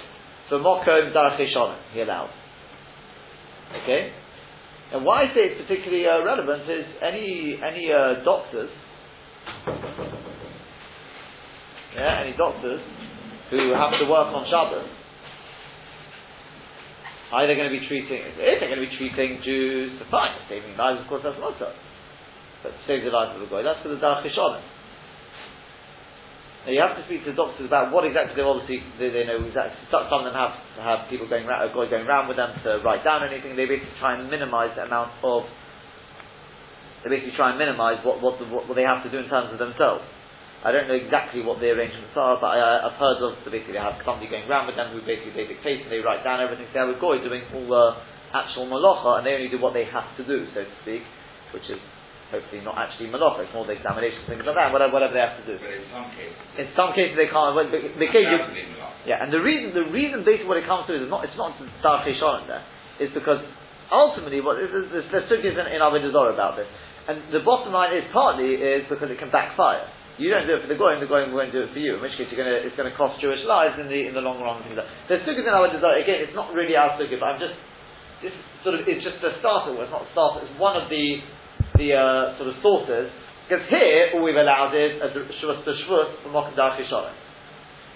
for 0.50 0.60
Mokom 0.60 1.14
Derech 1.14 1.40
Shonim. 1.56 1.78
He 1.94 2.02
allows. 2.02 2.30
Okay. 3.84 4.12
And 4.92 5.06
why 5.06 5.24
I 5.24 5.26
say 5.34 5.42
it's 5.42 5.62
particularly 5.68 6.06
uh, 6.06 6.26
relevant 6.26 6.64
is 6.70 6.86
any 7.02 7.60
any 7.62 7.92
uh, 7.94 8.24
doctors 8.26 8.70
yeah, 11.96 12.22
any 12.24 12.38
doctors 12.38 12.82
who 13.50 13.74
have 13.74 13.92
to 13.98 14.06
work 14.06 14.30
on 14.30 14.46
Shabbos, 14.46 14.88
are 17.34 17.46
they 17.46 17.56
going 17.56 17.70
to 17.70 17.76
be 17.76 17.86
treating, 17.86 18.22
if 18.26 18.58
they're 18.62 18.70
going 18.70 18.82
to 18.82 18.88
be 18.88 18.96
treating 18.98 19.42
Jews, 19.44 20.02
fine, 20.10 20.34
saving 20.50 20.78
lives, 20.78 21.02
of 21.02 21.08
course, 21.10 21.22
that's 21.26 21.38
not 21.38 21.58
so. 21.60 21.70
But 22.64 22.74
save 22.88 23.06
the 23.06 23.14
life 23.14 23.36
of 23.36 23.42
a 23.42 23.50
guy, 23.50 23.62
that's 23.62 23.82
for 23.82 23.90
the 23.90 24.02
Darach 24.02 24.26
Now 26.66 26.72
you 26.76 26.82
have 26.84 27.00
to 27.00 27.06
speak 27.08 27.24
to 27.24 27.32
doctors 27.32 27.64
about 27.64 27.96
what 27.96 28.04
exactly 28.04 28.36
they 28.36 28.44
obviously 28.44 28.84
they, 29.00 29.10
they 29.10 29.24
know 29.24 29.40
exactly. 29.40 29.80
Some 29.92 30.04
of 30.12 30.28
them 30.28 30.36
have 30.36 30.54
have 30.84 31.00
people 31.08 31.28
going 31.28 31.48
guy 31.48 31.72
going 31.72 32.04
around 32.04 32.28
with 32.28 32.36
them 32.36 32.52
to 32.68 32.84
write 32.84 33.04
down 33.08 33.24
anything. 33.24 33.56
They 33.56 33.66
basically 33.66 33.96
try 34.00 34.20
and 34.20 34.28
minimise 34.28 34.76
the 34.76 34.84
amount 34.84 35.16
of. 35.24 35.48
They 37.04 37.16
basically 37.16 37.40
try 37.40 37.56
and 37.56 37.58
minimise 37.58 38.04
what 38.04 38.20
what, 38.20 38.44
the, 38.44 38.46
what 38.52 38.76
they 38.76 38.84
have 38.84 39.08
to 39.08 39.12
do 39.12 39.24
in 39.24 39.32
terms 39.32 39.56
of 39.56 39.60
themselves. 39.60 40.04
I 40.60 40.76
don't 40.76 40.92
know 40.92 41.00
exactly 41.00 41.40
what 41.40 41.64
the 41.64 41.72
arrangements 41.72 42.12
are, 42.20 42.36
but 42.36 42.52
I, 42.52 42.84
have 42.84 43.00
heard 43.00 43.24
of, 43.24 43.40
so 43.40 43.48
basically 43.48 43.80
they 43.80 43.86
have 43.86 43.96
somebody 44.04 44.28
going 44.28 44.44
around 44.44 44.68
with 44.68 44.76
them 44.76 44.92
who 44.92 45.00
basically 45.08 45.32
they 45.32 45.48
dictate 45.48 45.88
and 45.88 45.92
they 45.92 46.04
write 46.04 46.28
down 46.28 46.44
everything. 46.44 46.68
They 46.76 46.84
have 46.84 46.92
a 46.92 47.00
goy 47.00 47.24
doing 47.24 47.48
all 47.56 47.64
the 47.64 47.96
actual 48.36 48.68
malacha, 48.68 49.20
and 49.20 49.24
they 49.24 49.40
only 49.40 49.48
do 49.48 49.56
what 49.56 49.72
they 49.72 49.88
have 49.88 50.12
to 50.20 50.24
do, 50.28 50.44
so 50.52 50.68
to 50.68 50.76
speak, 50.84 51.08
which 51.56 51.64
is 51.72 51.80
hopefully 52.30 52.62
not 52.62 52.78
actually 52.78 53.10
malacha, 53.10 53.46
it's 53.46 53.54
more 53.54 53.66
the 53.66 53.74
examination, 53.74 54.22
things 54.30 54.46
like 54.46 54.54
that, 54.54 54.70
whatever, 54.70 54.94
whatever 54.94 55.14
they 55.18 55.26
have 55.26 55.38
to 55.42 55.46
do. 55.46 55.58
But 55.58 55.74
in 55.74 55.86
some 55.90 56.08
cases, 56.14 56.38
in 56.62 56.68
some 56.78 56.92
cases 56.94 57.14
they 57.18 57.30
can't. 57.30 57.54
But 57.58 57.74
the, 57.74 57.80
the 57.98 58.10
case 58.10 58.26
you, 58.26 58.40
yeah, 59.10 59.26
and 59.26 59.34
the 59.34 59.42
reason, 59.42 59.74
the 59.74 59.90
reason 59.90 60.22
basically 60.22 60.50
what 60.50 60.62
it 60.62 60.70
comes 60.70 60.86
to 60.90 60.94
is 60.94 61.10
not, 61.10 61.26
it's 61.26 61.38
not 61.38 61.58
Dar 61.82 62.06
Shalom 62.06 62.46
there, 62.46 62.64
is 63.02 63.10
because 63.18 63.42
ultimately 63.90 64.42
what 64.46 64.62
there's, 64.62 64.72
there's, 64.94 65.10
there's 65.10 65.42
in, 65.42 65.66
in 65.74 65.82
Avodah 65.82 66.34
about 66.34 66.54
this, 66.56 66.70
and 67.10 67.34
the 67.34 67.42
bottom 67.42 67.74
line 67.74 67.98
is 67.98 68.06
partly 68.14 68.54
is 68.62 68.86
because 68.86 69.10
it 69.10 69.18
can 69.18 69.34
backfire. 69.34 69.90
You 70.20 70.28
don't 70.36 70.52
do 70.52 70.60
it 70.60 70.68
for 70.68 70.68
the 70.68 70.76
goyim, 70.76 71.00
the 71.00 71.08
goyim 71.08 71.32
won't 71.32 71.56
do 71.56 71.64
it 71.64 71.72
for 71.72 71.80
you. 71.80 71.96
In 71.96 72.04
which 72.04 72.12
case, 72.20 72.28
you're 72.28 72.38
gonna, 72.38 72.60
it's 72.60 72.76
going 72.76 72.92
to 72.92 72.98
cost 73.00 73.24
Jewish 73.24 73.40
lives 73.48 73.80
in 73.80 73.88
the 73.88 74.12
in 74.12 74.12
the 74.12 74.20
long 74.20 74.44
run. 74.44 74.60
Things 74.68 74.76
like 74.76 74.92
There's 75.08 75.24
sukkahs 75.24 75.48
in 75.48 75.56
our 75.56 75.72
desire. 75.72 75.96
Again, 76.04 76.28
it's 76.28 76.36
not 76.36 76.52
really 76.52 76.76
our 76.76 77.00
sukkah, 77.00 77.16
but 77.16 77.28
I'm 77.32 77.40
just 77.40 77.56
this 78.20 78.36
sort 78.68 78.76
of 78.76 78.84
it's 78.84 79.00
just 79.00 79.24
a 79.24 79.32
starter. 79.40 79.72
It's 79.80 79.88
not 79.88 80.04
a 80.04 80.12
starter. 80.12 80.44
It's 80.44 80.60
one 80.60 80.76
of 80.76 80.92
the 80.92 81.24
the 81.80 81.96
uh, 81.96 82.38
sort 82.38 82.52
of 82.52 82.56
sources. 82.62 83.08
Because 83.48 83.66
here, 83.72 84.14
all 84.14 84.22
we've 84.22 84.38
allowed 84.38 84.76
is 84.78 85.02
a 85.02 85.10
shvus 85.10 85.66
to 85.66 85.72
shvus 85.88 86.22
from 86.22 86.38
Mokadar 86.38 86.78
Chisholem. 86.78 87.16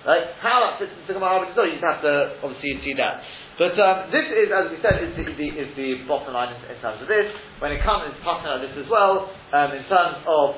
Right? 0.07 0.33
How 0.41 0.65
that 0.65 0.79
fits 0.81 0.91
into 0.99 1.13
Gemara 1.13 1.47
you 1.47 1.77
just 1.77 1.85
have 1.85 2.01
to 2.01 2.41
obviously 2.43 2.81
see 2.83 2.95
that. 2.97 3.21
But 3.55 3.77
um, 3.77 4.09
this 4.09 4.25
is, 4.33 4.49
as 4.49 4.65
we 4.73 4.81
said, 4.81 4.97
is 4.97 5.13
the, 5.13 5.23
the, 5.29 5.47
is 5.53 5.69
the 5.77 6.03
bottom 6.09 6.33
line 6.33 6.57
in, 6.57 6.59
in, 6.73 6.77
terms 6.81 6.99
of 6.99 7.07
this. 7.07 7.29
When 7.61 7.69
it 7.71 7.85
comes, 7.85 8.09
it's 8.09 8.17
passing 8.25 8.49
out 8.49 8.65
this 8.65 8.73
as 8.73 8.89
well. 8.89 9.29
Um, 9.53 9.69
in 9.77 9.85
terms 9.85 10.25
of 10.25 10.57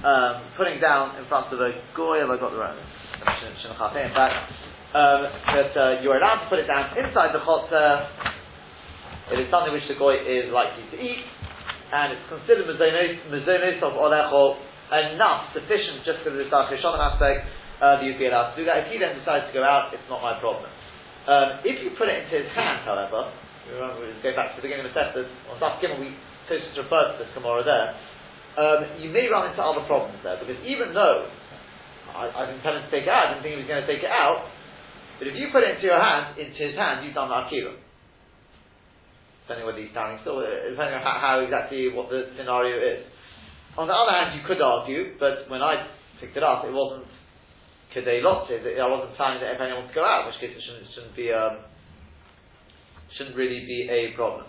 um, 0.00 0.34
putting 0.56 0.80
down 0.80 1.20
in 1.20 1.28
front 1.28 1.52
of 1.52 1.60
a 1.60 1.76
goy, 1.92 2.24
have 2.24 2.32
I 2.32 2.40
got 2.40 2.50
the 2.50 2.58
right 2.58 2.74
in 2.74 4.12
fact, 4.16 4.34
um, 4.96 5.20
that 5.52 5.72
uh, 5.76 6.00
you're 6.00 6.16
allowed 6.16 6.44
to 6.44 6.48
put 6.48 6.58
it 6.58 6.66
down 6.66 6.96
inside 6.96 7.34
the 7.34 7.42
chotzer. 7.44 8.08
It 9.32 9.40
is 9.44 9.50
something 9.50 9.72
which 9.72 9.86
the 9.88 9.98
goy 9.98 10.16
is 10.22 10.50
likely 10.52 10.84
to 10.90 10.96
eat, 10.96 11.26
and 11.92 12.14
it's 12.14 12.26
considered 12.26 12.66
mezonos 12.66 13.78
of 13.82 13.94
olecho 13.94 14.58
enough, 14.90 15.50
sufficient 15.54 16.06
just 16.06 16.22
for 16.22 16.30
the 16.30 16.46
Rishonim 16.46 17.02
aspect, 17.02 17.46
uh, 17.82 17.98
that 17.98 18.04
you'd 18.06 18.18
be 18.18 18.26
allowed 18.26 18.54
to 18.54 18.62
do 18.62 18.64
that. 18.66 18.86
If 18.86 18.94
he 18.94 18.96
then 18.98 19.18
decides 19.18 19.50
to 19.50 19.54
go 19.54 19.62
out, 19.62 19.92
it's 19.92 20.06
not 20.08 20.22
my 20.22 20.38
problem. 20.38 20.70
Um, 21.26 21.60
if 21.66 21.82
you 21.82 21.90
put 21.98 22.06
it 22.06 22.22
into 22.22 22.46
his 22.46 22.50
hand, 22.54 22.86
however, 22.86 23.34
remember, 23.66 24.06
we 24.06 24.14
go 24.22 24.30
back 24.38 24.54
to 24.54 24.62
the 24.62 24.64
beginning 24.64 24.86
of 24.86 24.94
the 24.94 24.96
Sefton, 24.96 25.26
on 25.50 25.58
Saf 25.58 25.82
Gimel, 25.82 25.98
we 25.98 26.14
just 26.46 26.70
referred 26.78 27.18
to 27.18 27.26
this 27.26 27.30
Gemara 27.34 27.66
there, 27.66 27.88
um, 28.56 28.80
you 29.02 29.10
may 29.10 29.26
run 29.28 29.50
into 29.50 29.60
other 29.60 29.84
problems 29.84 30.22
there 30.22 30.38
because 30.40 30.56
even 30.64 30.94
though 30.94 31.28
I, 32.14 32.30
I 32.30 32.42
didn't 32.48 32.62
tell 32.62 32.72
him 32.72 32.86
to 32.86 32.92
take 32.94 33.04
it 33.04 33.12
out, 33.12 33.28
I 33.28 33.36
didn't 33.36 33.44
think 33.44 33.54
he 33.58 33.60
was 33.66 33.68
going 33.68 33.84
to 33.84 33.90
take 33.90 34.00
it 34.00 34.08
out, 34.08 34.48
but 35.18 35.28
if 35.28 35.34
you 35.36 35.52
put 35.52 35.66
it 35.66 35.76
into 35.76 35.90
your 35.90 36.00
hand, 36.00 36.38
into 36.40 36.56
his 36.56 36.78
hand, 36.78 37.04
you've 37.04 37.12
done 37.12 37.28
the 37.28 37.44
akira. 37.44 37.76
Depending 39.46 39.66
whether 39.66 39.78
he's 39.78 39.94
standing 39.94 40.18
still, 40.26 40.42
uh, 40.42 40.74
depending 40.74 40.98
on 40.98 41.06
how, 41.06 41.22
how, 41.22 41.34
exactly 41.38 41.86
what 41.94 42.10
the 42.10 42.34
scenario 42.34 42.82
is. 42.82 43.06
On 43.78 43.86
the 43.86 43.94
other 43.94 44.10
hand, 44.10 44.34
you 44.34 44.42
could 44.42 44.58
argue, 44.58 45.14
but 45.22 45.46
when 45.46 45.62
I 45.62 45.86
picked 46.18 46.36
it 46.36 46.42
up, 46.42 46.66
it 46.66 46.74
wasn't 46.74 47.06
kedei 47.94 48.26
lotzes. 48.26 48.66
I 48.66 48.90
wasn't 48.90 49.14
planning 49.14 49.40
that 49.40 49.54
if 49.54 49.60
anyone 49.60 49.86
to 49.86 49.94
go 49.94 50.02
out, 50.02 50.26
in 50.26 50.34
which 50.34 50.40
case 50.42 50.50
it 50.50 50.62
shouldn't, 50.66 50.90
shouldn't 50.94 51.14
be 51.14 51.30
um, 51.30 51.62
shouldn't 53.16 53.36
really 53.36 53.62
be 53.62 53.86
a 53.86 54.16
problem. 54.16 54.44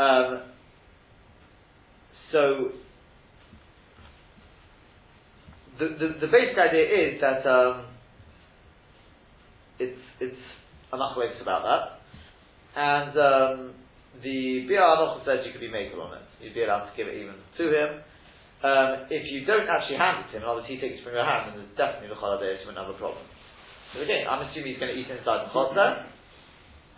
Um, 0.00 0.42
so 2.32 2.72
the, 5.78 5.88
the, 5.88 6.26
the 6.26 6.32
basic 6.32 6.56
idea 6.56 6.84
is 6.88 7.20
that 7.20 7.46
um, 7.46 7.84
it's 9.78 10.00
it's 10.20 10.42
enough 10.92 11.16
ways 11.16 11.36
about 11.40 11.62
that, 11.68 12.80
and 12.80 13.18
um, 13.18 13.74
the 14.20 14.68
Biur 14.68 15.24
says 15.24 15.46
you 15.48 15.52
could 15.56 15.64
be 15.64 15.72
makel 15.72 16.04
on 16.04 16.20
it. 16.20 16.24
You'd 16.44 16.52
be 16.52 16.68
allowed 16.68 16.92
to 16.92 16.94
give 16.96 17.08
it 17.08 17.16
even 17.16 17.38
to 17.38 17.64
him. 17.72 17.90
Um, 18.62 19.10
if 19.10 19.26
you 19.26 19.42
don't 19.48 19.66
actually 19.66 19.98
hand 19.98 20.22
it 20.22 20.26
to 20.30 20.34
him, 20.38 20.46
obviously 20.46 20.76
he 20.76 20.80
takes 20.80 21.00
it 21.00 21.04
from 21.06 21.16
your 21.18 21.26
hand, 21.26 21.50
then 21.50 21.58
there's 21.58 21.74
definitely 21.74 22.14
the 22.14 22.20
holiday, 22.20 22.54
you 22.54 22.68
wouldn't 22.68 22.78
have 22.78 22.94
a 22.94 22.98
problem. 23.00 23.26
So 23.90 24.04
again, 24.04 24.28
I'm 24.30 24.46
assuming 24.46 24.76
he's 24.76 24.82
going 24.82 24.94
to 24.94 24.98
eat 24.98 25.10
inside 25.10 25.48
the 25.48 25.50
chotzer, 25.50 26.06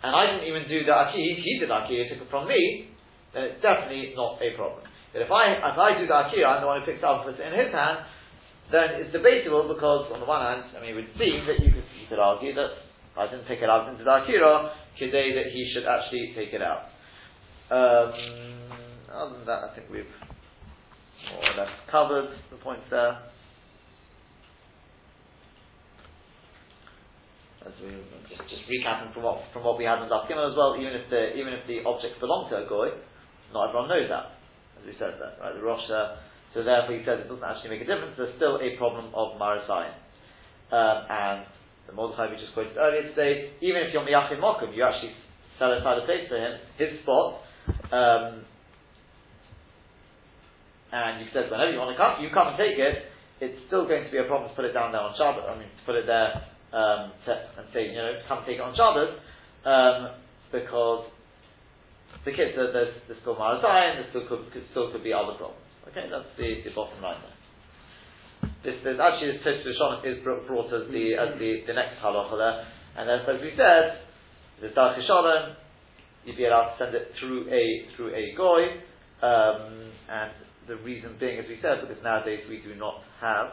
and 0.05 0.11
I 0.13 0.29
didn't 0.29 0.45
even 0.45 0.69
do 0.69 0.85
the 0.85 0.93
akiyah, 0.93 1.41
he 1.41 1.57
did 1.57 1.73
akiyah, 1.73 2.05
he 2.05 2.07
took 2.13 2.21
it 2.21 2.29
from 2.29 2.45
me, 2.45 2.93
then 3.33 3.49
it's 3.49 3.61
definitely 3.65 4.13
not 4.13 4.37
a 4.37 4.53
problem. 4.53 4.85
But 5.09 5.25
if 5.25 5.31
I, 5.33 5.57
if 5.57 5.77
I 5.79 5.89
do 5.97 6.05
the 6.05 6.17
akiyah, 6.29 6.45
I'm 6.45 6.61
the 6.61 6.69
one 6.69 6.85
who 6.85 6.85
picks 6.85 7.01
up 7.01 7.25
and 7.25 7.33
in 7.33 7.53
his 7.57 7.73
hand, 7.73 8.05
then 8.69 9.01
it's 9.01 9.09
debatable 9.09 9.65
because 9.65 10.13
on 10.13 10.21
the 10.21 10.29
one 10.29 10.45
hand, 10.45 10.69
I 10.77 10.85
mean, 10.85 10.93
it 10.93 10.97
would 11.01 11.13
seem 11.17 11.49
that 11.49 11.57
you 11.57 11.73
could, 11.73 11.87
you 11.97 12.05
could 12.05 12.21
argue 12.21 12.53
that 12.53 12.77
I 13.17 13.25
didn't 13.25 13.49
take 13.49 13.65
it 13.65 13.69
out 13.69 13.89
into 13.89 14.03
the 14.03 14.11
Akira, 14.11 14.69
today 14.99 15.33
that 15.33 15.49
he 15.49 15.71
should 15.73 15.89
actually 15.89 16.33
take 16.37 16.53
it 16.53 16.61
out. 16.61 16.93
Um, 17.65 18.13
other 19.09 19.37
than 19.41 19.45
that, 19.49 19.61
I 19.65 19.69
think 19.73 19.89
we've 19.89 20.05
more 21.33 21.49
or 21.49 21.55
less 21.57 21.73
covered 21.89 22.29
the 22.51 22.57
points 22.61 22.85
there. 22.91 23.17
As 27.65 27.73
we 27.81 27.89
just, 28.29 28.45
just 28.45 28.69
recapping 28.69 29.09
from 29.13 29.23
what 29.23 29.41
from 29.49 29.65
what 29.65 29.81
we 29.81 29.85
had 29.85 29.97
in 30.05 30.09
Daf 30.09 30.29
as 30.29 30.53
well, 30.53 30.77
even 30.77 30.93
if 30.93 31.09
the 31.09 31.33
even 31.33 31.53
if 31.53 31.65
the 31.65 31.81
objects 31.89 32.21
belong 32.21 32.45
to 32.53 32.61
a 32.61 32.69
goy, 32.69 32.93
not 33.49 33.73
everyone 33.73 33.89
knows 33.89 34.05
that, 34.13 34.37
as 34.77 34.85
we 34.85 34.93
said 35.01 35.17
there, 35.17 35.33
right? 35.41 35.57
The 35.57 35.65
Rosh, 35.65 35.89
so 35.89 36.61
therefore 36.61 36.93
he 36.93 37.01
says 37.01 37.25
it 37.25 37.27
doesn't 37.27 37.41
actually 37.41 37.73
make 37.73 37.81
a 37.81 37.89
difference. 37.89 38.13
There's 38.13 38.37
still 38.37 38.61
a 38.61 38.77
problem 38.77 39.09
of 39.17 39.41
Maris 39.41 39.65
Ayin. 39.65 39.97
Um, 40.69 40.97
and 41.09 41.37
the 41.89 41.93
Mordechai 41.97 42.29
we 42.29 42.37
just 42.37 42.53
quoted 42.53 42.77
earlier 42.77 43.09
today, 43.09 43.57
even 43.65 43.81
if 43.81 43.89
you're 43.89 44.05
Miyachim 44.05 44.37
Mokum, 44.37 44.69
you 44.77 44.85
actually 44.85 45.17
set 45.57 45.73
aside 45.73 45.97
a 45.97 46.05
place 46.05 46.29
for 46.29 46.37
him, 46.37 46.61
his 46.77 47.01
spot, 47.01 47.44
um, 47.91 48.45
and 50.91 51.21
you 51.21 51.27
said 51.33 51.51
whenever 51.51 51.71
you 51.71 51.79
want 51.79 51.91
to 51.91 51.99
come, 51.99 52.23
you 52.23 52.29
come 52.31 52.53
and 52.53 52.57
take 52.57 52.79
it, 52.79 53.11
it's 53.41 53.59
still 53.67 53.83
going 53.87 54.05
to 54.05 54.11
be 54.11 54.17
a 54.17 54.27
problem 54.29 54.49
to 54.49 54.55
put 54.55 54.65
it 54.65 54.73
down 54.73 54.95
there 54.95 55.01
on 55.01 55.11
Shabbat, 55.19 55.43
I 55.43 55.59
mean, 55.59 55.67
to 55.67 55.83
put 55.85 55.99
it 55.99 56.07
there 56.07 56.47
um, 56.71 57.11
to, 57.27 57.31
and 57.59 57.67
say, 57.75 57.91
you 57.91 57.99
know, 57.99 58.15
come 58.27 58.47
take 58.47 58.57
it 58.57 58.65
on 58.65 58.71
Shabbat, 58.73 59.11
um, 59.67 60.15
because 60.51 61.11
the 62.23 62.31
kids, 62.31 62.55
there's, 62.55 62.73
there's 62.73 63.21
still 63.21 63.35
Maris 63.35 63.61
Ayin, 63.61 64.01
there 64.01 64.07
still 64.09 64.27
could, 64.31 64.47
could, 64.55 64.63
still 64.71 64.91
could 64.91 65.03
be 65.03 65.11
other 65.11 65.35
problems. 65.35 65.61
Okay, 65.91 66.07
that's 66.09 66.31
the, 66.39 66.63
the 66.63 66.71
bottom 66.73 66.97
line 67.03 67.19
there. 67.21 67.35
This, 68.63 68.81
there's 68.83 68.99
actually 68.99 69.37
this 69.37 69.77
Tosh 69.77 70.01
is 70.05 70.23
brought 70.23 70.73
as 70.73 70.89
the 70.89 71.13
as 71.13 71.37
the, 71.37 71.63
the 71.69 71.73
next 71.73 72.01
halacha 72.01 72.33
there, 72.33 72.57
and 72.97 73.05
as, 73.09 73.21
as 73.29 73.41
we 73.41 73.53
said, 73.53 74.01
the 74.61 74.73
Dark 74.73 74.97
Shalom, 75.05 75.55
you'd 76.25 76.37
be 76.37 76.45
allowed 76.45 76.75
to 76.75 76.85
send 76.85 76.95
it 76.95 77.11
through 77.19 77.47
a 77.49 77.95
through 77.95 78.13
a 78.15 78.33
goy, 78.35 78.63
um, 79.21 79.91
and 80.09 80.31
the 80.67 80.75
reason 80.77 81.15
being, 81.19 81.39
as 81.39 81.45
we 81.47 81.59
said, 81.61 81.81
because 81.87 82.03
nowadays 82.03 82.41
we 82.49 82.61
do 82.61 82.75
not 82.75 83.01
have 83.21 83.49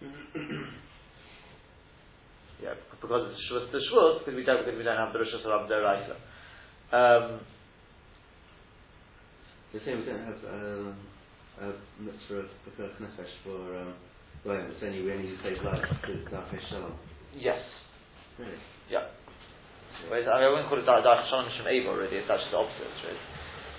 yeah, 2.62 2.74
because 3.02 3.32
it's 3.32 3.40
shvus 3.50 3.70
to 3.70 3.78
shvus, 3.78 4.18
because 4.20 4.34
we 4.34 4.44
don't 4.44 4.64
because 4.64 4.78
we 4.78 4.84
don't 4.84 4.96
have 4.96 5.12
the 5.12 5.18
Rosh 5.18 5.28
Hashanah 5.34 5.68
Deraisa. 5.68 6.16
Um, 6.92 7.40
You're 9.72 9.98
we 9.98 10.04
don't 10.04 10.24
have 10.24 10.44
um, 10.52 10.96
a 11.60 11.66
mitzvah 12.02 12.38
of 12.38 12.90
Nefesh 13.00 13.34
for 13.44 13.78
um, 13.78 13.94
well, 14.44 14.56
it's 14.56 14.80
only 14.82 15.02
we 15.04 15.12
only 15.12 15.36
save 15.44 15.60
life 15.64 15.84
to 15.84 16.12
Darkei 16.32 16.60
Shalom. 16.70 16.94
yes, 17.36 17.60
Really? 18.38 18.56
yeah. 18.88 19.04
Whereas, 20.08 20.24
I, 20.24 20.40
mean, 20.40 20.48
I 20.48 20.50
wouldn't 20.50 20.68
call 20.72 20.80
it 20.80 20.88
Dark 20.88 21.04
Shalom 21.28 21.44
Shem 21.60 21.68
Eva 21.68 21.92
really, 21.92 22.16
it's 22.16 22.30
actually 22.30 22.56
the 22.56 22.60
opposite, 22.64 22.94
really. 23.04 23.20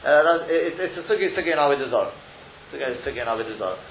Uh, 0.05 0.21
that, 0.21 0.37
it, 0.49 0.77
it's 0.77 0.97
a 0.97 1.03
sugi 1.09 1.33
sugi 1.33 1.49
in 1.53 1.57
Avodah 1.57 1.89
Zarah. 1.89 2.13
Sugi 2.73 3.21
Avodah 3.25 3.57
Zarah. 3.57 3.81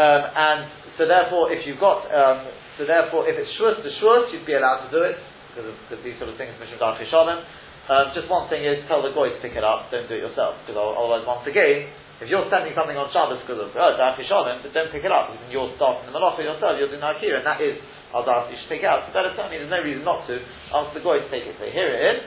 Um, 0.00 0.22
and 0.32 0.60
so 0.96 1.04
therefore, 1.04 1.52
if 1.52 1.66
you've 1.68 1.80
got, 1.82 2.08
um, 2.08 2.48
so 2.80 2.88
therefore, 2.88 3.28
if 3.28 3.36
it's 3.36 3.52
shvus 3.60 3.80
to 3.84 3.90
shvus, 4.00 4.32
you'd 4.32 4.48
be 4.48 4.56
allowed 4.56 4.88
to 4.88 4.90
do 4.92 5.02
it 5.04 5.18
because 5.52 5.66
of 5.68 5.76
because 5.88 6.00
these 6.06 6.16
sort 6.16 6.30
of 6.32 6.36
things 6.40 6.56
mentioned 6.56 6.80
Darkei 6.80 7.04
Shalom. 7.12 7.42
Um, 7.90 8.14
just 8.14 8.30
one 8.30 8.46
thing 8.48 8.62
is 8.64 8.80
tell 8.86 9.02
the 9.02 9.10
goy 9.12 9.34
to 9.34 9.38
pick 9.42 9.58
it 9.58 9.64
up. 9.66 9.90
Don't 9.90 10.06
do 10.08 10.14
it 10.16 10.22
yourself 10.24 10.56
because 10.64 10.78
otherwise, 10.78 11.26
once 11.26 11.42
again, 11.44 11.90
if 12.20 12.28
you're 12.28 12.44
sending 12.52 12.76
something 12.76 12.96
on 13.00 13.08
Shabbos 13.16 13.40
because 13.42 13.60
of 13.64 13.72
oh, 13.72 13.90
Shalom, 14.28 14.60
but 14.60 14.70
don't 14.76 14.92
pick 14.92 15.04
it 15.04 15.12
up 15.12 15.32
because 15.32 15.48
you're 15.48 15.72
starting 15.80 16.04
the 16.04 16.12
malacha 16.12 16.44
yourself. 16.44 16.76
You're 16.76 16.92
doing 16.92 17.00
Akira, 17.00 17.40
and 17.40 17.48
that 17.48 17.64
is 17.64 17.80
Al 18.12 18.28
you 18.52 18.60
should 18.60 18.68
take 18.68 18.84
it 18.84 18.90
out. 18.90 19.08
So 19.08 19.16
better 19.16 19.32
certainly 19.32 19.56
there's 19.56 19.72
no 19.72 19.80
reason 19.80 20.04
not 20.04 20.28
to 20.28 20.36
ask 20.76 20.92
the 20.92 21.00
goy 21.00 21.24
to 21.24 21.28
take 21.32 21.48
it. 21.48 21.56
So 21.56 21.64
here 21.72 21.88
it 21.88 22.02
is. 22.04 22.18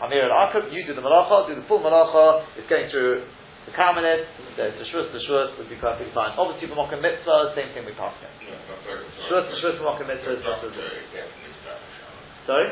Amir 0.00 0.28
al 0.28 0.48
Akab, 0.48 0.72
you 0.72 0.84
do 0.88 0.96
the 0.96 1.04
malacha, 1.04 1.48
do 1.48 1.56
the 1.56 1.66
full 1.68 1.84
malacha. 1.84 2.44
It's 2.56 2.68
going 2.68 2.88
through 2.88 3.28
the 3.66 3.74
there's 3.74 4.78
the 4.78 4.86
Shvus, 4.88 5.10
the 5.10 5.20
Shvus 5.26 5.58
would 5.58 5.68
be 5.68 5.76
perfectly 5.76 6.14
fine. 6.14 6.38
Obviously, 6.38 6.70
for 6.70 6.78
Mocha 6.78 6.96
Mitzvah, 7.02 7.52
same 7.58 7.74
thing 7.74 7.82
we 7.84 7.92
pass 7.98 8.14
it. 8.22 8.30
Shvus, 9.26 9.50
the 9.50 9.56
Shvus, 9.58 9.82
Mocha 9.82 10.06
Mitzvah 10.06 10.38
is 10.38 10.42
just 10.46 10.64
as 10.64 10.72
Sorry? 12.46 12.68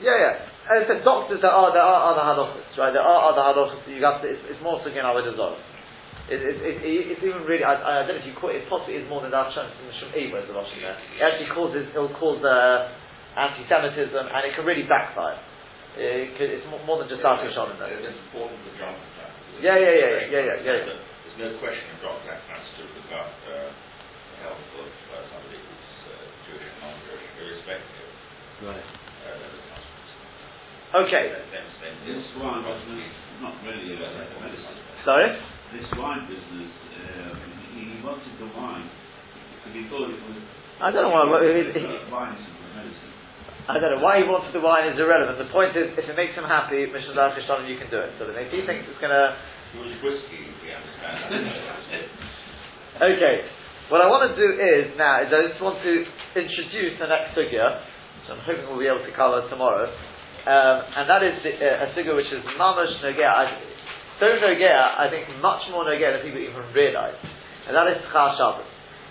Yeah, 0.00 0.16
yeah. 0.16 0.57
As 0.68 0.84
I 0.84 0.86
said, 0.86 1.00
doctors, 1.00 1.40
there 1.40 1.50
are, 1.52 1.72
there 1.72 1.80
are 1.82 2.12
other 2.12 2.24
halachas, 2.28 2.68
right? 2.76 2.92
There 2.92 3.00
are 3.04 3.20
other 3.32 3.40
halachas 3.40 3.80
that 3.88 3.92
you 3.92 4.04
have 4.04 4.20
to, 4.20 4.28
it's, 4.28 4.44
it's 4.52 4.60
more 4.60 4.76
so, 4.84 4.92
you 4.92 5.00
know, 5.00 5.16
with 5.16 5.24
the 5.24 5.32
It, 6.28 6.44
it, 6.44 6.56
it, 6.60 7.04
it's 7.16 7.24
even 7.24 7.48
really, 7.48 7.64
I, 7.64 7.72
I 7.80 8.04
don't 8.04 8.20
know 8.20 8.20
if 8.20 8.28
you 8.28 8.36
call 8.36 8.52
it, 8.52 8.60
it 8.60 8.68
possibly 8.68 9.00
is 9.00 9.08
more 9.08 9.24
than 9.24 9.32
Darshon 9.32 9.64
Shem 9.96 10.12
Eva 10.12 10.44
is 10.44 10.48
the 10.48 10.52
Lashon 10.52 10.84
there. 10.84 10.92
It 11.16 11.24
actually 11.24 11.48
causes, 11.56 11.88
it'll 11.88 12.12
cause 12.20 12.44
uh, 12.44 12.92
anti-Semitism 13.40 14.12
and 14.28 14.40
it 14.44 14.52
can 14.52 14.68
really 14.68 14.84
backfire. 14.84 15.40
It, 15.96 16.36
could- 16.36 16.52
it's 16.52 16.68
more, 16.68 16.84
more 16.84 16.98
than 17.00 17.08
just 17.08 17.24
Darshon 17.24 17.48
Shalom 17.56 17.80
there. 17.80 17.88
It's 17.96 18.12
important 18.28 18.60
to 18.68 18.70
jump 18.76 18.92
at 19.00 19.12
that. 19.24 19.32
Yeah, 19.64 19.72
yeah, 19.80 19.88
yeah, 19.88 20.12
yeah, 20.28 20.36
yeah, 20.36 20.44
yeah, 20.68 20.84
yeah. 20.84 21.00
There's 21.24 21.38
no 21.40 21.48
question 21.64 21.96
of 21.96 21.98
Dr. 22.04 22.28
has 22.28 22.64
to 22.76 22.82
look 22.92 23.08
after 23.08 23.56
the 23.72 24.36
health 24.44 24.68
of 24.84 24.84
uh, 24.84 25.16
somebody 25.32 25.58
who's 25.64 25.90
uh, 26.06 26.12
Jewish 26.44 26.60
and 26.68 26.76
non-Jewish, 26.84 27.24
irrespective 27.40 28.10
Right. 28.68 28.84
uh, 28.84 29.32
of 29.32 29.50
the 29.54 29.62
customs. 29.72 30.10
Okay, 30.88 31.24
This 32.08 32.24
wine 32.40 32.64
business, 32.64 33.12
not 33.44 33.60
really 33.60 33.92
a 33.92 34.08
medicine. 34.40 34.76
sorry? 35.04 35.36
This 35.76 35.84
wine 36.00 36.24
business, 36.24 36.72
um, 36.72 37.36
he, 37.76 38.00
wanted 38.00 38.32
the 38.40 38.48
wine. 38.56 38.88
Because 38.88 39.74
he 39.76 39.84
thought 39.92 40.08
it 40.08 40.16
was 40.16 40.40
I 40.80 40.88
don't 40.88 41.04
know 41.04 41.12
why, 41.12 41.28
uh, 41.28 41.44
he- 41.44 41.76
he- 41.76 42.08
wine 42.08 42.32
is 42.40 42.48
medicine. 42.72 43.12
I 43.68 43.76
don't 43.76 44.00
know 44.00 44.02
why 44.02 44.16
he 44.16 44.24
wanted 44.24 44.48
the 44.56 44.64
wine 44.64 44.88
is 44.88 44.96
irrelevant. 44.96 45.36
The 45.36 45.52
point 45.52 45.76
is, 45.76 45.92
if 45.92 46.08
it 46.08 46.16
makes 46.16 46.32
him 46.32 46.44
happy, 46.48 46.86
Mishnah 46.86 47.36
Shalom, 47.36 47.68
you 47.68 47.76
can 47.76 47.90
do 47.90 48.00
it. 48.00 48.16
So 48.16 48.24
if 48.24 48.50
he 48.50 48.64
thinks 48.64 48.88
it's 48.88 48.96
gonna, 48.98 49.36
It 49.76 49.80
was 49.84 49.92
whiskey, 50.00 50.48
we 50.64 50.72
understand. 50.72 52.08
Okay, 52.98 53.44
what 53.90 54.00
I 54.00 54.06
want 54.08 54.24
to 54.32 54.34
do 54.34 54.48
is 54.58 54.96
now 54.96 55.20
is 55.22 55.28
I 55.30 55.52
just 55.52 55.60
want 55.60 55.78
to 55.84 55.92
introduce 56.34 56.98
the 56.98 57.06
next 57.06 57.36
sugya, 57.36 57.84
which 58.18 58.30
I'm 58.32 58.40
hoping 58.42 58.66
we'll 58.66 58.80
be 58.80 58.88
able 58.88 59.04
to 59.06 59.12
cover 59.14 59.46
tomorrow, 59.48 59.86
um, 60.48 60.76
and 60.96 61.04
that 61.12 61.20
is 61.22 61.36
the, 61.44 61.52
uh, 61.60 61.84
a 61.84 61.86
sugya 61.92 62.16
which 62.16 62.32
is 62.32 62.40
mamash 62.56 62.96
nogea. 63.04 63.28
I- 63.28 63.60
So 64.18 64.26
nogea, 64.26 64.98
I 64.98 65.06
think 65.12 65.28
much 65.44 65.62
more 65.70 65.84
nogea 65.84 66.16
than 66.16 66.22
people 66.26 66.40
even 66.40 66.64
realise, 66.74 67.20
and 67.68 67.76
that 67.76 67.86
is 67.92 68.02
Tchar 68.10 68.34
Shabbos. 68.40 68.66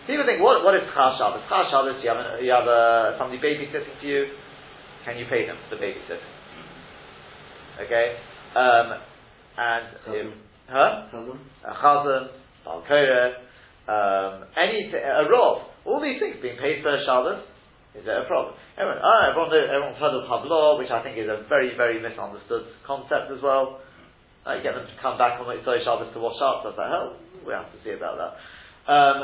People 0.08 0.26
think, 0.26 0.42
what, 0.42 0.64
what 0.66 0.74
is 0.76 0.84
Tchar 0.92 1.16
Shabbos? 1.18 1.46
Tchar 1.48 1.70
Shabbos, 1.72 2.02
you 2.04 2.10
have, 2.10 2.42
you 2.44 2.52
have 2.52 2.68
a, 2.68 3.16
somebody 3.22 3.40
babysitting 3.40 3.96
for 4.02 4.06
you, 4.06 4.26
can 5.06 5.18
you 5.18 5.26
pay 5.30 5.46
them 5.46 5.56
for 5.70 5.76
the 5.78 5.82
babysitting? 5.82 6.34
Okay, 7.86 8.18
um, 8.56 8.98
and 9.58 9.86
Chazan. 10.04 10.32
huh? 10.68 11.08
Chazan? 11.14 11.40
a 11.64 11.74
chazan, 11.78 12.24
um, 13.88 14.44
any 14.58 14.92
a 14.92 15.24
rov, 15.32 15.64
all 15.86 16.02
these 16.02 16.20
things 16.20 16.36
being 16.42 16.58
paid 16.58 16.84
for 16.84 16.98
Shabbos, 17.06 17.44
is 17.96 18.04
there 18.04 18.24
a 18.24 18.28
problem? 18.28 18.56
Everyone, 18.76 19.00
oh, 19.00 19.22
everyone 19.30 19.50
knows, 19.50 19.70
everyone's 19.72 20.00
heard 20.02 20.16
of 20.16 20.28
Havlah, 20.28 20.80
which 20.80 20.92
I 20.92 21.04
think 21.04 21.18
is 21.18 21.30
a 21.30 21.48
very, 21.48 21.76
very 21.76 22.02
misunderstood 22.02 22.68
concept 22.86 23.32
as 23.32 23.42
well. 23.42 23.80
Uh, 24.46 24.64
get 24.64 24.76
them 24.76 24.88
to 24.88 24.98
come 25.02 25.18
back 25.18 25.40
on 25.40 25.48
Mitzvah 25.48 25.84
Shabbos 25.84 26.14
to 26.14 26.20
wash 26.20 26.40
up, 26.40 26.64
does 26.64 26.76
that 26.80 26.88
help? 26.88 27.20
We 27.44 27.52
have 27.52 27.68
to 27.72 27.80
see 27.84 27.92
about 27.92 28.16
that. 28.20 28.32
Um, 28.88 29.18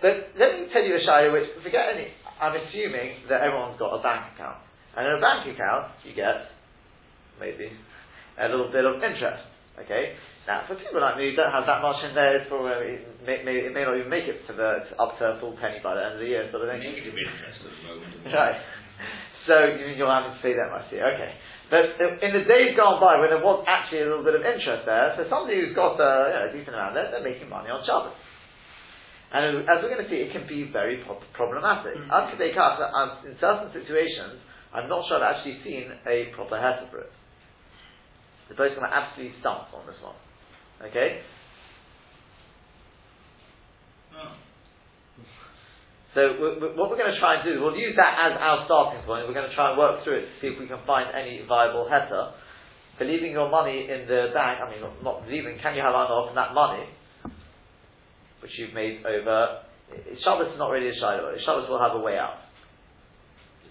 but 0.00 0.34
let 0.40 0.56
me 0.56 0.72
tell 0.72 0.82
you 0.82 0.96
a 0.96 1.02
shayla 1.04 1.32
which, 1.32 1.48
forget 1.62 1.92
any, 1.94 2.08
I'm 2.40 2.56
assuming 2.56 3.28
that 3.28 3.44
everyone's 3.44 3.78
got 3.78 3.94
a 3.94 4.02
bank 4.02 4.34
account. 4.34 4.58
And 4.96 5.06
in 5.06 5.12
a 5.16 5.20
bank 5.20 5.46
account, 5.52 5.92
you 6.04 6.14
get, 6.14 6.48
maybe, 7.38 7.70
a 8.40 8.48
little 8.48 8.72
bit 8.72 8.84
of 8.84 8.96
interest. 8.96 9.44
Okay? 9.78 10.16
Now, 10.42 10.66
for 10.66 10.74
people 10.74 10.98
like 10.98 11.14
me 11.14 11.30
who 11.30 11.38
don't 11.38 11.54
have 11.54 11.70
that 11.70 11.78
much 11.78 12.02
in 12.02 12.18
there, 12.18 12.34
it's 12.34 12.50
probably, 12.50 12.98
it, 12.98 13.06
may, 13.22 13.46
may, 13.46 13.62
it 13.62 13.70
may 13.70 13.86
not 13.86 13.94
even 13.94 14.10
make 14.10 14.26
it 14.26 14.42
to 14.50 14.52
the, 14.52 14.90
to 14.90 14.92
up 14.98 15.14
to 15.22 15.38
a 15.38 15.40
full 15.40 15.54
penny 15.62 15.78
by 15.78 15.94
the 15.94 16.02
end 16.02 16.18
of 16.18 16.22
the 16.22 16.26
year, 16.26 16.50
sort 16.50 16.66
of 16.66 16.68
thing. 16.74 16.82
Negative 16.82 17.14
interest 17.14 17.62
at 17.62 17.70
the 17.70 17.82
moment. 17.86 18.26
Right. 18.26 18.58
So 19.46 19.54
you 19.78 19.86
mean 19.86 19.98
you're 19.98 20.10
having 20.10 20.34
to 20.34 20.42
pay 20.42 20.54
that 20.58 20.70
much 20.70 20.90
here? 20.90 21.02
Okay. 21.02 21.30
But 21.70 21.94
uh, 21.98 22.26
in 22.26 22.30
the 22.34 22.44
days 22.46 22.74
gone 22.74 22.98
by, 22.98 23.22
when 23.22 23.30
there 23.30 23.42
was 23.42 23.62
actually 23.70 24.02
a 24.02 24.08
little 24.10 24.26
bit 24.26 24.34
of 24.34 24.42
interest 24.42 24.82
there, 24.82 25.14
so 25.14 25.26
somebody 25.30 25.62
who's 25.62 25.78
got 25.78 25.94
a, 25.98 26.10
you 26.30 26.34
know, 26.34 26.44
a 26.46 26.52
decent 26.54 26.74
amount 26.74 26.98
there, 26.98 27.10
they're 27.10 27.26
making 27.26 27.46
money 27.46 27.70
on 27.70 27.82
Shabbos. 27.86 28.14
And 29.32 29.64
as 29.64 29.80
we're 29.80 29.94
going 29.94 30.04
to 30.04 30.10
see, 30.10 30.20
it 30.20 30.34
can 30.34 30.44
be 30.44 30.68
very 30.68 31.00
pro- 31.06 31.22
problematic. 31.32 31.96
Up 32.12 32.28
to 32.28 32.36
date, 32.36 32.52
in 32.52 33.34
certain 33.40 33.72
situations, 33.72 34.42
I'm 34.74 34.90
not 34.90 35.08
sure 35.08 35.22
I've 35.22 35.40
actually 35.40 35.64
seen 35.64 35.88
a 36.04 36.28
proper 36.36 36.60
heter 36.60 36.90
for 36.92 37.00
it. 37.08 37.12
The 38.52 38.54
to 38.60 38.84
absolutely 38.84 39.32
stump 39.40 39.72
on 39.72 39.88
this 39.88 39.96
one. 40.04 40.18
Okay? 40.82 41.22
No. 44.12 44.34
So 46.14 46.20
we 46.36 46.46
we 46.60 46.66
what 46.76 46.90
we're 46.90 47.00
going 47.00 47.12
to 47.12 47.20
try 47.20 47.40
and 47.40 47.44
do 47.44 47.56
is 47.56 47.58
we'll 47.60 47.76
use 47.76 47.96
that 47.96 48.14
as 48.18 48.36
our 48.36 48.66
starting 48.66 49.00
point. 49.06 49.26
We're 49.26 49.36
going 49.36 49.48
to 49.48 49.54
try 49.54 49.70
and 49.70 49.78
work 49.78 50.04
through 50.04 50.20
it 50.20 50.26
to 50.28 50.34
see 50.40 50.48
if 50.52 50.60
we 50.60 50.66
can 50.66 50.80
find 50.86 51.08
any 51.14 51.40
viable 51.48 51.88
heter. 51.88 52.36
For 52.98 53.04
leaving 53.08 53.32
your 53.32 53.48
money 53.48 53.88
in 53.88 54.04
the 54.04 54.28
bank, 54.36 54.60
I 54.60 54.68
mean, 54.68 54.84
not, 54.84 55.02
not 55.02 55.16
leaving, 55.24 55.56
can 55.62 55.74
you 55.74 55.80
have 55.80 55.96
off 55.96 56.28
on 56.28 56.36
that 56.36 56.52
money, 56.52 56.84
which 58.44 58.52
you've 58.58 58.74
made 58.74 59.00
over, 59.06 59.64
Shabbos 60.24 60.52
is 60.52 60.58
not 60.58 60.68
really 60.68 60.88
a 60.88 60.96
shiloh. 61.00 61.32
Shabbos 61.44 61.68
will 61.68 61.80
have 61.80 61.96
a 61.96 62.00
way 62.00 62.18
out. 62.18 62.44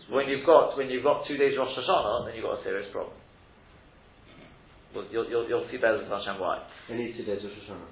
When 0.10 0.28
you've 0.28 0.46
got, 0.46 0.76
when 0.76 0.90
you've 0.90 1.04
got 1.04 1.28
two 1.28 1.38
days 1.38 1.54
Rosh 1.58 1.78
Hashanah, 1.78 2.26
then 2.26 2.36
you've 2.36 2.44
got 2.44 2.60
a 2.60 2.64
serious 2.64 2.90
problem. 2.92 3.16
Well, 4.94 5.08
you'll, 5.12 5.28
you'll, 5.32 5.48
you'll 5.48 5.68
see 5.72 5.78
better 5.80 6.04
than 6.04 6.12
Hashem 6.12 6.36
why. 6.40 6.68
Only 6.92 7.16
two 7.16 7.24
days 7.24 7.40
of 7.44 7.52
Rosh 7.52 7.64
Hashanah. 7.64 7.90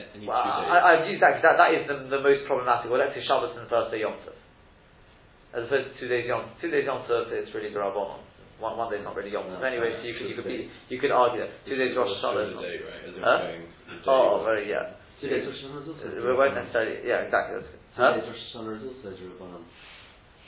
A- 0.00 0.24
Well. 0.24 0.32
I, 0.40 0.96
I've 0.96 1.04
used 1.08 1.20
that 1.20 1.36
'cause 1.36 1.44
that, 1.44 1.60
that 1.60 1.70
is 1.76 1.84
the, 1.84 2.08
the 2.08 2.22
most 2.24 2.48
problematic. 2.48 2.88
Well, 2.88 2.96
let's 3.00 3.12
say 3.12 3.20
Shabbos 3.28 3.52
and 3.52 3.68
the 3.68 3.70
first 3.70 3.92
day 3.92 4.00
Yom 4.00 4.16
Tov. 4.24 4.32
As 5.52 5.68
opposed 5.68 5.92
to 5.92 5.94
two 6.00 6.08
days 6.08 6.24
Yom 6.24 6.48
Two 6.64 6.72
days 6.72 6.88
Yom 6.88 7.04
Tov, 7.04 7.28
it's 7.28 7.52
really 7.52 7.68
Garabon. 7.68 8.24
One, 8.56 8.78
one 8.80 8.88
day 8.88 8.96
is 9.00 9.04
not 9.04 9.12
really 9.12 9.28
Yom 9.36 9.44
Tov. 9.52 9.60
No, 9.60 9.68
Anyway, 9.68 9.92
no, 9.92 10.00
so 10.00 10.04
you 10.08 10.14
could, 10.16 10.28
you 10.32 10.36
could, 10.40 10.48
be, 10.48 10.72
you 10.88 10.96
could 10.96 11.12
argue 11.12 11.44
that. 11.44 11.52
Two 11.68 11.76
days 11.76 11.92
Rosh 11.92 12.08
Hashanah. 12.16 12.48
is 12.48 12.54
not- 12.56 12.64
day, 12.64 12.76
right? 12.80 13.02
As 13.04 13.14
Huh? 13.20 13.36
day 13.44 13.60
Oh, 14.08 14.40
very, 14.48 14.64
yeah. 14.72 14.96
Two 15.20 15.28
days 15.28 15.44
Rosh 15.44 15.60
Hashanah 15.60 15.82
is 15.84 15.88
also. 15.92 16.04
Uh, 16.08 16.24
We 16.24 16.32
won't 16.32 16.56
necessarily, 16.56 17.04
yeah, 17.04 17.28
exactly. 17.28 17.60
That's 17.60 17.68
good. 17.68 17.84
Two 17.92 18.00
Huh? 18.00 18.16
days 18.16 18.24
Rosh 18.32 18.42
Hashanah 18.56 18.72
is 18.80 18.84
also 18.88 19.08
Rabbanon. 19.12 19.64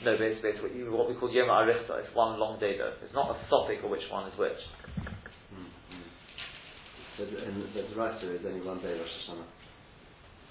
No, 0.03 0.11
but 0.17 0.25
it's, 0.27 0.41
it's 0.43 0.59
what, 0.59 0.73
you, 0.75 0.89
what 0.91 1.05
we 1.07 1.15
call 1.15 1.29
Yom 1.29 1.47
Arichta. 1.53 2.01
It's 2.03 2.11
one 2.17 2.35
long 2.41 2.57
day 2.59 2.75
though. 2.81 2.97
It's 3.05 3.13
not 3.13 3.29
a 3.31 3.37
topic 3.47 3.79
of 3.85 3.93
which 3.93 4.03
one 4.09 4.25
is 4.27 4.35
which. 4.41 4.57
But, 7.15 7.31
and, 7.31 7.63
the 7.63 7.95
right 7.95 8.19
is 8.19 8.43
only 8.43 8.59
one 8.59 8.83
day 8.83 8.91
Rosh 8.91 9.15
Hashanah. 9.23 9.47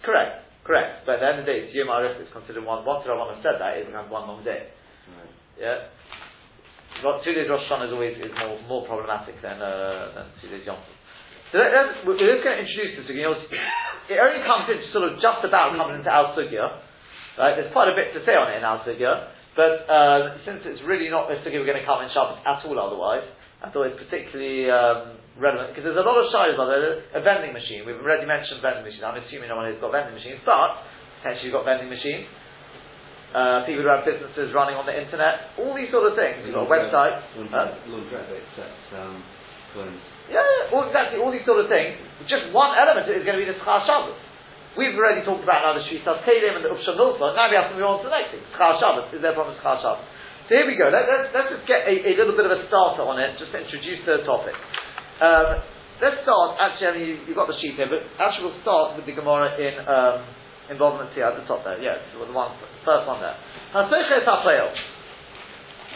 Correct, 0.04 0.32
correct. 0.64 1.04
But 1.04 1.16
at 1.16 1.20
the 1.20 1.28
end 1.28 1.38
of 1.40 1.44
the 1.44 1.52
day, 1.52 1.58
it's 1.68 1.76
Yom 1.76 1.92
Arichta. 1.92 2.24
It's 2.24 2.32
considered 2.32 2.64
one. 2.64 2.84
Once 2.84 3.04
Rabbanon 3.04 3.40
said 3.44 3.60
that, 3.60 3.76
it 3.80 3.88
becomes 3.88 4.08
one 4.08 4.28
long 4.28 4.40
day. 4.44 4.72
Right. 5.12 5.32
Yeah. 5.60 5.92
Ro- 7.04 7.20
two 7.20 7.36
days 7.36 7.48
Rosh 7.48 7.64
Hashanah 7.68 7.88
is 7.88 7.92
always 7.92 8.16
is 8.16 8.32
more 8.32 8.56
more 8.64 8.82
problematic 8.88 9.36
than 9.44 9.60
uh, 9.60 10.12
than 10.16 10.24
two 10.40 10.48
days 10.48 10.64
Yom 10.64 10.80
Tov. 10.80 10.94
So 11.52 11.62
let, 11.62 11.70
let's, 11.70 12.02
we're 12.02 12.18
just 12.18 12.42
going 12.42 12.58
to 12.58 12.66
introduce 12.66 12.98
this. 12.98 13.06
It 13.06 14.18
only 14.18 14.42
comes 14.42 14.66
into 14.66 14.90
sort 14.90 15.06
of 15.06 15.22
just 15.22 15.46
about 15.46 15.78
coming 15.78 16.02
into 16.02 16.10
Al 16.10 16.34
Sugya. 16.34 16.82
Right? 17.38 17.54
There's 17.54 17.70
quite 17.70 17.90
a 17.90 17.96
bit 17.96 18.10
to 18.14 18.26
say 18.26 18.34
on 18.34 18.50
it 18.50 18.58
in 18.58 18.66
Al 18.66 18.82
Sugya, 18.82 19.30
but 19.54 19.86
um, 19.86 20.42
since 20.42 20.66
it's 20.66 20.82
really 20.82 21.06
not 21.10 21.30
a 21.30 21.38
Sugya 21.46 21.62
we're 21.62 21.70
going 21.70 21.78
to 21.78 21.86
come 21.86 22.02
in 22.02 22.10
Shabbos 22.10 22.42
at 22.42 22.62
all 22.66 22.74
otherwise, 22.74 23.26
I 23.64 23.72
thought 23.72 23.88
it's 23.88 23.96
particularly 23.96 24.68
um, 24.68 25.16
relevant 25.40 25.72
because 25.72 25.88
there's 25.88 25.96
a 25.96 26.04
lot 26.04 26.20
of 26.20 26.28
on 26.28 26.68
there. 26.68 27.00
A 27.16 27.24
vending 27.24 27.56
machine. 27.56 27.88
We've 27.88 27.96
already 27.96 28.28
mentioned 28.28 28.60
vending 28.60 28.84
machine. 28.84 29.00
I'm 29.00 29.16
assuming 29.16 29.48
no 29.48 29.56
one 29.56 29.72
has 29.72 29.80
got 29.80 29.88
vending 29.88 30.12
machines, 30.12 30.44
but 30.44 30.84
potentially 31.24 31.48
you've 31.48 31.56
got 31.56 31.64
vending 31.64 31.88
machines. 31.88 32.28
Uh, 33.32 33.64
people 33.64 33.82
who 33.82 33.90
have 33.90 34.04
businesses 34.04 34.52
running 34.52 34.76
on 34.76 34.84
the 34.84 34.92
internet, 34.94 35.56
all 35.58 35.72
these 35.74 35.88
sort 35.90 36.06
of 36.06 36.14
things. 36.14 36.44
You've 36.44 36.54
got 36.54 36.68
a 36.68 36.70
website. 36.70 37.18
Laundrette, 37.34 37.82
laundrette 37.88 38.30
accepts 38.30 38.86
um, 38.94 39.24
coins. 39.74 39.98
Yeah, 40.30 40.44
yeah, 40.44 40.70
all, 40.70 40.86
exactly, 40.86 41.18
all 41.18 41.32
these 41.32 41.42
sort 41.42 41.58
of 41.58 41.66
things. 41.66 41.98
Just 42.30 42.52
one 42.54 42.78
element 42.78 43.10
is 43.10 43.26
going 43.26 43.40
to 43.40 43.42
be 43.42 43.48
the 43.48 43.58
Schar 43.64 43.82
Shabbos. 43.88 44.20
We've 44.78 44.94
already 44.94 45.26
talked 45.26 45.42
about 45.42 45.66
now 45.66 45.74
the 45.74 45.82
Shvisas 45.88 46.22
Kelim 46.22 46.60
and 46.60 46.62
the 46.62 46.70
Upsha 46.70 46.94
Milfa. 46.94 47.34
Now 47.34 47.50
we 47.50 47.56
have 47.58 47.72
to 47.72 47.76
move 47.80 47.88
on 47.90 48.04
to 48.04 48.12
the 48.12 48.14
next 48.14 48.36
thing. 48.36 48.44
Schar 48.54 48.78
Shabbos. 48.78 49.10
Is 49.10 49.18
there 49.18 49.32
a 49.32 49.36
problem 49.36 49.56
with 49.56 49.64
Schar 49.66 49.82
Shabbos? 49.82 50.06
So 50.44 50.60
here 50.60 50.68
we 50.68 50.76
go. 50.76 50.92
Let, 50.92 51.08
us 51.08 51.32
let's 51.32 51.56
just 51.56 51.64
get 51.64 51.88
a, 51.88 51.94
a 52.04 52.12
little 52.20 52.36
bit 52.36 52.44
of 52.44 52.52
a 52.52 52.68
starter 52.68 53.00
on 53.00 53.16
it, 53.16 53.40
just 53.40 53.48
to 53.56 53.64
introduce 53.64 54.04
the 54.04 54.28
topic. 54.28 54.52
Um, 55.24 55.64
let's 56.04 56.20
start, 56.20 56.60
actually, 56.60 56.84
I 56.84 56.92
mean, 56.92 57.06
you, 57.08 57.14
you've 57.24 57.38
got 57.40 57.48
the 57.48 57.56
sheet 57.64 57.80
here, 57.80 57.88
but 57.88 58.04
actually 58.20 58.52
we'll 58.52 58.60
start 58.60 58.92
with 58.92 59.08
the 59.08 59.16
Gemara 59.16 59.56
in 59.56 59.72
um, 59.88 60.20
involvement 60.68 61.16
here 61.16 61.24
at 61.24 61.40
the 61.40 61.48
top 61.48 61.64
there. 61.64 61.80
Yes, 61.80 61.96
the 62.12 62.20
one, 62.28 62.52
first 62.84 63.08
one 63.08 63.24
there. 63.24 63.40
Haseches 63.72 64.28
HaPleil. 64.28 64.68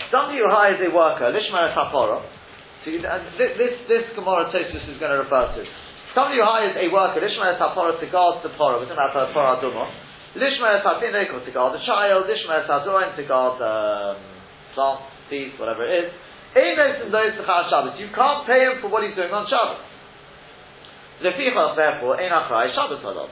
Somebody 0.08 0.40
who 0.40 0.48
hires 0.48 0.80
a 0.80 0.88
worker, 0.96 1.28
Lishmer 1.28 1.68
Hapora, 1.76 2.24
so 2.80 2.86
you, 2.88 3.04
and 3.04 3.28
this, 3.36 3.52
this, 3.84 4.16
Gemara 4.16 4.48
Tosus 4.48 4.80
is 4.88 4.96
going 4.96 5.12
to 5.12 5.20
refer 5.28 5.60
to. 5.60 5.62
Somebody 6.16 6.40
who 6.40 6.48
hires 6.48 6.72
a 6.72 6.88
worker, 6.88 7.20
Lishmer 7.20 7.52
Hapora, 7.60 8.00
to 8.00 8.06
guard 8.08 8.40
the 8.40 8.48
Pora, 8.56 8.80
we're 8.80 8.88
talking 8.88 8.96
about 8.96 9.12
the 9.12 9.36
Pora 9.36 9.60
Duma. 9.60 9.84
Lishmer 10.40 10.80
Hatineko, 10.80 11.44
to 11.44 11.52
guard 11.52 11.76
the 11.76 11.84
child, 11.84 12.24
Lishmer 12.24 12.64
Hazoim, 12.64 13.12
to 13.12 13.24
guard 13.28 13.60
um, 13.60 14.37
plants, 14.78 15.10
seeds, 15.26 15.58
whatever 15.58 15.82
it 15.82 16.06
is. 16.06 16.08
Those 16.54 17.34
Shabbos. 17.42 17.98
You 17.98 18.14
can't 18.14 18.46
pay 18.46 18.62
him 18.62 18.78
for 18.78 18.88
what 18.88 19.02
he's 19.02 19.18
doing 19.18 19.34
on 19.34 19.50
Shabbos. 19.50 19.82
Lefichach, 21.18 21.74
therefore, 21.74 22.14
Ein 22.22 22.30
Achrai 22.30 22.70
Shabbos 22.70 23.02
Halal. 23.02 23.26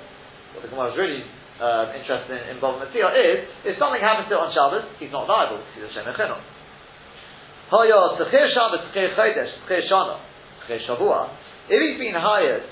What 0.54 0.62
the 0.66 0.68
Gemara 0.68 0.90
is 0.90 0.98
really 0.98 1.22
um, 1.62 1.86
interested 1.94 2.34
in 2.34 2.58
involvement 2.58 2.90
is, 2.90 3.38
if 3.62 3.78
something 3.78 4.02
happens 4.02 4.26
to 4.28 4.34
it 4.34 4.42
on 4.42 4.50
Shabbos, 4.50 4.84
he's 4.98 5.14
not 5.14 5.30
liable 5.30 5.62
because 5.62 5.74
he's 5.78 5.86
a 5.86 5.92
Shem 5.94 6.06
Echinot. 6.10 6.42
Hoyo, 7.70 8.18
Tzechir 8.18 8.46
Shabbos, 8.52 8.90
Tzechir 8.90 9.14
Chodesh, 9.14 9.52
Tzechir 9.64 9.86
Shana, 9.86 10.18
Tzechir 10.66 10.82
Shavua, 10.86 11.30
if 11.70 11.78
he's 11.78 11.98
been 11.98 12.14
hired 12.14 12.62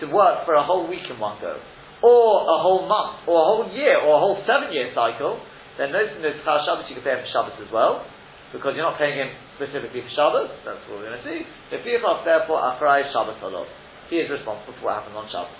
to 0.00 0.06
work 0.12 0.44
for 0.44 0.54
a 0.54 0.64
whole 0.64 0.86
week 0.86 1.04
in 1.10 1.18
one 1.18 1.40
go, 1.40 1.58
or 2.04 2.46
a 2.46 2.58
whole 2.62 2.86
month, 2.86 3.26
or 3.26 3.34
a 3.34 3.46
whole 3.50 3.68
year, 3.74 3.98
or 4.00 4.16
a 4.16 4.20
whole 4.20 4.38
seven 4.46 4.72
year 4.72 4.92
cycle, 4.94 5.40
then 5.76 5.92
notice 5.92 6.14
in 6.16 6.22
the 6.22 6.32
Tzechir 6.44 6.64
Shabbos 6.64 6.86
you 6.88 6.96
can 6.96 7.04
pay 7.04 7.16
him 7.16 7.24
for 7.26 7.32
Shabbos 7.32 7.56
as 7.60 7.72
well, 7.72 8.06
because 8.52 8.72
you're 8.72 8.86
not 8.86 8.96
paying 8.96 9.20
him 9.20 9.28
specifically 9.60 10.00
for 10.00 10.12
Shabbos, 10.16 10.48
that's 10.64 10.80
what 10.88 11.04
we're 11.04 11.12
going 11.12 11.20
to 11.20 11.26
see. 11.26 11.44
The 11.68 11.84
Lefichach, 11.84 12.24
therefore, 12.24 12.64
Achrai 12.64 13.04
Shabbos 13.12 13.36
Halal. 13.44 13.68
He 14.08 14.24
is 14.24 14.28
responsible 14.32 14.72
for 14.80 14.88
what 14.88 15.04
happens 15.04 15.16
on 15.16 15.28
Shabbos. 15.28 15.52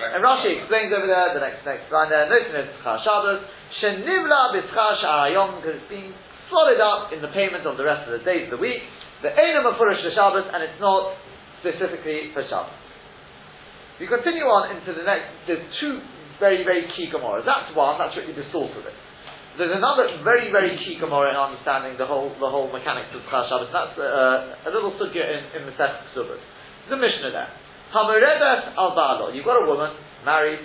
And 0.00 0.24
Rashi 0.24 0.62
explains 0.62 0.94
over 0.96 1.04
there, 1.04 1.36
the 1.36 1.44
next 1.44 1.60
next 1.66 1.92
line 1.92 2.08
there, 2.08 2.24
notice 2.24 2.54
in 2.54 2.66
Tzchar 2.80 3.04
Shabbos, 3.04 3.44
Shenivla 3.82 4.56
b'tzchar 4.56 4.92
sha'ayom, 5.04 5.60
because 5.60 5.76
it's 5.76 5.92
been 5.92 6.14
swallowed 6.48 6.80
up 6.80 7.12
in 7.12 7.20
the 7.20 7.28
payment 7.36 7.68
of 7.68 7.76
the 7.76 7.84
rest 7.84 8.08
of 8.08 8.16
the 8.16 8.24
days 8.24 8.48
of 8.48 8.56
the 8.56 8.62
week, 8.62 8.80
the 9.20 9.28
Einam 9.28 9.68
Mefurish 9.68 10.00
Shabbos, 10.14 10.48
and 10.48 10.64
it's 10.64 10.80
not 10.80 11.18
specifically 11.60 12.32
for 12.32 12.46
Shabbos. 12.48 12.72
We 14.00 14.08
continue 14.08 14.48
on 14.48 14.72
into 14.72 14.96
the 14.96 15.04
next, 15.04 15.28
there's 15.44 15.60
two 15.76 16.00
very, 16.40 16.64
very 16.64 16.88
key 16.96 17.12
Gemaras. 17.12 17.44
That's 17.44 17.76
one, 17.76 18.00
that's 18.00 18.16
really 18.16 18.32
the 18.32 18.48
source 18.48 18.72
of 18.72 18.88
it. 18.88 18.96
There's 19.58 19.74
another 19.74 20.22
very, 20.22 20.50
very 20.54 20.78
key 20.78 20.94
Gemara 21.00 21.34
in 21.34 21.36
understanding 21.36 21.98
the 21.98 22.06
whole, 22.06 22.30
the 22.38 22.46
whole 22.46 22.70
mechanics 22.70 23.10
of 23.10 23.22
Tzchar 23.26 23.50
Shabbos. 23.50 23.70
That's 23.74 23.98
uh, 23.98 24.68
a 24.68 24.70
little 24.70 24.94
sugya 24.94 25.26
in, 25.26 25.42
in 25.58 25.66
Masech 25.66 26.14
Ksubas. 26.14 26.38
The 26.88 26.96
Mishnah 26.96 27.34
there. 27.34 27.50
Hamoredes 27.90 28.78
al. 28.78 29.34
You've 29.34 29.44
got 29.44 29.58
a 29.58 29.66
woman, 29.66 29.90
married, 30.24 30.62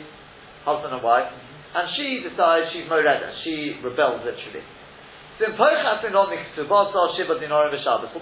husband 0.63 0.93
and 0.93 1.03
wife, 1.03 1.29
and 1.75 1.89
she 1.97 2.21
decides 2.21 2.69
she's 2.73 2.85
Moredes. 2.85 3.41
She 3.43 3.81
rebels 3.81 4.21
literally. 4.21 4.63
So 5.37 5.51
in 5.51 5.57
what 5.57 5.75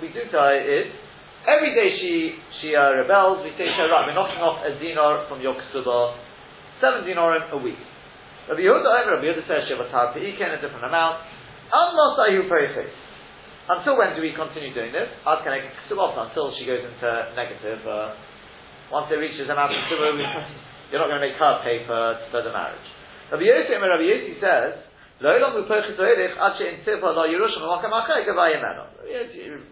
we 0.01 0.09
do 0.09 0.24
to 0.26 0.38
her 0.39 0.55
is, 0.57 0.88
every 1.45 1.76
day 1.76 1.89
she, 2.01 2.34
she 2.61 2.76
uh, 2.76 3.03
rebels, 3.03 3.43
we 3.43 3.51
say 3.53 3.70
to 3.70 3.86
her, 3.86 3.91
right, 3.91 4.07
we're 4.07 4.18
knocking 4.18 4.41
off 4.41 4.66
a 4.66 4.74
dinar 4.80 5.28
from 5.30 5.41
your 5.41 5.53
Ksubah, 5.53 6.18
seven 6.82 7.05
dinarim 7.05 7.51
a 7.51 7.57
week. 7.57 7.78
Rabbi 8.49 8.64
Yehuda, 8.64 9.12
Rabbi 9.12 9.24
Yehuda 9.28 9.44
says 9.44 9.68
Shiva 9.68 9.92
Tar 9.92 10.16
Pe'iken, 10.16 10.57
a 10.57 10.61
different 10.61 10.84
amount. 10.84 11.20
Amnosayu 11.68 12.49
Perichis. 12.49 12.92
Until 13.68 14.01
when 14.01 14.16
do 14.16 14.24
we 14.24 14.32
continue 14.32 14.72
doing 14.72 14.92
this? 14.92 15.09
Ad 15.28 15.44
Keneged 15.44 15.68
Ksubah, 15.84 16.16
until 16.28 16.57
she 16.57 16.64
goes 16.64 16.80
into 16.80 17.09
negative, 17.36 17.84
uh, 17.84 18.16
once 18.88 19.12
it 19.12 19.20
reaches 19.20 19.44
amount 19.44 19.76
of 19.76 19.80
Ksubah, 19.84 20.16
you're 20.88 21.01
not 21.01 21.12
going 21.12 21.20
to 21.20 21.26
make 21.28 21.36
her 21.36 21.61
pay 21.61 21.84
for, 21.84 22.16
for 22.32 22.40
the 22.40 22.49
marriage. 22.49 22.88
Rabbi 23.28 23.44
Yossi, 23.44 23.76
Rabbi 23.76 24.07
Yossi 24.09 24.40
says, 24.40 24.88
לא 25.20 25.28
יום 25.28 25.62
בפרחת 25.62 25.99
הילך 25.99 26.38
עד 26.38 26.53
שאינציפה 26.59 27.11
לא 27.12 27.26
ירוש 27.26 27.59
במקום 27.59 27.94
אחר 27.94 28.20
גבה 28.20 28.51
ימנו. 28.51 28.82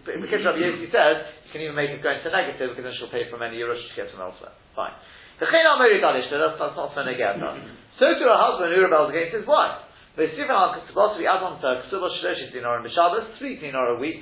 Because 0.05 0.45
Rabbi 0.45 0.59
Yossi 0.59 0.91
says, 0.91 1.17
you 1.45 1.51
can 1.53 1.61
even 1.61 1.75
make 1.75 1.89
it 1.89 2.03
go 2.03 2.11
into 2.11 2.29
negative 2.29 2.75
because 2.75 2.83
then 2.83 2.93
she'll 2.99 3.09
pay 3.09 3.31
from 3.31 3.41
any 3.41 3.57
Yerush 3.57 3.79
she 3.79 3.95
gets 3.95 4.11
from 4.11 4.21
elsewhere. 4.21 4.51
Fine. 4.75 4.91
The 5.39 5.45
Chen 5.45 5.63
Ameri 5.63 6.03
Dalishta, 6.03 6.35
that's, 6.35 6.59
that's 6.59 6.75
not 6.75 6.91
so 6.93 7.01
negata. 7.01 7.55
So 7.98 8.06
to 8.08 8.24
a 8.28 8.38
husband 8.38 8.72
who 8.72 8.80
rebels 8.84 9.10
against 9.10 9.36
his 9.36 9.46
wife. 9.46 9.82
But 10.16 10.28
Stephen 10.36 10.52
al 10.52 10.76
Kesubos, 10.76 11.16
we 11.16 11.24
add 11.24 11.40
on 11.40 11.56
to 11.60 11.88
Kesuba 11.88 12.12
dinar 12.52 12.80
and 12.80 12.84
B'Shabbos, 12.84 13.38
three 13.38 13.56
dinar 13.56 13.96
a 13.96 13.98
week. 13.98 14.20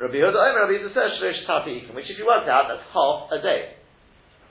Rabbi 0.00 0.20
Yehuda 0.20 0.36
Omer, 0.36 0.68
Rabbi 0.68 0.82
says 0.92 1.16
Shlosh 1.20 1.46
Tapi 1.46 1.84
Ikim, 1.84 1.94
which 1.96 2.08
if 2.08 2.18
you 2.20 2.26
work 2.26 2.44
out, 2.48 2.68
that's 2.68 2.84
half 2.92 3.32
a 3.32 3.40
day. 3.40 3.76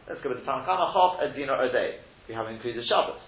Let's 0.09 0.21
go 0.25 0.33
with 0.33 0.41
the 0.41 0.45
Tanakama, 0.45 0.89
half 0.89 1.21
a 1.21 1.29
dinar 1.37 1.61
a 1.61 1.69
day. 1.69 2.01
We 2.29 2.33
haven't 2.33 2.57
included 2.57 2.81
Shabbos. 2.89 3.21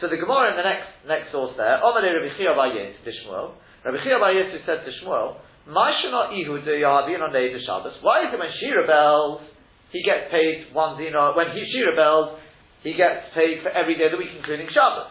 So 0.00 0.08
the 0.08 0.16
Gemara 0.16 0.54
in 0.54 0.56
the 0.56 0.62
next 0.62 0.88
next 1.10 1.28
source 1.34 1.58
there, 1.58 1.82
Omer 1.82 2.00
Rabbi 2.00 2.30
Chia 2.38 2.54
Bar 2.54 2.72
Yis 2.72 2.96
to 3.04 3.10
Shmuel. 3.10 3.58
Rabbi 3.84 3.98
Chia 4.00 4.16
Bar 4.16 4.32
Yis 4.32 4.54
said 4.64 4.86
to 4.86 4.90
Shmuel, 5.02 5.42
Ma'ishana 5.68 6.32
Ihu 6.32 6.64
de 6.64 6.80
Yahavin 6.80 7.20
on 7.20 7.34
the 7.34 7.60
Shabbos. 7.66 8.00
Why 8.00 8.24
is 8.24 8.32
it 8.32 8.38
when 8.38 8.48
she 8.56 8.72
rebels, 8.72 9.44
he 9.92 10.00
gets 10.00 10.32
paid 10.32 10.72
one 10.72 10.96
dinar? 10.96 11.36
When 11.36 11.52
he 11.52 11.68
she 11.68 11.84
rebels, 11.84 12.40
he 12.82 12.94
gets 12.94 13.34
paid 13.34 13.62
for 13.62 13.70
every 13.70 13.98
day 13.98 14.06
of 14.06 14.12
the 14.14 14.20
week, 14.20 14.30
including 14.36 14.70
Shabbos. 14.70 15.10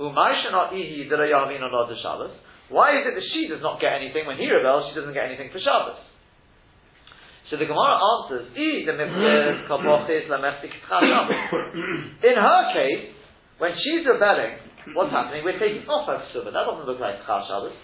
U'ma'ishana 0.00 0.74
Ihi 0.74 1.06
de 1.06 1.14
Yahavin 1.14 1.62
on 1.62 1.70
the 1.70 1.98
Shabbos. 2.02 2.34
Why 2.68 2.98
is 2.98 3.06
it 3.06 3.14
that 3.14 3.26
she 3.30 3.46
does 3.46 3.62
not 3.62 3.78
get 3.78 3.94
anything 4.00 4.26
when 4.26 4.40
he 4.40 4.50
rebels? 4.50 4.90
She 4.90 4.98
doesn't 4.98 5.14
get 5.14 5.30
anything 5.30 5.52
for 5.54 5.60
Shabbos. 5.62 6.00
So 7.52 7.60
the 7.60 7.68
Gemara 7.68 8.00
answers, 8.00 8.50
"I 8.56 8.88
the 8.88 8.94
mitzvah 8.96 9.68
kabochis 9.70 10.26
lamechtik 10.32 10.72
In 12.24 12.36
her 12.40 12.62
case, 12.72 13.12
when 13.58 13.76
she's 13.78 14.02
rebelling, 14.08 14.58
what's 14.96 15.12
happening? 15.12 15.44
We're 15.44 15.60
taking 15.60 15.86
off 15.86 16.08
her 16.08 16.24
ksuba. 16.32 16.50
That 16.50 16.64
doesn't 16.64 16.88
look 16.88 16.98
like 16.98 17.20
Chal 17.26 17.44
Shabbos. 17.46 17.76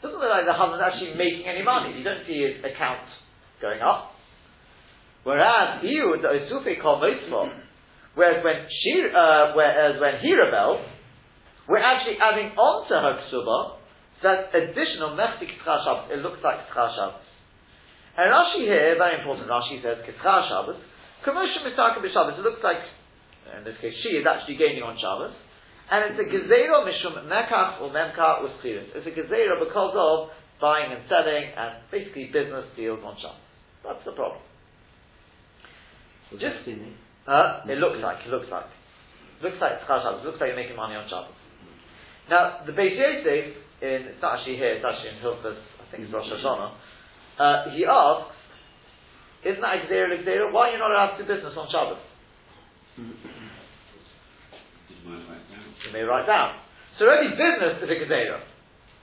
doesn't 0.00 0.16
look 0.16 0.30
like 0.30 0.46
the 0.46 0.54
husband's 0.54 0.86
actually 0.86 1.18
making 1.18 1.44
any 1.44 1.60
money. 1.60 1.98
You 1.98 2.04
don't 2.06 2.24
see 2.24 2.38
his 2.38 2.62
account 2.64 3.04
going 3.60 3.82
up. 3.82 4.14
Whereas 5.24 5.84
you, 5.84 6.16
the 6.22 6.28
Osufe 6.28 6.80
call 6.80 7.02
mitzvah, 7.02 7.69
whereas 8.14 8.44
when 8.44 8.66
she, 8.68 8.94
uh, 9.10 9.52
whereas 9.54 10.00
when 10.00 10.20
he 10.20 10.34
rebels, 10.34 10.86
we're 11.68 11.82
actually 11.82 12.18
adding 12.18 12.56
on 12.58 12.88
to 12.90 12.94
her 12.98 13.14
ksuba 13.26 13.78
that 14.22 14.52
additional 14.52 15.16
mechti 15.16 15.48
Shabbos. 15.64 16.12
It 16.12 16.20
looks 16.20 16.40
like 16.44 16.68
Shabbos. 16.68 17.24
And 18.18 18.28
Rashi 18.28 18.68
here, 18.68 18.96
very 18.98 19.18
important, 19.18 19.48
Rashi 19.48 19.80
says 19.80 20.04
Kitzchar 20.04 20.48
Shabbos, 20.50 20.76
commercial 21.24 21.64
Misaka 21.64 22.04
B'Shabbos, 22.04 22.38
it 22.38 22.44
looks 22.44 22.60
like 22.62 22.82
in 23.58 23.64
this 23.64 23.74
case 23.80 23.94
she, 24.02 24.20
is 24.20 24.26
actually 24.26 24.56
gaining 24.56 24.82
on 24.82 24.98
Shabbos. 25.00 25.34
And 25.90 26.12
it's 26.12 26.20
a 26.22 26.26
gezerah 26.28 26.86
mishum 26.86 27.18
mekach 27.26 27.80
or 27.80 27.90
memka 27.90 28.44
with 28.44 28.52
It's 28.62 29.06
a 29.06 29.10
gezerah 29.10 29.58
because 29.58 29.94
of 29.96 30.30
buying 30.60 30.92
and 30.92 31.02
selling 31.08 31.50
and 31.56 31.82
basically 31.90 32.30
business 32.30 32.66
deals 32.76 33.00
on 33.02 33.16
Shabbos. 33.18 33.42
That's 33.82 34.04
the 34.04 34.12
problem. 34.12 34.42
Just- 36.38 36.64
that 36.64 37.09
in 37.30 37.70
it? 37.70 37.78
Looks 37.78 38.02
like, 38.02 38.26
it 38.26 38.30
looks 38.30 38.50
like. 38.50 38.66
It 38.66 39.42
looks 39.46 39.56
like 39.62 39.78
it's 39.78 39.86
Chal 39.86 40.02
Shabbos. 40.02 40.20
It 40.20 40.26
looks 40.26 40.40
like 40.42 40.50
you're 40.50 40.58
making 40.58 40.76
money 40.76 40.98
on 40.98 41.06
Shabbos. 41.06 41.38
Now, 42.30 42.62
the 42.66 42.74
Beis 42.74 42.94
Yosef, 42.94 43.58
in, 43.82 44.14
it's 44.14 44.22
not 44.22 44.38
actually 44.38 44.54
here, 44.54 44.78
it's 44.78 44.86
actually 44.86 45.16
in 45.16 45.18
Hilchas, 45.18 45.58
I 45.58 45.84
think 45.90 46.06
it's 46.06 46.14
Rosh 46.14 46.30
Hashanah, 46.30 46.70
uh, 47.40 47.74
he 47.74 47.82
asks, 47.88 48.36
isn't 49.42 49.64
that 49.64 49.88
Xera 49.88 50.14
Xera? 50.20 50.52
Why 50.52 50.68
are 50.68 50.72
you 50.76 50.78
not 50.78 50.92
allowed 50.92 51.16
to 51.16 51.24
do 51.24 51.26
business 51.26 51.56
on 51.56 51.66
Shabbos? 51.72 51.98
Just 54.86 55.02
might 55.08 55.24
write 55.30 55.42
down. 55.48 55.64
You 55.64 55.90
may 55.96 56.04
write 56.04 56.28
down. 56.28 56.60
So 57.00 57.08
already 57.08 57.32
business 57.34 57.80
is 57.80 57.88
a 57.88 57.98
Xera, 58.04 58.44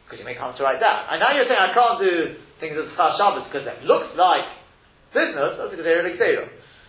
because 0.05 0.21
you 0.21 0.27
may 0.29 0.37
come 0.37 0.53
to 0.53 0.63
write 0.63 0.79
down. 0.79 1.09
And 1.11 1.19
now 1.19 1.33
you're 1.33 1.49
saying 1.49 1.59
I 1.59 1.73
can't 1.73 1.99
do 1.99 2.37
things 2.63 2.77
as 2.77 2.93
Chal 2.95 3.17
Shabbos 3.17 3.49
because 3.49 3.65
it 3.65 3.83
looks 3.83 4.13
like 4.15 4.45
business, 5.11 5.57
that's 5.59 5.73
a 5.73 5.81
Xera 5.81 6.05
Xera. 6.15 6.47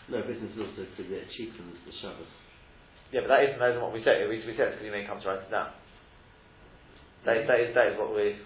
No, 0.09 0.25
business 0.25 0.53
also 0.57 0.89
because 0.89 1.13
it 1.13 1.29
cheapens 1.37 1.77
the 1.85 1.93
Shabbos. 2.01 2.29
Yeah, 3.13 3.25
but 3.25 3.33
that 3.33 3.45
isn't, 3.45 3.59
that 3.61 3.71
isn't 3.77 3.85
what 3.85 3.93
we 3.93 4.05
say. 4.05 4.25
We, 4.25 4.41
we 4.45 4.53
say 4.57 4.69
it's 4.69 4.81
because 4.81 4.85
you 4.89 4.93
may 4.93 5.05
come 5.05 5.21
to 5.21 5.27
write 5.29 5.45
it 5.45 5.53
down. 5.53 5.73
That 7.25 7.37
is, 7.41 7.45
that 7.49 7.61
is, 7.61 7.71
that 7.77 7.87
is 7.93 7.97
what 8.01 8.13
we. 8.17 8.37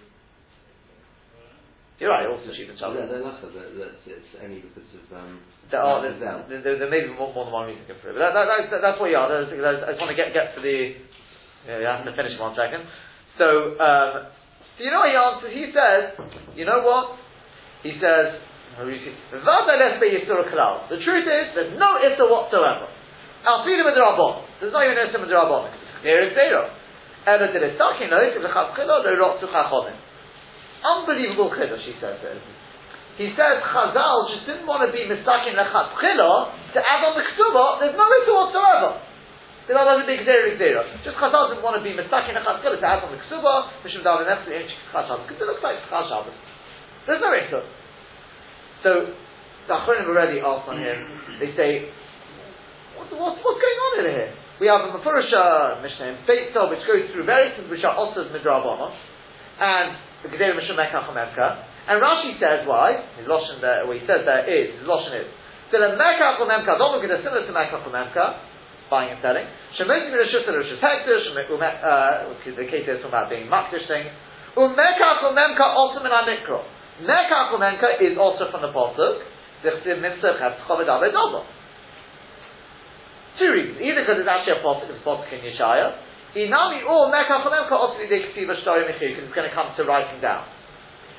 You're 1.99 2.11
right, 2.11 2.27
also 2.27 2.51
cheap 2.51 2.67
and 2.67 2.75
No, 2.79 2.91
Shabbos. 2.91 3.07
no, 3.07 3.19
laugh 3.23 3.39
at 3.43 3.51
that. 3.55 3.69
That's 3.79 4.03
it's 4.07 4.31
only 4.43 4.59
because 4.59 4.87
of 4.91 5.05
um. 5.15 5.39
There 5.71 5.79
are, 5.79 6.03
there's, 6.03 6.19
there, 6.19 6.59
there, 6.63 6.75
there 6.83 6.91
may 6.91 7.07
be 7.07 7.15
more, 7.15 7.31
more 7.31 7.47
than 7.47 7.53
one 7.55 7.67
reason 7.71 7.87
through 7.87 8.11
it. 8.11 8.19
But 8.19 8.27
that, 8.27 8.33
that, 8.35 8.47
that's, 8.49 8.83
that's 8.83 8.99
what 8.99 9.07
you 9.07 9.15
are. 9.15 9.31
I 9.31 9.47
just 9.47 9.99
want 10.03 10.11
to 10.11 10.19
get, 10.19 10.35
get 10.35 10.51
to 10.55 10.59
the. 10.59 10.99
Yeah, 11.63 11.79
you 11.79 11.87
have 11.87 12.03
to 12.03 12.11
finish 12.11 12.35
one 12.39 12.55
second. 12.59 12.83
So, 13.39 13.79
um, 13.79 14.27
so 14.75 14.79
you 14.83 14.91
know 14.91 14.99
what 14.99 15.11
he 15.11 15.15
answers? 15.15 15.53
He 15.55 15.65
says, 15.71 16.03
you 16.59 16.65
know 16.67 16.83
what? 16.83 17.15
He 17.87 17.95
says, 18.03 18.35
the 18.73 18.89
truth 21.05 21.27
is, 21.29 21.45
there's 21.53 21.77
no 21.77 21.89
issa 22.01 22.25
whatsoever. 22.25 22.87
Al 23.45 23.63
freedom 23.63 23.85
of 23.85 23.93
the 23.93 24.01
Rabbon. 24.01 24.47
There's 24.59 24.73
not 24.73 24.85
even 24.87 24.97
issa 24.97 25.19
the 25.19 25.29
Rabbon. 25.29 25.69
Zero. 26.01 26.69
V'chazchilo 27.25 29.03
lo 29.03 29.13
rotzu 29.15 29.47
chachonim. 29.47 29.95
Unbelievable 30.83 31.49
chiddush, 31.55 31.85
he 31.85 31.93
says 32.01 32.19
there. 32.21 32.35
He 33.15 33.29
says 33.37 33.61
Chazal 33.61 34.27
just 34.33 34.49
didn't 34.49 34.65
want 34.65 34.83
to 34.83 34.91
be 34.91 35.05
mistaken 35.05 35.53
lechatchila 35.53 36.73
to 36.73 36.79
add 36.81 37.01
on 37.05 37.13
the 37.13 37.21
ksuba. 37.21 37.79
There's 37.79 37.95
no 37.95 38.09
issue 38.09 38.33
whatsoever. 38.33 38.99
There's 39.63 39.77
not 39.77 40.01
a 40.01 40.03
big 40.03 40.25
zera 40.25 40.57
zera. 40.57 40.81
Just 41.05 41.15
Chazal 41.21 41.53
didn't 41.53 41.63
want 41.63 41.77
to 41.77 41.83
be 41.85 41.93
mistaken 41.93 42.35
lechatchila 42.35 42.81
to 42.81 42.87
add 42.89 43.05
on 43.05 43.13
the 43.13 43.21
ksuba. 43.29 43.69
Mishum 43.85 44.01
daven 44.01 44.25
nefsi 44.25 44.49
in 44.49 44.65
Shabbos 44.91 45.29
because 45.29 45.39
it 45.39 45.47
looks 45.47 45.61
like 45.61 45.77
Chal 45.87 46.25
There's 47.05 47.21
no 47.21 47.31
issue. 47.37 47.61
So 48.83 49.15
the 49.67 49.73
Achronim 49.73 50.11
already 50.11 50.43
asked 50.43 50.67
on 50.67 50.77
him. 50.77 50.97
Mm-hmm. 50.99 51.39
They 51.39 51.51
say, 51.55 51.71
what, 52.99 53.07
what, 53.15 53.33
what's 53.39 53.59
going 53.63 53.79
on 53.79 53.91
in 54.03 54.07
here? 54.11 54.31
We 54.59 54.67
have 54.69 54.85
a 54.85 54.91
Mephorisha 54.93 55.81
Mishnah 55.81 56.13
in 56.13 56.17
Beit 56.27 56.53
which 56.53 56.83
goes 56.85 57.09
through 57.15 57.25
various 57.25 57.57
things 57.57 57.71
which 57.71 57.81
are 57.87 57.95
Osas 57.95 58.29
Midrabanon, 58.29 58.91
and 59.59 59.97
the 60.21 60.29
Gedera 60.29 60.53
Mishnah 60.53 60.77
Mekach 60.77 61.09
Memka. 61.09 61.47
And 61.89 61.99
Rashi 61.99 62.37
says 62.39 62.67
why, 62.67 63.01
his 63.17 63.27
Loshen 63.27 63.59
there, 63.59 63.87
what 63.87 63.97
he 63.97 64.03
says 64.05 64.23
there 64.23 64.45
is, 64.45 64.77
his 64.77 64.85
Loshen 64.85 65.15
is, 65.19 65.27
so 65.71 65.81
the 65.81 65.97
Mekach 65.97 66.37
Memka, 66.45 66.77
don't 66.77 66.93
look 66.93 67.03
at 67.03 67.11
it 67.11 67.25
similar 67.25 67.43
to 67.47 67.51
Mekach 67.51 67.83
Memka, 67.89 68.39
buying 68.91 69.09
and 69.15 69.19
selling. 69.25 69.47
Shemotim 69.79 70.13
Rishus 70.13 70.45
and 70.45 70.55
Rishus 70.59 70.79
Hektish, 70.79 71.33
uh, 71.33 72.35
the 72.45 72.67
case 72.69 72.85
is 72.85 73.01
about 73.03 73.31
being 73.31 73.49
Makdish 73.49 73.87
things. 73.89 74.11
Umekach 74.55 75.23
Memka 75.33 75.65
also 75.65 76.03
min 76.03 76.13
Amikro. 76.13 76.61
Mekach 77.01 77.49
Memka 77.57 77.97
is 78.05 78.13
also 78.17 78.51
from 78.53 78.61
the 78.61 78.69
Pasuk, 78.69 79.25
Zichtiv 79.65 79.97
Mitzvah 79.97 80.37
Chav 80.37 80.61
Tchovid 80.61 80.85
Aved. 80.85 81.15
Two 83.39 83.49
reasons. 83.49 83.81
Either 83.81 84.05
because 84.05 84.21
it's 84.21 84.29
actually 84.29 84.59
a 84.59 84.61
Pasuk, 84.61 84.93
it's 84.93 85.01
a 85.01 85.05
Pasuk 85.07 85.25
in 85.33 85.41
Yeshaya. 85.41 85.97
Inami 86.37 86.85
or 86.85 87.09
Mekach 87.09 87.49
Memka 87.49 87.73
also 87.73 87.97
the 87.97 88.05
Ksiva 88.09 88.61
Shtori 88.61 88.85
Mechir, 88.85 89.17
because 89.17 89.25
it's 89.25 89.33
going 89.33 89.49
to 89.49 89.55
come 89.55 89.73
to 89.73 89.83
writing 89.85 90.21
down. 90.21 90.45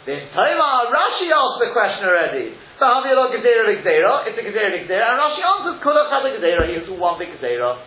Then 0.06 0.30
Taima, 0.36 0.92
Rashi 0.92 1.32
asked 1.32 1.58
the 1.64 1.72
question 1.72 2.04
already. 2.04 2.52
So 2.78 2.84
how 2.84 3.00
do 3.00 3.08
you 3.08 3.16
log 3.16 3.32
Gezerah 3.32 3.72
Gezerah? 3.80 4.28
It's 4.28 4.36
a 4.36 4.44
Gezerah 4.44 4.84
Gezerah, 4.84 5.08
and 5.10 5.18
Rashi 5.18 5.40
answers 5.40 5.80
Kulach 5.80 6.12
has 6.12 6.22
a 6.28 6.30
Gezerah, 6.38 6.68
he 6.70 6.76
was 6.76 7.00
one 7.00 7.16
big 7.18 7.32
Gezerah. 7.40 7.80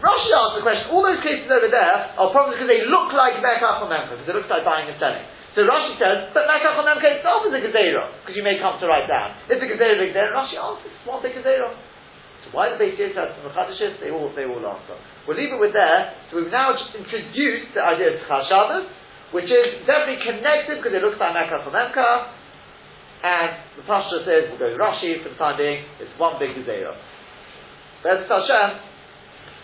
Rashi 0.00 0.30
asked 0.32 0.56
the 0.56 0.64
question, 0.64 0.86
all 0.94 1.04
those 1.04 1.20
cases 1.20 1.50
over 1.50 1.68
there 1.68 1.98
are 2.16 2.30
probably 2.32 2.56
because 2.56 2.70
they 2.72 2.88
look 2.88 3.12
like 3.12 3.42
Mekach 3.42 3.84
Memka, 3.84 4.16
because 4.16 4.28
it 4.30 4.36
looks 4.38 4.48
like 4.48 4.64
buying 4.64 4.88
and 4.88 4.96
selling. 4.96 5.26
So 5.58 5.66
Rashi 5.66 5.98
says, 5.98 6.30
but 6.30 6.46
Mekach 6.46 6.78
Memka 6.78 7.18
itself 7.18 7.42
is 7.50 7.54
a 7.54 7.58
Gezerah, 7.58 8.22
because 8.22 8.38
you 8.38 8.46
may 8.46 8.62
come 8.62 8.78
to 8.78 8.86
write 8.86 9.10
down. 9.10 9.34
It's 9.50 9.58
a 9.58 9.66
Gezerah 9.66 9.98
Gezerah, 9.98 10.30
and 10.30 10.36
Rashi 10.38 10.54
answers, 10.54 10.94
it's 10.94 11.02
one 11.02 11.18
big 11.22 11.34
Gezerah. 11.34 11.74
So 12.46 12.54
why 12.54 12.70
the 12.70 12.78
Beit 12.78 12.94
Yosef 12.94 13.18
have 13.18 13.34
some 13.34 13.50
Mechadashis? 13.50 13.98
They 13.98 14.14
all, 14.14 14.30
they 14.32 14.46
all 14.46 14.62
answer. 14.62 14.96
We'll 15.26 15.36
leave 15.36 15.50
it 15.50 15.58
with 15.58 15.74
there. 15.74 16.14
So 16.30 16.38
we've 16.38 16.54
now 16.54 16.72
just 16.78 16.94
introduced 16.94 17.74
the 17.74 17.82
idea 17.82 18.14
of 18.14 18.24
Chal 18.26 18.86
which 19.30 19.46
is 19.46 19.86
definitely 19.86 20.18
connected 20.26 20.82
because 20.82 20.90
it 20.90 21.02
looks 21.02 21.18
like 21.18 21.34
from 21.34 21.74
Memka. 21.74 22.34
And 23.22 23.50
the 23.76 23.84
Pasha 23.84 24.24
says, 24.24 24.48
we'll 24.50 24.58
go 24.58 24.70
Rashi 24.78 25.22
for 25.22 25.30
the 25.30 25.38
time 25.38 25.58
being, 25.58 25.84
it's 26.00 26.14
one 26.18 26.38
big 26.38 26.56
Gezerah. 26.56 26.96
That's 28.02 28.24
Hashem. 28.24 28.89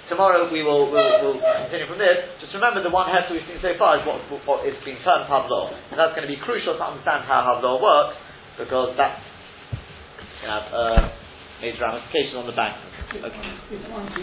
Tomorrow 0.09 0.53
we 0.53 0.63
will 0.63 0.91
we'll, 0.93 1.15
we'll 1.23 1.41
continue 1.43 1.87
from 1.91 1.99
this. 1.99 2.39
Just 2.39 2.55
remember 2.55 2.83
the 2.83 2.95
one 2.95 3.11
heft 3.11 3.31
we've 3.31 3.43
seen 3.51 3.59
so 3.59 3.75
far 3.75 3.99
is 3.99 4.07
what, 4.07 4.23
what 4.47 4.63
is 4.63 4.79
being 4.87 4.99
termed 5.03 5.27
Havlaw. 5.27 5.75
And 5.91 5.99
that's 5.99 6.15
going 6.15 6.23
to 6.27 6.31
be 6.31 6.39
crucial 6.39 6.79
to 6.79 6.85
understand 6.85 7.27
how 7.27 7.43
Havlaw 7.43 7.83
works 7.83 8.15
because 8.59 8.95
that's 8.95 9.19
you 10.43 10.49
know, 10.49 10.63
uh, 10.71 11.11
major 11.61 11.83
ramifications 11.83 12.39
on 12.39 12.47
the 12.47 12.55
bank. 12.55 12.75
Okay. 13.17 14.17